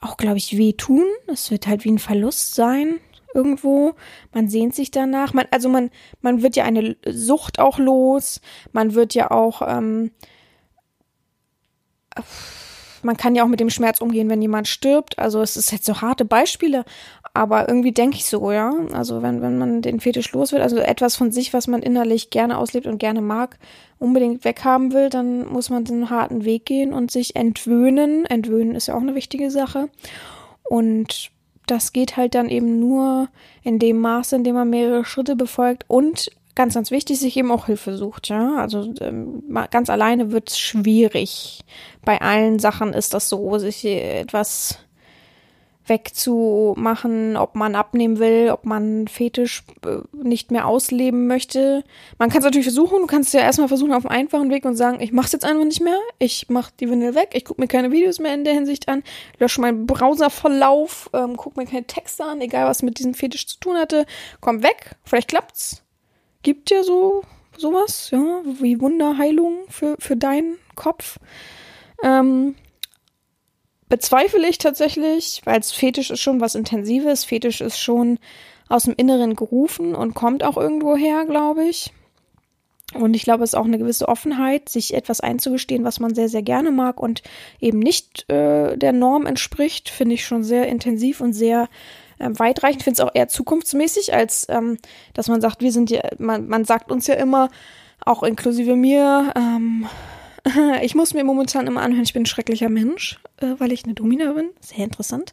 auch, 0.00 0.16
glaube 0.16 0.38
ich, 0.38 0.56
wehtun. 0.56 1.04
Es 1.26 1.50
wird 1.50 1.66
halt 1.66 1.84
wie 1.84 1.90
ein 1.90 1.98
Verlust 1.98 2.54
sein 2.54 3.00
irgendwo. 3.34 3.94
Man 4.32 4.48
sehnt 4.48 4.74
sich 4.74 4.90
danach. 4.90 5.34
Man, 5.34 5.46
also 5.50 5.68
man, 5.68 5.90
man 6.20 6.42
wird 6.42 6.56
ja 6.56 6.64
eine 6.64 6.96
Sucht 7.06 7.58
auch 7.58 7.78
los. 7.78 8.40
Man 8.72 8.94
wird 8.94 9.14
ja 9.14 9.30
auch, 9.30 9.62
ähm, 9.66 10.12
man 13.02 13.16
kann 13.16 13.34
ja 13.34 13.44
auch 13.44 13.48
mit 13.48 13.60
dem 13.60 13.70
Schmerz 13.70 14.00
umgehen, 14.00 14.28
wenn 14.28 14.42
jemand 14.42 14.68
stirbt. 14.68 15.18
Also 15.18 15.40
es 15.40 15.56
ist 15.56 15.72
jetzt 15.72 15.84
so 15.84 16.00
harte 16.00 16.24
Beispiele, 16.24 16.84
aber 17.34 17.68
irgendwie 17.68 17.92
denke 17.92 18.16
ich 18.16 18.26
so, 18.26 18.50
ja. 18.52 18.72
Also 18.92 19.22
wenn, 19.22 19.42
wenn 19.42 19.58
man 19.58 19.82
den 19.82 20.00
Fetisch 20.00 20.32
los 20.32 20.52
wird, 20.52 20.62
also 20.62 20.78
etwas 20.78 21.16
von 21.16 21.32
sich, 21.32 21.52
was 21.52 21.66
man 21.66 21.82
innerlich 21.82 22.30
gerne 22.30 22.58
auslebt 22.58 22.86
und 22.86 22.98
gerne 22.98 23.20
mag, 23.20 23.58
unbedingt 23.98 24.44
weghaben 24.44 24.92
will, 24.92 25.10
dann 25.10 25.46
muss 25.46 25.70
man 25.70 25.84
den 25.84 26.10
harten 26.10 26.44
Weg 26.44 26.66
gehen 26.66 26.92
und 26.92 27.10
sich 27.10 27.36
entwöhnen. 27.36 28.24
Entwöhnen 28.26 28.74
ist 28.74 28.88
ja 28.88 28.94
auch 28.94 29.00
eine 29.02 29.14
wichtige 29.14 29.50
Sache. 29.50 29.88
Und 30.62 31.30
das 31.66 31.92
geht 31.92 32.16
halt 32.16 32.34
dann 32.34 32.48
eben 32.48 32.80
nur 32.80 33.28
in 33.62 33.78
dem 33.78 34.00
Maße, 34.00 34.36
in 34.36 34.44
dem 34.44 34.54
man 34.54 34.70
mehrere 34.70 35.04
Schritte 35.04 35.36
befolgt 35.36 35.84
und 35.88 36.30
ganz, 36.58 36.74
ganz 36.74 36.90
wichtig, 36.90 37.20
sich 37.20 37.36
eben 37.36 37.52
auch 37.52 37.66
Hilfe 37.66 37.96
sucht, 37.96 38.28
ja. 38.28 38.56
Also 38.56 38.92
ähm, 39.00 39.44
ganz 39.70 39.88
alleine 39.88 40.32
wird 40.32 40.50
es 40.50 40.58
schwierig. 40.58 41.60
Bei 42.04 42.20
allen 42.20 42.58
Sachen 42.58 42.94
ist 42.94 43.14
das 43.14 43.28
so, 43.28 43.58
sich 43.58 43.84
etwas 43.84 44.80
wegzumachen, 45.86 47.36
ob 47.36 47.54
man 47.54 47.76
abnehmen 47.76 48.18
will, 48.18 48.50
ob 48.50 48.66
man 48.66 49.06
Fetisch 49.06 49.62
äh, 49.86 49.98
nicht 50.12 50.50
mehr 50.50 50.66
ausleben 50.66 51.28
möchte. 51.28 51.84
Man 52.18 52.28
kann 52.28 52.40
es 52.40 52.44
natürlich 52.44 52.66
versuchen, 52.66 53.02
du 53.02 53.06
kannst 53.06 53.32
ja 53.34 53.40
erstmal 53.40 53.68
versuchen 53.68 53.92
auf 53.92 54.04
einem 54.04 54.18
einfachen 54.18 54.50
Weg 54.50 54.64
und 54.64 54.74
sagen, 54.74 55.00
ich 55.00 55.12
mach's 55.12 55.30
jetzt 55.30 55.44
einfach 55.44 55.64
nicht 55.64 55.80
mehr, 55.80 55.98
ich 56.18 56.46
mach 56.48 56.72
die 56.72 56.90
Windel 56.90 57.14
weg, 57.14 57.30
ich 57.34 57.44
gucke 57.44 57.60
mir 57.60 57.68
keine 57.68 57.92
Videos 57.92 58.18
mehr 58.18 58.34
in 58.34 58.42
der 58.42 58.54
Hinsicht 58.54 58.88
an, 58.88 59.04
lösche 59.38 59.60
meinen 59.60 59.86
Browserverlauf, 59.86 61.08
ähm, 61.14 61.36
guck 61.36 61.56
mir 61.56 61.66
keine 61.66 61.86
Texte 61.86 62.24
an, 62.24 62.40
egal 62.40 62.66
was 62.66 62.82
mit 62.82 62.98
diesem 62.98 63.14
Fetisch 63.14 63.46
zu 63.46 63.60
tun 63.60 63.76
hatte, 63.76 64.06
komm 64.40 64.64
weg, 64.64 64.96
vielleicht 65.04 65.28
klappt's. 65.28 65.84
Gibt 66.42 66.70
ja 66.70 66.82
so 66.82 67.22
sowas, 67.56 68.10
ja, 68.12 68.42
wie 68.60 68.80
Wunderheilung 68.80 69.64
für, 69.68 69.96
für 69.98 70.16
deinen 70.16 70.56
Kopf. 70.74 71.18
Ähm, 72.02 72.54
bezweifle 73.88 74.48
ich 74.48 74.58
tatsächlich, 74.58 75.42
weil 75.44 75.60
es 75.60 75.72
Fetisch 75.72 76.10
ist 76.10 76.20
schon 76.20 76.40
was 76.40 76.54
Intensives. 76.54 77.24
Fetisch 77.24 77.60
ist 77.60 77.78
schon 77.78 78.18
aus 78.68 78.84
dem 78.84 78.94
Inneren 78.96 79.34
gerufen 79.34 79.94
und 79.94 80.14
kommt 80.14 80.44
auch 80.44 80.56
irgendwo 80.56 80.96
her, 80.96 81.24
glaube 81.26 81.64
ich. 81.64 81.92
Und 82.94 83.14
ich 83.14 83.22
glaube, 83.22 83.44
es 83.44 83.52
ist 83.52 83.58
auch 83.58 83.66
eine 83.66 83.78
gewisse 83.78 84.08
Offenheit, 84.08 84.68
sich 84.70 84.94
etwas 84.94 85.20
einzugestehen, 85.20 85.84
was 85.84 86.00
man 86.00 86.14
sehr, 86.14 86.30
sehr 86.30 86.42
gerne 86.42 86.70
mag 86.70 87.00
und 87.00 87.22
eben 87.60 87.80
nicht 87.80 88.30
äh, 88.30 88.78
der 88.78 88.92
Norm 88.92 89.26
entspricht, 89.26 89.90
finde 89.90 90.14
ich 90.14 90.24
schon 90.24 90.42
sehr 90.42 90.68
intensiv 90.68 91.20
und 91.20 91.34
sehr 91.34 91.68
äh, 92.18 92.30
weitreichend. 92.32 92.80
Ich 92.80 92.84
finde 92.84 93.02
es 93.02 93.08
auch 93.08 93.14
eher 93.14 93.28
zukunftsmäßig, 93.28 94.14
als 94.14 94.46
ähm, 94.48 94.78
dass 95.14 95.28
man 95.28 95.40
sagt, 95.40 95.62
wir 95.62 95.72
sind 95.72 95.90
ja, 95.90 96.02
man, 96.18 96.48
man 96.48 96.64
sagt 96.64 96.90
uns 96.90 97.06
ja 97.06 97.14
immer, 97.14 97.50
auch 98.04 98.22
inklusive 98.22 98.76
mir, 98.76 99.32
ähm, 99.36 99.86
Ich 100.82 100.94
muss 100.94 101.14
mir 101.14 101.24
momentan 101.24 101.66
immer 101.66 101.82
anhören, 101.82 102.04
ich 102.04 102.12
bin 102.12 102.22
ein 102.22 102.26
schrecklicher 102.26 102.68
Mensch, 102.68 103.18
äh, 103.40 103.54
weil 103.58 103.72
ich 103.72 103.84
eine 103.84 103.94
Domina 103.94 104.32
bin. 104.32 104.50
Sehr 104.60 104.84
interessant. 104.84 105.32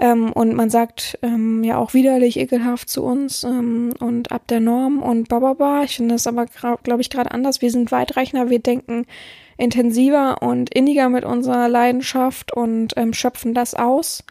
Ähm, 0.00 0.32
und 0.32 0.54
man 0.54 0.70
sagt 0.70 1.18
ähm, 1.22 1.62
ja 1.64 1.76
auch 1.76 1.94
widerlich, 1.94 2.38
ekelhaft 2.38 2.88
zu 2.88 3.04
uns 3.04 3.44
ähm, 3.44 3.92
und 4.00 4.32
ab 4.32 4.46
der 4.48 4.60
Norm 4.60 5.02
und 5.02 5.28
bababa. 5.28 5.82
Ich 5.84 5.96
finde 5.96 6.14
das 6.14 6.26
aber, 6.26 6.46
glaube 6.82 7.00
ich, 7.00 7.10
gerade 7.10 7.30
anders. 7.30 7.60
Wir 7.62 7.70
sind 7.70 7.92
weitreichender, 7.92 8.50
wir 8.50 8.60
denken 8.60 9.06
intensiver 9.56 10.42
und 10.42 10.72
inniger 10.72 11.10
mit 11.10 11.24
unserer 11.24 11.68
Leidenschaft 11.68 12.52
und 12.52 12.94
ähm, 12.96 13.12
schöpfen 13.12 13.52
das 13.52 13.74
aus 13.74 14.24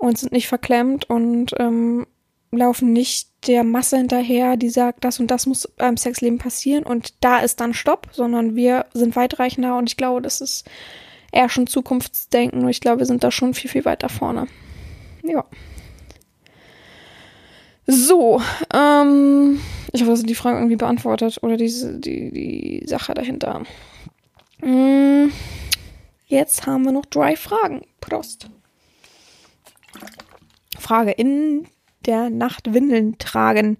und 0.00 0.18
sind 0.18 0.32
nicht 0.32 0.48
verklemmt 0.48 1.08
und 1.08 1.54
ähm, 1.58 2.06
laufen 2.50 2.92
nicht 2.92 3.28
der 3.46 3.64
Masse 3.64 3.96
hinterher, 3.96 4.56
die 4.56 4.70
sagt, 4.70 5.04
das 5.04 5.20
und 5.20 5.30
das 5.30 5.46
muss 5.46 5.68
beim 5.76 5.96
Sexleben 5.96 6.38
passieren 6.38 6.84
und 6.84 7.14
da 7.22 7.38
ist 7.38 7.60
dann 7.60 7.74
Stopp, 7.74 8.08
sondern 8.12 8.56
wir 8.56 8.86
sind 8.92 9.14
weitreichender 9.14 9.76
und 9.76 9.88
ich 9.88 9.96
glaube, 9.96 10.20
das 10.20 10.40
ist 10.40 10.68
eher 11.32 11.48
schon 11.48 11.66
Zukunftsdenken 11.66 12.62
und 12.62 12.68
ich 12.68 12.80
glaube, 12.80 13.00
wir 13.00 13.06
sind 13.06 13.22
da 13.22 13.30
schon 13.30 13.54
viel, 13.54 13.70
viel 13.70 13.84
weiter 13.84 14.08
vorne. 14.08 14.48
Ja. 15.22 15.44
So, 17.86 18.40
ähm, 18.74 19.60
Ich 19.92 20.00
hoffe, 20.00 20.10
das 20.10 20.20
sind 20.20 20.30
die 20.30 20.34
Fragen 20.34 20.58
irgendwie 20.58 20.76
beantwortet 20.76 21.38
oder 21.42 21.56
diese, 21.56 21.98
die, 21.98 22.30
die 22.30 22.86
Sache 22.86 23.14
dahinter. 23.14 23.62
Mm, 24.60 25.28
Jetzt 26.30 26.64
haben 26.64 26.84
wir 26.84 26.92
noch 26.92 27.06
drei 27.06 27.34
Fragen. 27.34 27.82
Prost. 28.00 28.48
Frage. 30.80 31.12
In 31.12 31.66
der 32.06 32.30
Nacht 32.30 32.72
Windeln 32.72 33.18
tragen. 33.18 33.78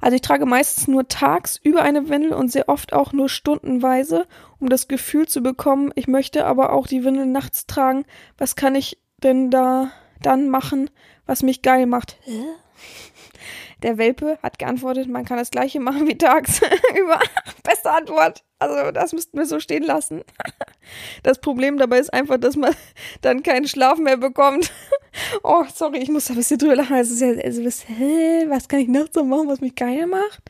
Also 0.00 0.14
ich 0.14 0.22
trage 0.22 0.46
meistens 0.46 0.88
nur 0.88 1.08
tagsüber 1.08 1.82
eine 1.82 2.08
Windel 2.08 2.32
und 2.32 2.50
sehr 2.50 2.68
oft 2.68 2.92
auch 2.92 3.12
nur 3.12 3.28
stundenweise, 3.28 4.26
um 4.60 4.68
das 4.68 4.88
Gefühl 4.88 5.26
zu 5.26 5.42
bekommen, 5.42 5.92
ich 5.94 6.06
möchte 6.06 6.46
aber 6.46 6.72
auch 6.72 6.86
die 6.86 7.04
Windel 7.04 7.26
nachts 7.26 7.66
tragen. 7.66 8.04
Was 8.38 8.56
kann 8.56 8.74
ich 8.74 8.98
denn 9.22 9.50
da 9.50 9.90
dann 10.22 10.48
machen, 10.48 10.90
was 11.26 11.42
mich 11.42 11.62
geil 11.62 11.86
macht? 11.86 12.18
Der 13.86 13.98
Welpe 13.98 14.36
hat 14.42 14.58
geantwortet, 14.58 15.08
man 15.08 15.24
kann 15.24 15.38
das 15.38 15.52
gleiche 15.52 15.78
machen 15.78 16.08
wie 16.08 16.18
tagsüber. 16.18 17.20
Beste 17.62 17.88
Antwort. 17.88 18.42
Also 18.58 18.90
das 18.90 19.12
müssten 19.12 19.38
wir 19.38 19.46
so 19.46 19.60
stehen 19.60 19.84
lassen. 19.84 20.24
Das 21.24 21.40
Problem 21.40 21.78
dabei 21.78 21.98
ist 21.98 22.14
einfach, 22.14 22.38
dass 22.38 22.54
man 22.54 22.72
dann 23.20 23.42
keinen 23.42 23.66
Schlaf 23.66 23.98
mehr 23.98 24.16
bekommt. 24.16 24.70
Oh, 25.42 25.64
sorry, 25.74 25.98
ich 25.98 26.08
muss 26.08 26.26
da 26.26 26.34
ein 26.34 26.36
bisschen 26.36 26.58
drüber 26.58 26.76
lachen. 26.76 26.96
Es 26.96 27.10
ist 27.10 27.20
ja, 27.20 27.28
also, 27.28 27.64
was, 27.64 27.88
hä, 27.88 28.46
was 28.48 28.68
kann 28.68 28.78
ich 28.78 28.88
nachts 28.88 29.14
so 29.14 29.24
machen, 29.24 29.48
was 29.48 29.60
mich 29.60 29.74
geil 29.74 30.06
macht? 30.06 30.42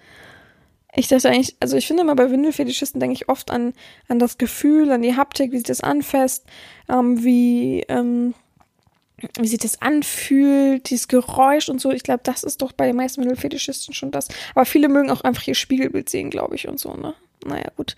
Ich 0.95 1.09
dachte 1.09 1.31
eigentlich, 1.31 1.57
also 1.59 1.79
ich 1.79 1.87
finde 1.87 2.03
immer 2.03 2.15
bei 2.15 2.31
Windelfetischisten 2.31 3.01
denke 3.01 3.15
ich 3.15 3.31
oft 3.31 3.51
an, 3.51 3.73
an 4.09 4.19
das 4.19 4.37
Gefühl, 4.37 4.93
an 4.93 5.01
die 5.01 5.17
Haptik, 5.17 5.53
wie 5.53 5.57
sich 5.57 5.67
das 5.67 5.81
anfasst, 5.81 6.45
ähm, 6.91 7.25
wie, 7.25 7.83
ähm, 7.89 8.35
wie 9.39 9.49
sich 9.49 9.59
das 9.59 9.81
anfühlt, 9.81 10.91
dieses 10.91 11.09
Geräusch 11.09 11.69
und 11.69 11.81
so. 11.81 11.91
Ich 11.91 12.03
glaube, 12.03 12.21
das 12.23 12.43
ist 12.43 12.61
doch 12.61 12.73
bei 12.73 12.87
den 12.87 12.97
meisten 12.97 13.23
Windelfetischisten 13.23 13.95
schon 13.95 14.11
das. 14.11 14.29
Aber 14.55 14.67
viele 14.67 14.89
mögen 14.89 15.11
auch 15.11 15.23
einfach 15.23 15.47
ihr 15.47 15.55
Spiegelbild 15.55 16.09
sehen, 16.09 16.31
glaube 16.31 16.55
ich, 16.55 16.69
und 16.69 16.79
so, 16.79 16.95
ne? 16.95 17.15
Naja, 17.45 17.71
gut. 17.77 17.97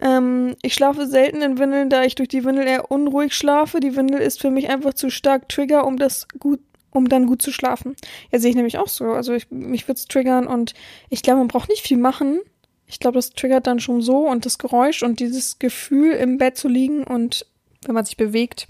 Ähm, 0.00 0.56
ich 0.62 0.74
schlafe 0.74 1.06
selten 1.06 1.42
in 1.42 1.58
Windeln, 1.58 1.90
da 1.90 2.04
ich 2.04 2.14
durch 2.14 2.28
die 2.28 2.44
Windel 2.44 2.66
eher 2.66 2.90
unruhig 2.90 3.34
schlafe. 3.34 3.80
Die 3.80 3.96
Windel 3.96 4.20
ist 4.20 4.40
für 4.40 4.50
mich 4.50 4.68
einfach 4.68 4.94
zu 4.94 5.10
stark 5.10 5.48
Trigger, 5.48 5.86
um 5.86 5.96
das 5.96 6.26
gut, 6.38 6.60
um 6.90 7.08
dann 7.08 7.26
gut 7.26 7.40
zu 7.40 7.52
schlafen. 7.52 7.94
Ja, 8.32 8.38
sehe 8.38 8.50
ich 8.50 8.56
nämlich 8.56 8.78
auch 8.78 8.88
so. 8.88 9.04
Also 9.12 9.32
ich, 9.32 9.50
mich 9.50 9.86
wird's 9.88 10.06
triggern 10.06 10.46
und 10.46 10.74
ich 11.08 11.22
glaube, 11.22 11.38
man 11.38 11.48
braucht 11.48 11.68
nicht 11.68 11.86
viel 11.86 11.98
machen. 11.98 12.40
Ich 12.86 12.98
glaube, 12.98 13.16
das 13.18 13.30
triggert 13.30 13.66
dann 13.66 13.80
schon 13.80 14.02
so 14.02 14.26
und 14.26 14.44
das 14.46 14.58
Geräusch 14.58 15.02
und 15.02 15.20
dieses 15.20 15.58
Gefühl, 15.58 16.12
im 16.12 16.38
Bett 16.38 16.56
zu 16.56 16.68
liegen 16.68 17.04
und 17.04 17.46
wenn 17.84 17.94
man 17.94 18.04
sich 18.04 18.16
bewegt 18.16 18.66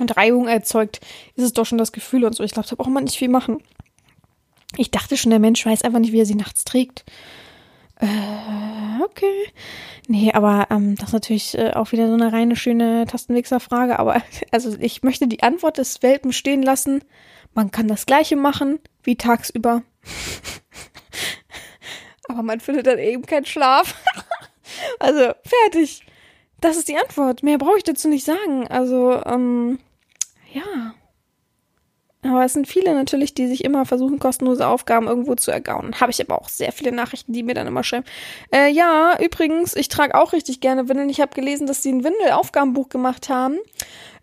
und 0.00 0.16
Reibung 0.16 0.48
erzeugt, 0.48 1.00
ist 1.34 1.44
es 1.44 1.52
doch 1.52 1.66
schon 1.66 1.78
das 1.78 1.92
Gefühl 1.92 2.24
und 2.24 2.34
so. 2.34 2.44
Ich 2.44 2.52
glaube, 2.52 2.68
da 2.68 2.76
braucht 2.76 2.90
man 2.90 3.04
nicht 3.04 3.18
viel 3.18 3.28
machen. 3.28 3.62
Ich 4.76 4.90
dachte 4.90 5.16
schon, 5.16 5.30
der 5.30 5.38
Mensch 5.38 5.64
weiß 5.64 5.82
einfach 5.82 5.98
nicht, 5.98 6.12
wie 6.12 6.20
er 6.20 6.26
sie 6.26 6.34
nachts 6.34 6.64
trägt. 6.64 7.04
Äh, 7.98 9.02
okay. 9.02 9.52
Nee, 10.08 10.32
aber 10.32 10.66
ähm, 10.70 10.96
das 10.96 11.08
ist 11.08 11.14
natürlich 11.14 11.58
äh, 11.58 11.72
auch 11.72 11.92
wieder 11.92 12.08
so 12.08 12.14
eine 12.14 12.32
reine 12.32 12.56
schöne 12.56 13.06
Tastenwichser-Frage. 13.06 13.98
Aber 13.98 14.22
also 14.50 14.76
ich 14.78 15.02
möchte 15.02 15.28
die 15.28 15.42
Antwort 15.42 15.78
des 15.78 16.02
Welpen 16.02 16.32
stehen 16.32 16.62
lassen. 16.62 17.02
Man 17.54 17.70
kann 17.70 17.88
das 17.88 18.06
gleiche 18.06 18.36
machen 18.36 18.80
wie 19.02 19.16
tagsüber. 19.16 19.82
aber 22.28 22.42
man 22.42 22.60
findet 22.60 22.86
dann 22.86 22.98
eben 22.98 23.24
keinen 23.24 23.46
Schlaf. 23.46 23.94
also, 24.98 25.32
fertig. 25.44 26.02
Das 26.60 26.76
ist 26.76 26.88
die 26.88 26.96
Antwort. 26.96 27.42
Mehr 27.42 27.58
brauche 27.58 27.78
ich 27.78 27.84
dazu 27.84 28.08
nicht 28.08 28.24
sagen. 28.24 28.66
Also, 28.68 29.22
ähm, 29.24 29.78
ja. 30.52 30.94
Aber 32.22 32.44
es 32.44 32.54
sind 32.54 32.66
viele 32.66 32.94
natürlich, 32.94 33.34
die 33.34 33.46
sich 33.46 33.64
immer 33.64 33.86
versuchen, 33.86 34.18
kostenlose 34.18 34.66
Aufgaben 34.66 35.06
irgendwo 35.06 35.34
zu 35.34 35.50
ergauen. 35.50 36.00
Habe 36.00 36.10
ich 36.10 36.20
aber 36.20 36.40
auch 36.40 36.48
sehr 36.48 36.72
viele 36.72 36.90
Nachrichten, 36.92 37.32
die 37.32 37.42
mir 37.42 37.54
dann 37.54 37.66
immer 37.66 37.84
schreiben. 37.84 38.06
Äh, 38.52 38.70
ja, 38.70 39.16
übrigens, 39.22 39.76
ich 39.76 39.88
trage 39.88 40.14
auch 40.14 40.32
richtig 40.32 40.60
gerne 40.60 40.88
Windeln. 40.88 41.08
Ich 41.08 41.20
habe 41.20 41.34
gelesen, 41.34 41.66
dass 41.66 41.82
sie 41.82 41.92
ein 41.92 42.04
Windel-Aufgabenbuch 42.04 42.88
gemacht 42.88 43.28
haben. 43.28 43.58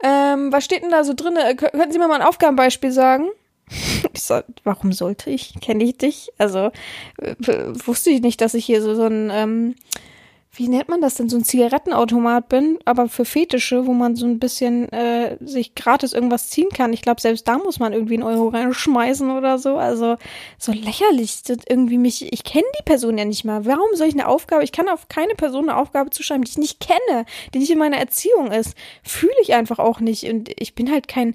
Ähm, 0.03 0.51
was 0.51 0.65
steht 0.65 0.84
denn 0.84 0.91
da 0.91 1.03
so 1.03 1.13
drin? 1.13 1.38
Äh, 1.38 1.55
könnten 1.55 1.91
Sie 1.91 1.99
mir 1.99 2.07
mal 2.07 2.19
ein 2.19 2.27
Aufgabenbeispiel 2.27 2.91
sagen? 2.91 3.29
So, 4.15 4.41
warum 4.63 4.93
sollte 4.93 5.31
ich? 5.31 5.55
Kenne 5.59 5.84
ich 5.84 5.97
dich? 5.97 6.31
Also, 6.38 6.71
äh, 7.17 7.36
wusste 7.86 8.11
ich 8.11 8.21
nicht, 8.21 8.41
dass 8.41 8.53
ich 8.53 8.63
hier 8.63 8.79
so, 8.79 8.93
so 8.93 9.05
ein 9.05 9.31
ähm, 9.34 9.75
wie 10.55 10.67
nennt 10.67 10.87
man 10.87 11.01
das 11.01 11.15
denn, 11.15 11.29
so 11.29 11.37
ein 11.37 11.43
Zigarettenautomat 11.43 12.47
bin, 12.47 12.77
aber 12.85 13.09
für 13.09 13.25
Fetische, 13.25 13.87
wo 13.87 13.93
man 13.93 14.15
so 14.15 14.27
ein 14.27 14.37
bisschen 14.37 14.87
äh, 14.93 15.35
sich 15.41 15.73
gratis 15.73 16.13
irgendwas 16.13 16.49
ziehen 16.49 16.69
kann. 16.69 16.93
Ich 16.93 17.01
glaube, 17.01 17.21
selbst 17.21 17.47
da 17.47 17.57
muss 17.57 17.79
man 17.79 17.91
irgendwie 17.91 18.13
einen 18.13 18.23
Euro 18.23 18.49
reinschmeißen 18.49 19.31
oder 19.31 19.57
so. 19.57 19.77
Also 19.77 20.17
so 20.59 20.71
lächerlich. 20.71 21.41
Irgendwie 21.67 21.97
mich, 21.97 22.31
ich 22.31 22.43
kenne 22.43 22.67
die 22.79 22.83
Person 22.83 23.17
ja 23.17 23.25
nicht 23.25 23.45
mal. 23.45 23.65
Warum 23.65 23.95
soll 23.95 24.07
ich 24.07 24.13
eine 24.13 24.27
Aufgabe, 24.27 24.63
ich 24.63 24.71
kann 24.71 24.89
auf 24.89 25.07
keine 25.07 25.33
Person 25.33 25.69
eine 25.69 25.77
Aufgabe 25.77 26.11
zuschreiben, 26.11 26.43
die 26.43 26.51
ich 26.51 26.57
nicht 26.59 26.79
kenne, 26.79 27.25
die 27.53 27.59
nicht 27.59 27.71
in 27.71 27.79
meiner 27.79 27.97
Erziehung 27.97 28.51
ist. 28.51 28.75
Fühle 29.01 29.33
ich 29.41 29.55
einfach 29.55 29.79
auch 29.79 29.99
nicht. 30.01 30.25
Und 30.25 30.51
ich 30.61 30.75
bin 30.75 30.91
halt 30.91 31.07
kein 31.07 31.33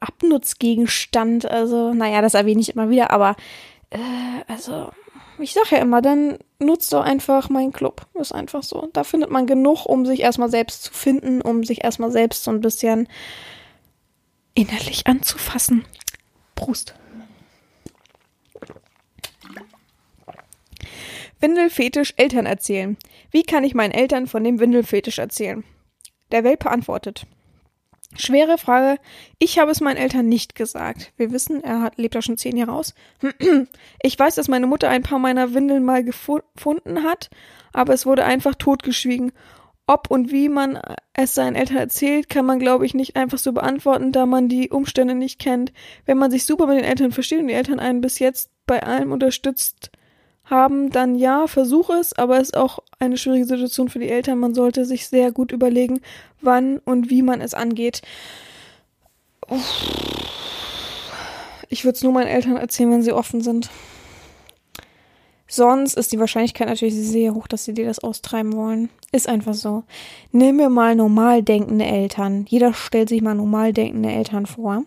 Abnutzgegenstand. 0.00 1.46
Also, 1.46 1.94
naja, 1.94 2.20
das 2.20 2.34
erwähne 2.34 2.60
ich 2.60 2.74
immer 2.74 2.90
wieder, 2.90 3.10
aber 3.10 3.36
äh, 3.88 3.98
also 4.48 4.90
ich 5.40 5.52
sag 5.52 5.70
ja 5.70 5.78
immer, 5.78 6.02
dann 6.02 6.38
nutzt 6.58 6.92
doch 6.92 7.02
einfach 7.02 7.48
meinen 7.48 7.72
Club. 7.72 8.06
Ist 8.14 8.32
einfach 8.32 8.62
so. 8.62 8.88
Da 8.92 9.04
findet 9.04 9.30
man 9.30 9.46
genug, 9.46 9.86
um 9.86 10.06
sich 10.06 10.20
erstmal 10.20 10.50
selbst 10.50 10.84
zu 10.84 10.92
finden, 10.92 11.40
um 11.40 11.64
sich 11.64 11.84
erstmal 11.84 12.10
selbst 12.10 12.44
so 12.44 12.50
ein 12.50 12.60
bisschen 12.60 13.08
innerlich 14.54 15.06
anzufassen. 15.06 15.84
Prost. 16.54 16.94
Windelfetisch 21.40 22.14
Eltern 22.16 22.46
erzählen. 22.46 22.96
Wie 23.30 23.44
kann 23.44 23.62
ich 23.62 23.74
meinen 23.74 23.92
Eltern 23.92 24.26
von 24.26 24.42
dem 24.42 24.58
Windelfetisch 24.58 25.18
erzählen? 25.18 25.62
Der 26.32 26.42
Welpe 26.42 26.70
antwortet. 26.70 27.26
Schwere 28.16 28.56
Frage. 28.56 28.98
Ich 29.38 29.58
habe 29.58 29.70
es 29.70 29.80
meinen 29.80 29.98
Eltern 29.98 30.28
nicht 30.28 30.54
gesagt. 30.54 31.12
Wir 31.16 31.30
wissen, 31.30 31.62
er 31.62 31.82
hat, 31.82 31.98
lebt 31.98 32.14
da 32.14 32.22
schon 32.22 32.38
zehn 32.38 32.56
Jahre 32.56 32.72
aus. 32.72 32.94
Ich 34.02 34.18
weiß, 34.18 34.36
dass 34.36 34.48
meine 34.48 34.66
Mutter 34.66 34.88
ein 34.88 35.02
paar 35.02 35.18
meiner 35.18 35.54
Windeln 35.54 35.84
mal 35.84 36.04
gefunden 36.04 37.02
hat, 37.02 37.30
aber 37.72 37.92
es 37.92 38.06
wurde 38.06 38.24
einfach 38.24 38.54
totgeschwiegen. 38.54 39.32
Ob 39.86 40.10
und 40.10 40.30
wie 40.30 40.48
man 40.48 40.78
es 41.14 41.34
seinen 41.34 41.56
Eltern 41.56 41.78
erzählt, 41.78 42.28
kann 42.28 42.46
man, 42.46 42.58
glaube 42.58 42.86
ich, 42.86 42.94
nicht 42.94 43.16
einfach 43.16 43.38
so 43.38 43.52
beantworten, 43.52 44.12
da 44.12 44.26
man 44.26 44.48
die 44.48 44.70
Umstände 44.70 45.14
nicht 45.14 45.38
kennt. 45.38 45.72
Wenn 46.04 46.18
man 46.18 46.30
sich 46.30 46.44
super 46.44 46.66
mit 46.66 46.76
den 46.78 46.84
Eltern 46.84 47.12
versteht 47.12 47.40
und 47.40 47.48
die 47.48 47.54
Eltern 47.54 47.80
einen 47.80 48.00
bis 48.00 48.18
jetzt 48.18 48.50
bei 48.66 48.82
allem 48.82 49.12
unterstützt 49.12 49.90
haben, 50.50 50.90
dann 50.90 51.14
ja, 51.14 51.46
versuch 51.46 51.90
es, 51.90 52.12
aber 52.12 52.36
es 52.36 52.50
ist 52.50 52.56
auch 52.56 52.80
eine 52.98 53.16
schwierige 53.16 53.44
Situation 53.44 53.88
für 53.88 53.98
die 53.98 54.08
Eltern. 54.08 54.38
Man 54.38 54.54
sollte 54.54 54.84
sich 54.84 55.08
sehr 55.08 55.32
gut 55.32 55.52
überlegen, 55.52 56.00
wann 56.40 56.78
und 56.78 57.10
wie 57.10 57.22
man 57.22 57.40
es 57.40 57.54
angeht. 57.54 58.02
Ich 61.68 61.84
würde 61.84 61.96
es 61.96 62.02
nur 62.02 62.12
meinen 62.12 62.28
Eltern 62.28 62.56
erzählen, 62.56 62.90
wenn 62.90 63.02
sie 63.02 63.12
offen 63.12 63.40
sind. 63.40 63.70
Sonst 65.50 65.94
ist 65.94 66.12
die 66.12 66.18
Wahrscheinlichkeit 66.20 66.68
natürlich 66.68 66.94
sehr 66.94 67.34
hoch, 67.34 67.46
dass 67.46 67.64
sie 67.64 67.72
dir 67.72 67.86
das 67.86 68.00
austreiben 68.00 68.52
wollen. 68.52 68.90
Ist 69.12 69.28
einfach 69.28 69.54
so. 69.54 69.84
Nimm 70.30 70.56
mir 70.56 70.68
mal 70.68 70.94
normal 70.94 71.42
denkende 71.42 71.86
Eltern. 71.86 72.44
Jeder 72.48 72.74
stellt 72.74 73.08
sich 73.08 73.22
mal 73.22 73.34
normal 73.34 73.72
denkende 73.72 74.10
Eltern 74.10 74.44
vor. 74.44 74.84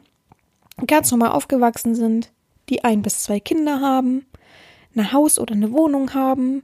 Ganz 0.85 1.09
normal 1.09 1.31
aufgewachsen 1.31 1.95
sind, 1.95 2.31
die 2.69 2.83
ein 2.83 3.01
bis 3.01 3.23
zwei 3.23 3.39
Kinder 3.39 3.81
haben, 3.81 4.25
ein 4.95 5.11
Haus 5.11 5.39
oder 5.39 5.53
eine 5.53 5.71
Wohnung 5.71 6.13
haben, 6.13 6.63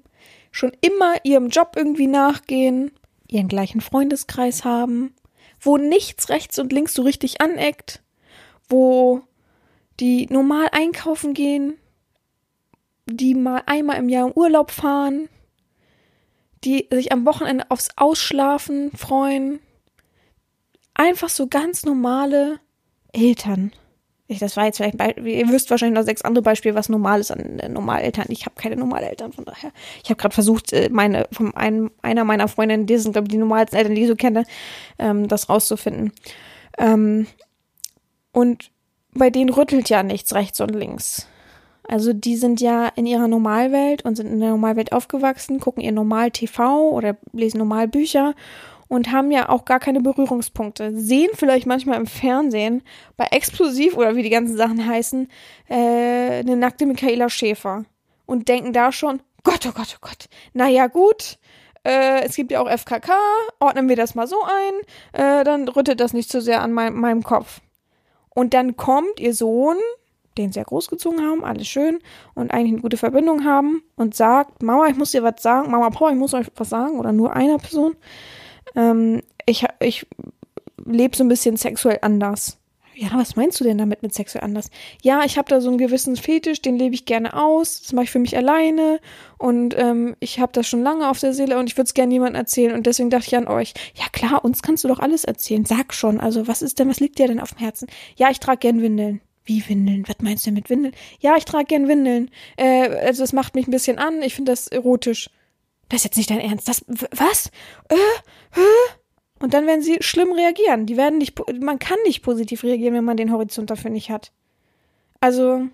schon 0.52 0.72
immer 0.82 1.16
ihrem 1.24 1.50
Job 1.50 1.74
irgendwie 1.76 2.08
nachgehen, 2.08 2.92
ihren 3.28 3.48
gleichen 3.48 3.82
Freundeskreis 3.82 4.64
haben, 4.64 5.14
wo 5.60 5.78
nichts 5.78 6.30
rechts 6.30 6.60
und 6.60 6.72
links 6.72 6.94
so 6.94 7.02
richtig 7.02 7.42
aneckt, 7.42 8.02
wo 8.70 9.22
die 10.00 10.28
normal 10.28 10.68
einkaufen 10.72 11.34
gehen, 11.34 11.78
die 13.06 13.36
mal 13.36 13.64
einmal 13.66 13.98
im 13.98 14.10
Jahr 14.10 14.28
im 14.28 14.34
Urlaub 14.34 14.72
fahren, 14.72 15.30
die 16.64 16.88
sich 16.92 17.12
am 17.12 17.26
Wochenende 17.26 17.70
aufs 17.70 17.90
Ausschlafen 17.96 18.92
freuen. 18.92 19.60
Einfach 20.94 21.30
so 21.30 21.48
ganz 21.48 21.86
normale 21.86 22.60
Eltern. 23.14 23.72
Ich, 24.30 24.40
das 24.40 24.58
war 24.58 24.66
jetzt 24.66 24.78
vielleicht, 24.78 24.98
ihr 25.00 25.50
wisst 25.50 25.70
wahrscheinlich 25.70 25.98
noch 25.98 26.06
sechs 26.06 26.22
andere 26.22 26.42
Beispiele, 26.42 26.76
was 26.76 26.90
normal 26.90 27.22
ist 27.22 27.32
an 27.32 27.60
äh, 27.60 27.70
Normaleltern. 27.70 28.26
Ich 28.30 28.46
habe 28.46 28.56
keine 28.56 28.76
Normaleltern, 28.76 29.32
von 29.32 29.46
daher. 29.46 29.72
Ich 30.04 30.10
habe 30.10 30.20
gerade 30.20 30.34
versucht, 30.34 30.74
äh, 30.74 30.90
meine, 30.92 31.28
von 31.32 31.56
einem, 31.56 31.92
einer 32.02 32.26
meiner 32.26 32.50
Freundinnen, 32.50 32.86
die 32.86 32.98
sind, 32.98 33.14
glaube 33.14 33.28
ich, 33.28 33.32
die 33.32 33.38
normalsten 33.38 33.78
Eltern, 33.78 33.96
die 33.96 34.02
ich 34.02 34.10
so 34.10 34.16
kenne, 34.16 34.44
ähm, 35.00 35.30
das 35.30 35.48
rauszufinden. 35.48 36.12
Ähm, 36.78 37.28
und 38.34 38.72
bei 39.14 39.30
denen 39.30 39.50
rüttelt 39.50 39.90
ja 39.90 40.04
nichts 40.04 40.36
rechts 40.36 40.60
und 40.60 40.76
links. 40.76 41.28
Also 41.88 42.12
die 42.12 42.36
sind 42.36 42.60
ja 42.60 42.90
in 42.96 43.06
ihrer 43.06 43.30
Normalwelt 43.30 44.04
und 44.04 44.18
sind 44.18 44.28
in 44.28 44.42
der 44.42 44.50
Normalwelt 44.50 44.92
aufgewachsen, 44.92 45.62
gucken 45.62 45.82
ihr 45.82 45.94
normal 45.94 46.32
TV 46.32 46.90
oder 46.90 47.16
lesen 47.32 47.60
normal 47.60 47.88
Bücher 47.88 48.36
und 48.88 49.12
haben 49.12 49.32
ja 49.32 49.50
auch 49.50 49.66
gar 49.66 49.80
keine 49.80 50.02
Berührungspunkte. 50.02 50.96
Sehen 50.96 51.30
vielleicht 51.34 51.66
manchmal 51.66 51.98
im 51.98 52.08
Fernsehen 52.08 52.84
bei 53.16 53.26
Explosiv 53.26 53.96
oder 53.96 54.16
wie 54.16 54.24
die 54.24 54.30
ganzen 54.30 54.58
Sachen 54.58 54.86
heißen, 54.86 55.30
äh, 55.70 56.40
eine 56.40 56.56
nackte 56.56 56.86
Michaela 56.86 57.30
Schäfer. 57.30 57.86
und 58.26 58.50
denken 58.50 58.74
da 58.74 58.92
schon, 58.92 59.22
Gott, 59.44 59.66
oh 59.68 59.72
Gott, 59.74 59.96
oh 59.96 60.00
Gott, 60.02 60.28
naja 60.54 60.88
gut, 60.88 61.38
äh, 61.86 62.26
es 62.26 62.36
gibt 62.36 62.52
ja 62.52 62.60
auch 62.60 62.70
FKK, 62.70 63.14
ordnen 63.60 63.88
wir 63.88 63.96
das 63.96 64.16
mal 64.16 64.28
so 64.28 64.36
ein, 64.44 65.22
äh, 65.22 65.46
dann 65.46 65.68
rüttet 65.70 66.02
das 66.02 66.12
nicht 66.12 66.30
zu 66.30 66.42
sehr 66.42 66.62
an 66.62 66.74
mein, 66.74 66.94
meinem 66.94 67.24
Kopf. 67.24 67.62
Und 68.36 68.54
dann 68.54 68.76
kommt 68.76 69.20
ihr 69.20 69.34
Sohn, 69.34 69.78
den 70.38 70.52
ja 70.52 70.64
großgezogen 70.64 71.22
haben, 71.22 71.44
alles 71.44 71.68
schön 71.68 72.00
und 72.36 72.52
eigentlich 72.52 72.74
eine 72.74 72.82
gute 72.82 72.98
Verbindung 72.98 73.46
haben 73.46 73.82
und 73.96 74.16
sagt, 74.16 74.62
Mama, 74.62 74.88
ich 74.88 74.98
muss 74.98 75.12
dir 75.12 75.24
was 75.24 75.42
sagen, 75.42 75.72
Mama, 75.72 75.90
Papa, 75.90 76.12
ich 76.12 76.18
muss 76.18 76.34
euch 76.34 76.48
was 76.56 76.70
sagen 76.70 77.00
oder 77.00 77.14
nur 77.14 77.34
einer 77.34 77.58
Person. 77.58 77.96
Ähm, 78.76 79.22
ich 79.46 79.66
ich 79.80 80.06
lebe 80.86 81.16
so 81.16 81.24
ein 81.24 81.30
bisschen 81.30 81.58
sexuell 81.58 82.00
anders. 82.02 82.58
Ja, 83.00 83.10
was 83.14 83.36
meinst 83.36 83.60
du 83.60 83.64
denn 83.64 83.78
damit 83.78 84.02
mit 84.02 84.16
sexuell 84.16 84.44
anders? 84.44 84.72
Ja, 85.04 85.24
ich 85.24 85.38
habe 85.38 85.48
da 85.48 85.62
so 85.62 85.70
einen 85.70 85.78
gewissen 85.78 86.16
Fetisch, 86.16 86.64
den 86.64 86.80
lebe 86.80 86.96
ich 86.96 87.06
gerne 87.06 87.36
aus, 87.36 87.80
das 87.84 87.94
mache 87.94 88.06
ich 88.06 88.10
für 88.10 88.18
mich 88.18 88.36
alleine 88.36 89.00
und 89.38 89.76
ähm, 89.78 90.16
ich 90.20 90.40
habe 90.40 90.52
das 90.52 90.68
schon 90.68 90.82
lange 90.82 91.08
auf 91.08 91.20
der 91.20 91.32
Seele 91.34 91.60
und 91.60 91.70
ich 91.70 91.78
würde 91.78 91.86
es 91.86 91.94
gerne 91.94 92.12
jemandem 92.12 92.40
erzählen 92.40 92.74
und 92.74 92.88
deswegen 92.88 93.12
dachte 93.12 93.28
ich 93.28 93.38
an 93.38 93.48
euch, 93.48 93.76
ja 93.94 94.06
klar, 94.12 94.44
uns 94.44 94.64
kannst 94.64 94.84
du 94.84 94.88
doch 94.88 94.98
alles 94.98 95.26
erzählen, 95.26 95.64
sag 95.64 95.94
schon, 95.94 96.20
also 96.20 96.48
was 96.48 96.64
ist 96.64 96.80
denn, 96.80 96.90
was 96.90 97.00
liegt 97.00 97.20
dir 97.20 97.28
denn 97.28 97.40
auf 97.40 97.52
dem 97.52 97.60
Herzen? 97.60 97.88
Ja, 98.16 98.32
ich 98.32 98.40
trage 98.40 98.58
gern 98.58 98.82
Windeln. 98.82 99.22
Wie 99.46 99.64
Windeln? 99.70 100.04
Was 100.08 100.18
meinst 100.22 100.46
du 100.46 100.50
denn 100.50 100.56
mit 100.56 100.70
Windeln? 100.72 100.96
Ja, 101.20 101.38
ich 101.38 101.46
trage 101.46 101.66
gern 101.66 101.88
Windeln. 101.88 102.32
Äh, 102.58 102.90
also 103.06 103.24
es 103.24 103.32
macht 103.32 103.54
mich 103.54 103.68
ein 103.68 103.72
bisschen 103.72 104.00
an, 104.00 104.24
ich 104.24 104.34
finde 104.34 104.52
das 104.52 104.68
erotisch. 104.68 105.30
Das 105.90 106.00
ist 106.00 106.06
jetzt 106.06 106.18
nicht 106.18 106.30
dein 106.30 106.40
Ernst. 106.40 106.68
Das, 106.68 106.86
was? 107.12 107.52
Äh, 107.90 107.96
äh? 108.60 108.94
Und 109.40 109.54
dann 109.54 109.68
werden 109.68 109.82
sie 109.82 109.98
schlimm 110.02 110.32
reagieren. 110.32 110.86
Die 110.86 110.98
werden 110.98 111.20
nicht, 111.20 111.40
man 111.62 111.80
kann 111.80 111.98
nicht 112.06 112.24
positiv 112.24 112.64
reagieren, 112.64 112.96
wenn 112.96 113.04
man 113.04 113.18
den 113.18 113.32
Horizont 113.32 113.70
dafür 113.70 113.92
nicht 113.92 114.10
hat. 114.10 114.32
Also, 115.20 115.68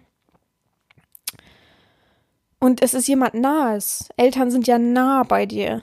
und 2.59 2.82
es 2.82 2.93
ist 2.93 3.07
jemand 3.07 3.34
nahes. 3.34 4.09
Eltern 4.18 4.51
sind 4.51 4.68
ja 4.68 4.78
nah 4.78 5.24
bei 5.24 5.45
dir. 5.45 5.82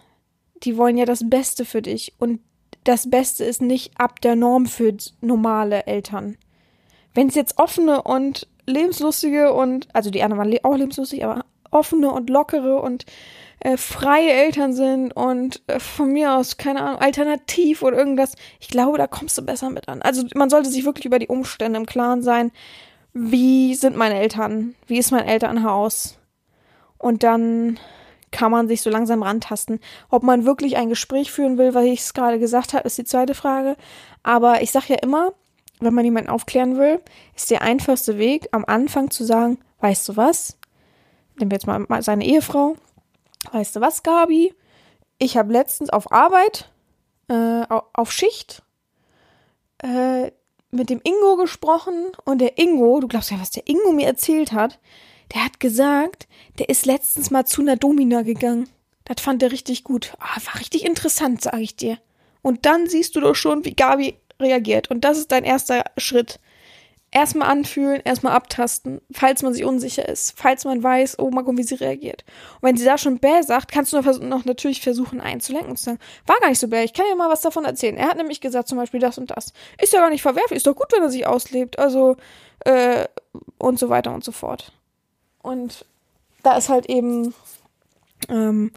Die 0.62 0.76
wollen 0.76 0.98
ja 0.98 1.06
das 1.06 1.28
Beste 1.28 1.64
für 1.64 1.82
dich. 1.82 2.14
Und 2.18 2.40
das 2.84 3.08
Beste 3.08 3.44
ist 3.44 3.62
nicht 3.62 3.98
ab 3.98 4.20
der 4.20 4.36
Norm 4.36 4.66
für 4.66 4.94
normale 5.20 5.86
Eltern 5.86 6.36
wenn 7.14 7.28
es 7.28 7.34
jetzt 7.34 7.58
offene 7.58 8.02
und 8.02 8.46
lebenslustige 8.66 9.52
und, 9.52 9.88
also 9.94 10.10
die 10.10 10.22
anderen 10.22 10.38
waren 10.38 10.64
auch 10.64 10.76
lebenslustig, 10.76 11.24
aber 11.24 11.44
offene 11.70 12.10
und 12.10 12.30
lockere 12.30 12.80
und 12.80 13.06
äh, 13.60 13.76
freie 13.76 14.30
Eltern 14.30 14.72
sind 14.72 15.12
und 15.12 15.62
äh, 15.66 15.78
von 15.78 16.12
mir 16.12 16.34
aus, 16.34 16.56
keine 16.56 16.82
Ahnung, 16.82 17.00
alternativ 17.00 17.82
oder 17.82 17.96
irgendwas, 17.96 18.34
ich 18.58 18.68
glaube, 18.68 18.98
da 18.98 19.06
kommst 19.06 19.36
du 19.38 19.42
besser 19.42 19.70
mit 19.70 19.88
an. 19.88 20.02
Also 20.02 20.24
man 20.34 20.50
sollte 20.50 20.70
sich 20.70 20.84
wirklich 20.84 21.04
über 21.04 21.18
die 21.18 21.28
Umstände 21.28 21.78
im 21.78 21.86
Klaren 21.86 22.22
sein. 22.22 22.52
Wie 23.12 23.74
sind 23.74 23.96
meine 23.96 24.18
Eltern? 24.18 24.74
Wie 24.86 24.98
ist 24.98 25.10
mein 25.10 25.26
Elternhaus? 25.26 26.18
Und 26.96 27.22
dann 27.22 27.78
kann 28.30 28.50
man 28.50 28.68
sich 28.68 28.82
so 28.82 28.90
langsam 28.90 29.22
rantasten. 29.22 29.80
Ob 30.08 30.22
man 30.22 30.44
wirklich 30.44 30.76
ein 30.76 30.88
Gespräch 30.88 31.30
führen 31.30 31.58
will, 31.58 31.74
weil 31.74 31.88
ich 31.88 32.00
es 32.00 32.14
gerade 32.14 32.38
gesagt 32.38 32.72
habe, 32.72 32.86
ist 32.86 32.98
die 32.98 33.04
zweite 33.04 33.34
Frage. 33.34 33.76
Aber 34.22 34.62
ich 34.62 34.70
sage 34.70 34.94
ja 34.94 34.96
immer, 35.02 35.32
wenn 35.80 35.94
man 35.94 36.04
jemanden 36.04 36.30
aufklären 36.30 36.78
will, 36.78 37.00
ist 37.34 37.50
der 37.50 37.62
einfachste 37.62 38.18
Weg, 38.18 38.48
am 38.52 38.64
Anfang 38.64 39.10
zu 39.10 39.24
sagen, 39.24 39.58
weißt 39.80 40.08
du 40.08 40.16
was? 40.16 40.56
Nehmen 41.36 41.50
wir 41.50 41.56
jetzt 41.56 41.66
mal 41.66 42.02
seine 42.02 42.24
Ehefrau. 42.24 42.76
Weißt 43.52 43.76
du 43.76 43.80
was, 43.80 44.02
Gabi? 44.02 44.54
Ich 45.18 45.36
habe 45.36 45.52
letztens 45.52 45.90
auf 45.90 46.12
Arbeit, 46.12 46.70
äh, 47.28 47.64
auf 47.68 48.12
Schicht, 48.12 48.62
äh, 49.82 50.30
mit 50.70 50.88
dem 50.88 51.00
Ingo 51.02 51.36
gesprochen 51.36 52.12
und 52.24 52.38
der 52.38 52.58
Ingo, 52.58 53.00
du 53.00 53.08
glaubst 53.08 53.30
ja, 53.30 53.40
was 53.40 53.50
der 53.50 53.68
Ingo 53.68 53.92
mir 53.92 54.06
erzählt 54.06 54.52
hat, 54.52 54.78
der 55.34 55.44
hat 55.44 55.60
gesagt, 55.60 56.28
der 56.58 56.68
ist 56.68 56.86
letztens 56.86 57.30
mal 57.30 57.44
zu 57.44 57.60
einer 57.60 57.76
Domina 57.76 58.22
gegangen. 58.22 58.68
Das 59.04 59.20
fand 59.20 59.42
er 59.42 59.52
richtig 59.52 59.84
gut. 59.84 60.12
Ah, 60.18 60.38
war 60.44 60.60
richtig 60.60 60.84
interessant, 60.84 61.42
sage 61.42 61.62
ich 61.62 61.76
dir. 61.76 61.98
Und 62.42 62.66
dann 62.66 62.88
siehst 62.88 63.16
du 63.16 63.20
doch 63.20 63.34
schon, 63.34 63.64
wie 63.64 63.74
Gabi 63.74 64.16
reagiert. 64.40 64.90
Und 64.90 65.04
das 65.04 65.18
ist 65.18 65.32
dein 65.32 65.44
erster 65.44 65.84
Schritt. 65.96 66.40
Erstmal 67.12 67.50
anfühlen, 67.50 68.00
erstmal 68.04 68.34
abtasten, 68.34 69.00
falls 69.10 69.42
man 69.42 69.52
sich 69.52 69.64
unsicher 69.64 70.08
ist, 70.08 70.34
falls 70.36 70.64
man 70.64 70.80
weiß, 70.80 71.18
oh, 71.18 71.30
mal 71.30 71.42
gucken, 71.42 71.58
wie 71.58 71.64
sie 71.64 71.74
reagiert. 71.74 72.24
Und 72.60 72.68
wenn 72.68 72.76
sie 72.76 72.84
da 72.84 72.98
schon 72.98 73.18
bäh 73.18 73.42
sagt, 73.42 73.72
kannst 73.72 73.92
du 73.92 74.00
noch, 74.00 74.20
noch 74.20 74.44
natürlich 74.44 74.80
versuchen 74.80 75.20
einzulenken 75.20 75.70
und 75.70 75.76
zu 75.76 75.86
sagen, 75.86 75.98
war 76.26 76.38
gar 76.38 76.50
nicht 76.50 76.60
so 76.60 76.68
bäh, 76.68 76.84
ich 76.84 76.92
kann 76.92 77.06
ja 77.08 77.16
mal 77.16 77.28
was 77.28 77.40
davon 77.40 77.64
erzählen. 77.64 77.96
Er 77.96 78.08
hat 78.08 78.16
nämlich 78.16 78.40
gesagt, 78.40 78.68
zum 78.68 78.78
Beispiel 78.78 79.00
das 79.00 79.18
und 79.18 79.32
das. 79.32 79.52
Ist 79.80 79.92
ja 79.92 80.00
gar 80.00 80.10
nicht 80.10 80.22
verwerflich, 80.22 80.58
ist 80.58 80.68
doch 80.68 80.76
gut, 80.76 80.92
wenn 80.92 81.02
er 81.02 81.10
sich 81.10 81.26
auslebt. 81.26 81.80
Also, 81.80 82.16
äh, 82.60 83.08
und 83.58 83.78
so 83.78 83.88
weiter 83.88 84.14
und 84.14 84.22
so 84.22 84.32
fort. 84.32 84.72
Und 85.42 85.84
da 86.42 86.56
ist 86.56 86.68
halt 86.68 86.86
eben 86.86 87.34
ähm, 88.28 88.72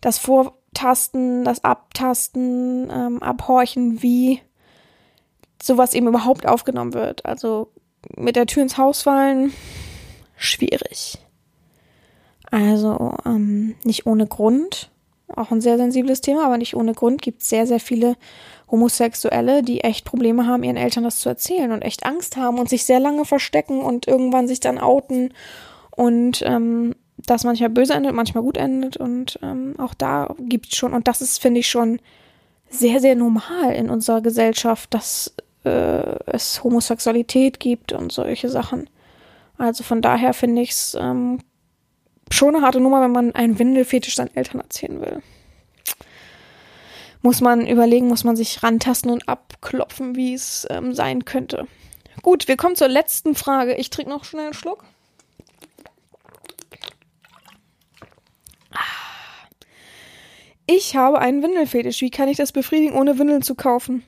das 0.00 0.18
Vortasten, 0.18 1.44
das 1.44 1.64
Abtasten, 1.64 2.90
ähm, 2.90 3.22
Abhorchen, 3.22 4.02
wie 4.02 4.40
sowas 5.62 5.94
eben 5.94 6.08
überhaupt 6.08 6.46
aufgenommen 6.46 6.94
wird. 6.94 7.24
Also 7.26 7.68
mit 8.16 8.36
der 8.36 8.46
Tür 8.46 8.62
ins 8.62 8.78
Haus 8.78 9.02
fallen, 9.02 9.52
schwierig. 10.36 11.18
Also 12.50 13.14
ähm, 13.24 13.76
nicht 13.84 14.06
ohne 14.06 14.26
Grund, 14.26 14.90
auch 15.36 15.50
ein 15.52 15.60
sehr 15.60 15.76
sensibles 15.76 16.20
Thema, 16.20 16.44
aber 16.44 16.58
nicht 16.58 16.74
ohne 16.74 16.94
Grund 16.94 17.22
gibt 17.22 17.42
es 17.42 17.48
sehr, 17.48 17.66
sehr 17.66 17.80
viele 17.80 18.16
Homosexuelle, 18.70 19.62
die 19.62 19.80
echt 19.80 20.04
Probleme 20.04 20.46
haben, 20.46 20.64
ihren 20.64 20.76
Eltern 20.76 21.04
das 21.04 21.20
zu 21.20 21.28
erzählen 21.28 21.72
und 21.72 21.82
echt 21.82 22.04
Angst 22.04 22.36
haben 22.36 22.58
und 22.58 22.68
sich 22.68 22.84
sehr 22.84 23.00
lange 23.00 23.24
verstecken 23.24 23.80
und 23.80 24.08
irgendwann 24.08 24.48
sich 24.48 24.60
dann 24.60 24.78
outen 24.78 25.32
und 25.90 26.42
ähm, 26.44 26.94
das 27.16 27.44
manchmal 27.44 27.70
böse 27.70 27.94
endet, 27.94 28.14
manchmal 28.14 28.42
gut 28.42 28.56
endet 28.56 28.96
und 28.96 29.38
ähm, 29.42 29.74
auch 29.78 29.94
da 29.94 30.34
gibt 30.40 30.72
es 30.72 30.76
schon, 30.76 30.94
und 30.94 31.06
das 31.06 31.20
ist, 31.20 31.40
finde 31.40 31.60
ich, 31.60 31.68
schon 31.68 32.00
sehr, 32.70 33.00
sehr 33.00 33.16
normal 33.16 33.72
in 33.74 33.90
unserer 33.90 34.20
Gesellschaft, 34.20 34.94
dass 34.94 35.34
äh, 35.64 36.16
es 36.26 36.62
Homosexualität 36.64 37.60
gibt 37.60 37.92
und 37.92 38.12
solche 38.12 38.48
Sachen. 38.48 38.88
Also 39.58 39.84
von 39.84 40.00
daher 40.00 40.32
finde 40.32 40.62
ich 40.62 40.70
es 40.70 40.96
ähm, 40.98 41.40
schon 42.30 42.56
eine 42.56 42.64
harte 42.64 42.80
Nummer, 42.80 43.02
wenn 43.02 43.12
man 43.12 43.34
einen 43.34 43.58
Windelfetisch 43.58 44.16
seinen 44.16 44.34
Eltern 44.34 44.60
erzählen 44.60 45.00
will. 45.00 45.22
Muss 47.22 47.42
man 47.42 47.66
überlegen, 47.66 48.08
muss 48.08 48.24
man 48.24 48.36
sich 48.36 48.62
rantasten 48.62 49.10
und 49.10 49.28
abklopfen, 49.28 50.16
wie 50.16 50.32
es 50.32 50.66
ähm, 50.70 50.94
sein 50.94 51.26
könnte. 51.26 51.66
Gut, 52.22 52.48
wir 52.48 52.56
kommen 52.56 52.76
zur 52.76 52.88
letzten 52.88 53.34
Frage. 53.34 53.74
Ich 53.74 53.90
trinke 53.90 54.10
noch 54.10 54.24
schnell 54.24 54.46
einen 54.46 54.54
Schluck. 54.54 54.84
Ah. 58.72 58.78
Ich 60.66 60.96
habe 60.96 61.18
einen 61.18 61.42
Windelfetisch. 61.42 62.00
Wie 62.00 62.10
kann 62.10 62.28
ich 62.28 62.38
das 62.38 62.52
befriedigen, 62.52 62.94
ohne 62.94 63.18
Windeln 63.18 63.42
zu 63.42 63.54
kaufen? 63.54 64.02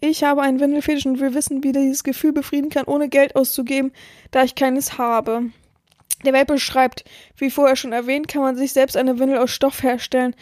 Ich 0.00 0.24
habe 0.24 0.42
einen 0.42 0.60
Windelfetisch 0.60 1.04
und 1.04 1.20
will 1.20 1.34
wissen, 1.34 1.62
wie 1.62 1.72
dieses 1.72 2.04
Gefühl 2.04 2.32
befrieden 2.32 2.70
kann, 2.70 2.84
ohne 2.86 3.08
Geld 3.08 3.36
auszugeben, 3.36 3.92
da 4.30 4.42
ich 4.42 4.54
keines 4.54 4.96
habe. 4.96 5.50
Der 6.24 6.32
Welpe 6.32 6.58
schreibt, 6.58 7.04
wie 7.36 7.50
vorher 7.50 7.76
schon 7.76 7.92
erwähnt, 7.92 8.28
kann 8.28 8.42
man 8.42 8.56
sich 8.56 8.72
selbst 8.72 8.96
eine 8.96 9.18
Windel 9.18 9.38
aus 9.38 9.50
Stoff 9.50 9.82
herstellen. 9.82 10.34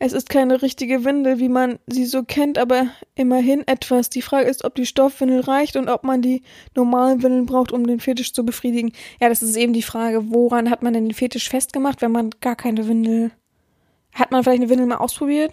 Es 0.00 0.12
ist 0.12 0.28
keine 0.28 0.62
richtige 0.62 1.04
Windel, 1.04 1.38
wie 1.38 1.48
man 1.48 1.78
sie 1.86 2.04
so 2.04 2.24
kennt, 2.24 2.58
aber 2.58 2.88
immerhin 3.14 3.66
etwas. 3.66 4.10
Die 4.10 4.22
Frage 4.22 4.48
ist, 4.48 4.64
ob 4.64 4.74
die 4.74 4.86
Stoffwindel 4.86 5.40
reicht 5.40 5.76
und 5.76 5.88
ob 5.88 6.02
man 6.02 6.20
die 6.20 6.42
normalen 6.74 7.22
Windeln 7.22 7.46
braucht, 7.46 7.72
um 7.72 7.86
den 7.86 8.00
Fetisch 8.00 8.32
zu 8.32 8.44
befriedigen. 8.44 8.92
Ja, 9.20 9.28
das 9.28 9.42
ist 9.42 9.56
eben 9.56 9.72
die 9.72 9.82
Frage, 9.82 10.30
woran 10.30 10.70
hat 10.70 10.82
man 10.82 10.92
denn 10.92 11.04
den 11.04 11.14
Fetisch 11.14 11.48
festgemacht, 11.48 12.02
wenn 12.02 12.12
man 12.12 12.30
gar 12.40 12.56
keine 12.56 12.88
Windel. 12.88 13.30
Hat 14.12 14.32
man 14.32 14.42
vielleicht 14.42 14.62
eine 14.62 14.70
Windel 14.70 14.86
mal 14.86 14.96
ausprobiert? 14.96 15.52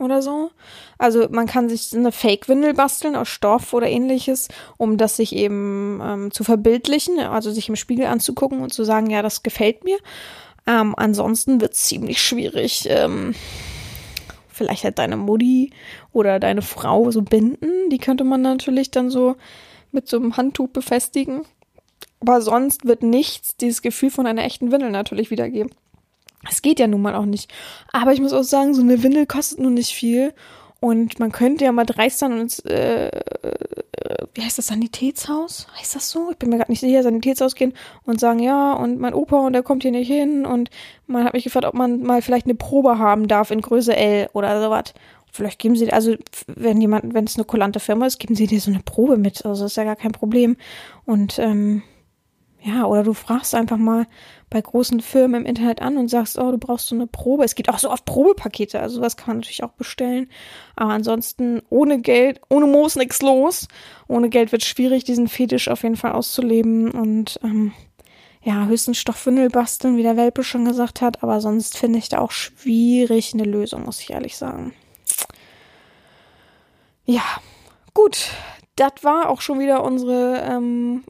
Oder 0.00 0.22
so. 0.22 0.50
Also 0.98 1.28
man 1.30 1.46
kann 1.46 1.68
sich 1.68 1.94
eine 1.94 2.12
Fake-Windel 2.12 2.74
basteln 2.74 3.16
aus 3.16 3.28
Stoff 3.28 3.72
oder 3.72 3.88
ähnliches, 3.88 4.48
um 4.76 4.96
das 4.96 5.16
sich 5.16 5.34
eben 5.34 6.00
ähm, 6.02 6.30
zu 6.30 6.44
verbildlichen, 6.44 7.18
also 7.20 7.50
sich 7.50 7.68
im 7.68 7.76
Spiegel 7.76 8.06
anzugucken 8.06 8.60
und 8.60 8.72
zu 8.72 8.84
sagen, 8.84 9.10
ja, 9.10 9.22
das 9.22 9.42
gefällt 9.42 9.84
mir. 9.84 9.98
Ähm, 10.66 10.94
ansonsten 10.96 11.60
wird 11.60 11.74
es 11.74 11.84
ziemlich 11.84 12.20
schwierig. 12.20 12.86
Ähm, 12.88 13.34
vielleicht 14.48 14.84
halt 14.84 14.98
deine 14.98 15.16
Mutti 15.16 15.70
oder 16.12 16.40
deine 16.40 16.62
Frau 16.62 17.10
so 17.10 17.22
binden. 17.22 17.90
Die 17.90 17.98
könnte 17.98 18.24
man 18.24 18.42
natürlich 18.42 18.90
dann 18.90 19.10
so 19.10 19.36
mit 19.92 20.08
so 20.08 20.16
einem 20.16 20.36
Handtuch 20.36 20.68
befestigen. 20.68 21.42
Aber 22.20 22.40
sonst 22.40 22.86
wird 22.86 23.02
nichts 23.02 23.56
dieses 23.56 23.82
Gefühl 23.82 24.10
von 24.10 24.26
einer 24.26 24.44
echten 24.44 24.72
Windel 24.72 24.90
natürlich 24.90 25.30
wiedergeben. 25.30 25.70
Es 26.48 26.62
geht 26.62 26.78
ja 26.78 26.86
nun 26.86 27.02
mal 27.02 27.14
auch 27.14 27.24
nicht. 27.24 27.52
Aber 27.92 28.12
ich 28.12 28.20
muss 28.20 28.32
auch 28.32 28.42
sagen, 28.42 28.74
so 28.74 28.82
eine 28.82 29.02
Windel 29.02 29.26
kostet 29.26 29.58
nun 29.58 29.74
nicht 29.74 29.92
viel. 29.92 30.32
Und 30.78 31.18
man 31.18 31.32
könnte 31.32 31.64
ja 31.64 31.72
mal 31.72 31.86
dreist 31.86 32.18
sein 32.18 32.32
und 32.32 32.40
ins, 32.40 32.60
äh, 32.60 33.10
wie 34.34 34.42
heißt 34.42 34.58
das, 34.58 34.66
Sanitätshaus? 34.66 35.66
Heißt 35.78 35.94
das 35.94 36.10
so? 36.10 36.30
Ich 36.30 36.36
bin 36.36 36.50
mir 36.50 36.58
gerade 36.58 36.70
nicht 36.70 36.80
sicher, 36.80 37.02
Sanitätshaus 37.02 37.54
gehen 37.54 37.72
und 38.04 38.20
sagen, 38.20 38.40
ja, 38.40 38.74
und 38.74 39.00
mein 39.00 39.14
Opa 39.14 39.38
und 39.38 39.54
der 39.54 39.62
kommt 39.62 39.82
hier 39.82 39.90
nicht 39.90 40.06
hin. 40.06 40.44
Und 40.44 40.70
man 41.06 41.24
hat 41.24 41.32
mich 41.32 41.44
gefragt, 41.44 41.64
ob 41.66 41.74
man 41.74 42.02
mal 42.02 42.20
vielleicht 42.20 42.46
eine 42.46 42.54
Probe 42.54 42.98
haben 42.98 43.26
darf 43.26 43.50
in 43.50 43.62
Größe 43.62 43.96
L 43.96 44.28
oder 44.34 44.62
sowas. 44.62 44.92
Vielleicht 45.32 45.58
geben 45.58 45.76
sie, 45.76 45.92
also 45.92 46.14
wenn 46.46 46.80
jemand, 46.80 47.14
wenn 47.14 47.24
es 47.24 47.36
eine 47.36 47.44
kulante 47.44 47.80
Firma 47.80 48.06
ist, 48.06 48.18
geben 48.18 48.34
sie 48.34 48.46
dir 48.46 48.60
so 48.60 48.70
eine 48.70 48.80
Probe 48.80 49.16
mit. 49.16 49.44
Also 49.44 49.64
das 49.64 49.72
ist 49.72 49.76
ja 49.76 49.84
gar 49.84 49.96
kein 49.96 50.12
Problem. 50.12 50.56
Und 51.04 51.38
ähm, 51.38 51.82
Ja, 52.66 52.84
oder 52.86 53.04
du 53.04 53.14
fragst 53.14 53.54
einfach 53.54 53.76
mal 53.76 54.08
bei 54.50 54.60
großen 54.60 55.00
Firmen 55.00 55.42
im 55.42 55.46
Internet 55.46 55.80
an 55.82 55.96
und 55.96 56.08
sagst, 56.08 56.36
oh, 56.36 56.50
du 56.50 56.58
brauchst 56.58 56.88
so 56.88 56.96
eine 56.96 57.06
Probe. 57.06 57.44
Es 57.44 57.54
gibt 57.54 57.68
auch 57.68 57.78
so 57.78 57.92
oft 57.92 58.04
Probepakete, 58.04 58.80
also 58.80 59.00
was 59.00 59.16
kann 59.16 59.28
man 59.28 59.36
natürlich 59.36 59.62
auch 59.62 59.70
bestellen. 59.72 60.28
Aber 60.74 60.90
ansonsten 60.90 61.62
ohne 61.70 62.00
Geld, 62.00 62.40
ohne 62.50 62.66
Moos 62.66 62.96
nichts 62.96 63.22
los. 63.22 63.68
Ohne 64.08 64.30
Geld 64.30 64.50
wird 64.50 64.64
schwierig, 64.64 65.04
diesen 65.04 65.28
Fetisch 65.28 65.68
auf 65.68 65.84
jeden 65.84 65.94
Fall 65.94 66.10
auszuleben 66.10 66.90
und 66.90 67.38
ähm, 67.44 67.72
ja, 68.42 68.66
höchstens 68.66 68.98
Stoffwindel 68.98 69.48
basteln, 69.48 69.96
wie 69.96 70.02
der 70.02 70.16
Welpe 70.16 70.42
schon 70.42 70.64
gesagt 70.64 71.00
hat, 71.00 71.22
aber 71.22 71.40
sonst 71.40 71.78
finde 71.78 72.00
ich 72.00 72.08
da 72.08 72.18
auch 72.18 72.32
schwierig 72.32 73.32
eine 73.32 73.44
Lösung, 73.44 73.84
muss 73.84 74.00
ich 74.00 74.10
ehrlich 74.10 74.36
sagen. 74.36 74.74
Ja, 77.04 77.22
gut. 77.94 78.30
Das 78.74 78.92
war 79.02 79.30
auch 79.30 79.40
schon 79.40 79.58
wieder 79.58 79.82
unsere 79.84 80.42
ähm, 80.42 81.04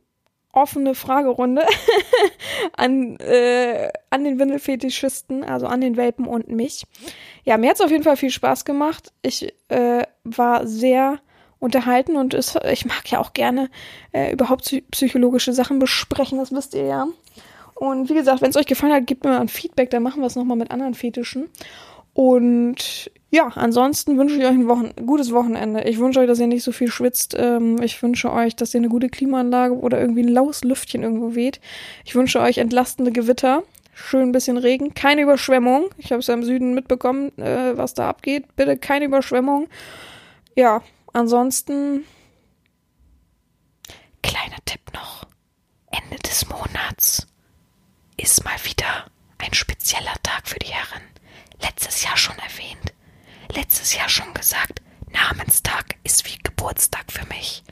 offene 0.57 0.95
Fragerunde 0.95 1.63
an, 2.77 3.17
äh, 3.19 3.91
an 4.11 4.25
den 4.25 4.39
Windelfetischisten, 4.39 5.45
also 5.45 5.67
an 5.67 5.83
den 5.83 5.97
Welpen 5.97 6.27
und 6.27 6.49
mich. 6.49 6.85
Ja, 7.45 7.59
mir 7.59 7.69
hat 7.69 7.77
es 7.77 7.83
auf 7.83 7.91
jeden 7.91 8.05
Fall 8.05 8.17
viel 8.17 8.31
Spaß 8.31 8.65
gemacht. 8.65 9.13
Ich 9.23 9.53
äh, 9.69 10.05
war 10.25 10.67
sehr 10.67 11.19
unterhalten 11.59 12.17
und 12.17 12.33
es, 12.33 12.59
ich 12.71 12.87
mag 12.87 13.11
ja 13.11 13.21
auch 13.21 13.35
gerne 13.35 13.71
äh, 14.13 14.33
überhaupt 14.33 14.75
psychologische 14.91 15.53
Sachen 15.53 15.79
besprechen, 15.79 16.39
das 16.39 16.53
wisst 16.53 16.75
ihr 16.75 16.85
ja. 16.85 17.07
Und 17.75 18.09
wie 18.09 18.15
gesagt, 18.15 18.41
wenn 18.41 18.51
es 18.51 18.57
euch 18.57 18.67
gefallen 18.67 18.95
hat, 18.95 19.07
gebt 19.07 19.25
mir 19.25 19.33
mal 19.33 19.41
ein 19.41 19.49
Feedback, 19.49 19.91
dann 19.91 20.03
machen 20.03 20.23
wir 20.23 20.27
es 20.27 20.37
nochmal 20.37 20.57
mit 20.57 20.71
anderen 20.71 20.95
Fetischen. 20.95 21.51
Und 22.17 23.11
ja, 23.31 23.49
ansonsten 23.57 24.17
wünsche 24.17 24.37
ich 24.37 24.45
euch 24.45 24.49
ein 24.49 24.69
Wochen 24.69 24.91
gutes 25.05 25.33
Wochenende. 25.33 25.83
Ich 25.83 25.99
wünsche 25.99 26.21
euch, 26.21 26.27
dass 26.27 26.39
ihr 26.39 26.47
nicht 26.47 26.63
so 26.63 26.73
viel 26.73 26.91
schwitzt. 26.91 27.37
Ähm, 27.39 27.83
ich 27.83 28.03
wünsche 28.03 28.33
euch, 28.33 28.57
dass 28.57 28.73
ihr 28.73 28.81
eine 28.81 28.89
gute 28.89 29.11
Klimaanlage 29.11 29.79
oder 29.79 30.01
irgendwie 30.01 30.23
ein 30.23 30.29
laues 30.29 30.65
Lüftchen 30.65 31.03
irgendwo 31.03 31.35
weht. 31.35 31.61
Ich 32.07 32.15
wünsche 32.15 32.41
euch 32.41 32.57
entlastende 32.57 33.13
Gewitter. 33.13 33.65
Schön 33.93 34.23
ein 34.23 34.33
bisschen 34.33 34.57
Regen. 34.57 34.95
Keine 34.95 35.21
Überschwemmung. 35.21 35.91
Ich 35.99 36.11
habe 36.11 36.21
es 36.21 36.27
ja 36.29 36.33
im 36.33 36.43
Süden 36.43 36.73
mitbekommen, 36.73 37.37
äh, 37.37 37.77
was 37.77 37.93
da 37.93 38.09
abgeht. 38.09 38.57
Bitte 38.57 38.79
keine 38.79 39.05
Überschwemmung. 39.05 39.69
Ja, 40.55 40.81
ansonsten. 41.13 42.05
Kleiner 44.23 44.57
Tipp 44.65 44.81
noch. 44.95 45.27
Ende 45.91 46.17
des 46.23 46.49
Monats 46.49 47.27
ist 48.17 48.43
mal 48.43 48.57
wieder 48.63 49.05
ein 49.37 49.53
spezieller 49.53 50.15
Tag 50.23 50.49
für 50.49 50.59
die 50.59 50.73
Herren. 50.73 51.03
Letztes 51.61 52.03
Jahr 52.03 52.17
schon 52.17 52.39
erwähnt 52.39 52.93
letztes 53.57 53.95
Jahr 53.95 54.09
schon 54.09 54.33
gesagt, 54.35 54.83
Namenstag 55.11 55.97
ist 56.05 56.25
wie 56.27 56.37
Geburtstag 56.43 57.11
für 57.11 57.27
mich. 57.27 57.65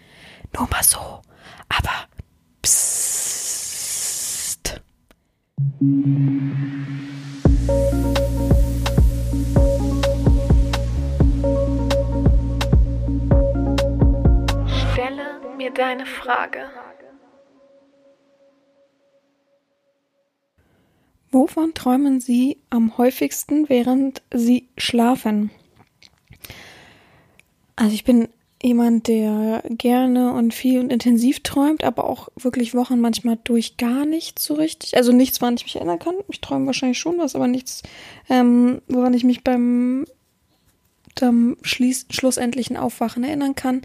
Nur 0.57 0.69
mal 0.71 0.83
so. 0.83 1.21
Aber 1.69 2.09
psst. 2.63 3.21
Stelle 14.93 15.41
mir 15.57 15.71
deine 15.73 16.07
Frage. 16.07 16.71
Wovon 21.35 21.75
träumen 21.75 22.21
Sie 22.21 22.59
am 22.71 22.97
häufigsten, 22.97 23.69
während 23.69 24.23
Sie 24.33 24.69
schlafen? 24.79 25.51
Also 27.75 27.93
ich 27.93 28.05
bin 28.05 28.29
jemand, 28.63 29.09
der 29.09 29.65
gerne 29.69 30.33
und 30.33 30.55
viel 30.55 30.79
und 30.79 30.93
intensiv 30.93 31.41
träumt, 31.41 31.83
aber 31.83 32.05
auch 32.05 32.29
wirklich 32.37 32.73
Wochen 32.77 33.01
manchmal 33.01 33.37
durch 33.43 33.77
gar 33.79 34.07
nichts 34.07 34.45
so 34.45 34.55
richtig. 34.55 34.97
Also 34.97 35.11
nichts, 35.11 35.41
woran 35.41 35.57
ich 35.57 35.65
mich 35.65 35.75
erinnern 35.75 35.99
kann. 35.99 36.15
Ich 36.29 36.41
träume 36.41 36.67
wahrscheinlich 36.67 37.01
schon 37.01 37.19
was, 37.19 37.35
aber 37.35 37.49
nichts, 37.49 37.83
ähm, 38.31 38.81
woran 38.87 39.13
ich 39.13 39.25
mich 39.25 39.43
beim, 39.43 40.07
beim 41.21 41.57
schlussendlichen 41.63 42.77
Aufwachen 42.77 43.25
erinnern 43.25 43.57
kann. 43.57 43.83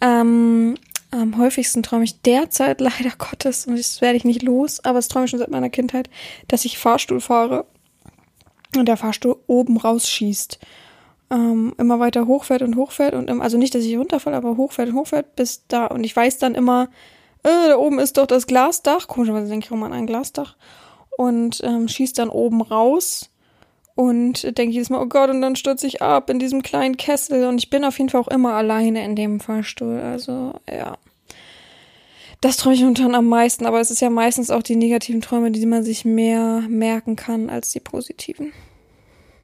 Ähm, 0.00 0.76
am 1.12 1.36
häufigsten 1.38 1.82
träume 1.82 2.04
ich 2.04 2.22
derzeit 2.22 2.80
leider 2.80 3.12
Gottes, 3.16 3.66
und 3.66 3.78
das 3.78 4.00
werde 4.00 4.16
ich 4.16 4.24
nicht 4.24 4.42
los, 4.42 4.84
aber 4.84 4.98
das 4.98 5.08
träume 5.08 5.26
ich 5.26 5.30
schon 5.30 5.38
seit 5.38 5.50
meiner 5.50 5.70
Kindheit, 5.70 6.10
dass 6.48 6.64
ich 6.64 6.78
Fahrstuhl 6.78 7.20
fahre 7.20 7.66
und 8.76 8.86
der 8.86 8.96
Fahrstuhl 8.96 9.36
oben 9.46 9.76
rausschießt. 9.76 10.58
Ähm, 11.30 11.74
immer 11.78 11.98
weiter 11.98 12.26
hochfährt 12.26 12.62
und 12.62 12.76
hochfährt 12.76 13.14
und 13.14 13.30
im, 13.30 13.40
also 13.40 13.56
nicht, 13.56 13.74
dass 13.74 13.84
ich 13.84 13.96
runterfalle, 13.96 14.36
aber 14.36 14.56
hochfährt 14.56 14.90
und 14.90 14.96
hochfährt 14.96 15.36
bis 15.36 15.66
da. 15.66 15.86
Und 15.86 16.04
ich 16.04 16.14
weiß 16.14 16.38
dann 16.38 16.54
immer, 16.54 16.88
äh, 17.42 17.68
da 17.68 17.76
oben 17.76 17.98
ist 17.98 18.18
doch 18.18 18.26
das 18.26 18.46
Glasdach, 18.46 19.08
komischerweise 19.08 19.48
denke 19.48 19.66
ich 19.66 19.70
immer 19.70 19.86
an 19.86 19.92
ein 19.92 20.06
Glasdach. 20.06 20.56
Und 21.16 21.60
ähm, 21.62 21.88
schießt 21.88 22.18
dann 22.18 22.30
oben 22.30 22.62
raus 22.62 23.30
und 23.94 24.56
denke 24.56 24.74
jedes 24.74 24.90
Mal, 24.90 25.02
oh 25.02 25.06
Gott, 25.06 25.30
und 25.30 25.42
dann 25.42 25.56
stürze 25.56 25.86
ich 25.86 26.00
ab 26.02 26.30
in 26.30 26.38
diesem 26.38 26.62
kleinen 26.62 26.96
Kessel. 26.96 27.46
Und 27.46 27.58
ich 27.58 27.70
bin 27.70 27.84
auf 27.84 27.98
jeden 27.98 28.08
Fall 28.08 28.20
auch 28.20 28.28
immer 28.28 28.54
alleine 28.54 29.04
in 29.04 29.16
dem 29.16 29.40
Fahrstuhl, 29.40 30.00
also 30.00 30.54
ja. 30.70 30.96
Das 32.42 32.56
träume 32.56 32.74
ich 32.74 32.80
momentan 32.80 33.14
am 33.14 33.28
meisten, 33.28 33.66
aber 33.66 33.80
es 33.80 33.92
ist 33.92 34.00
ja 34.00 34.10
meistens 34.10 34.50
auch 34.50 34.64
die 34.64 34.74
negativen 34.74 35.20
Träume, 35.20 35.52
die 35.52 35.64
man 35.64 35.84
sich 35.84 36.04
mehr 36.04 36.64
merken 36.68 37.14
kann 37.14 37.48
als 37.48 37.70
die 37.70 37.78
positiven. 37.78 38.52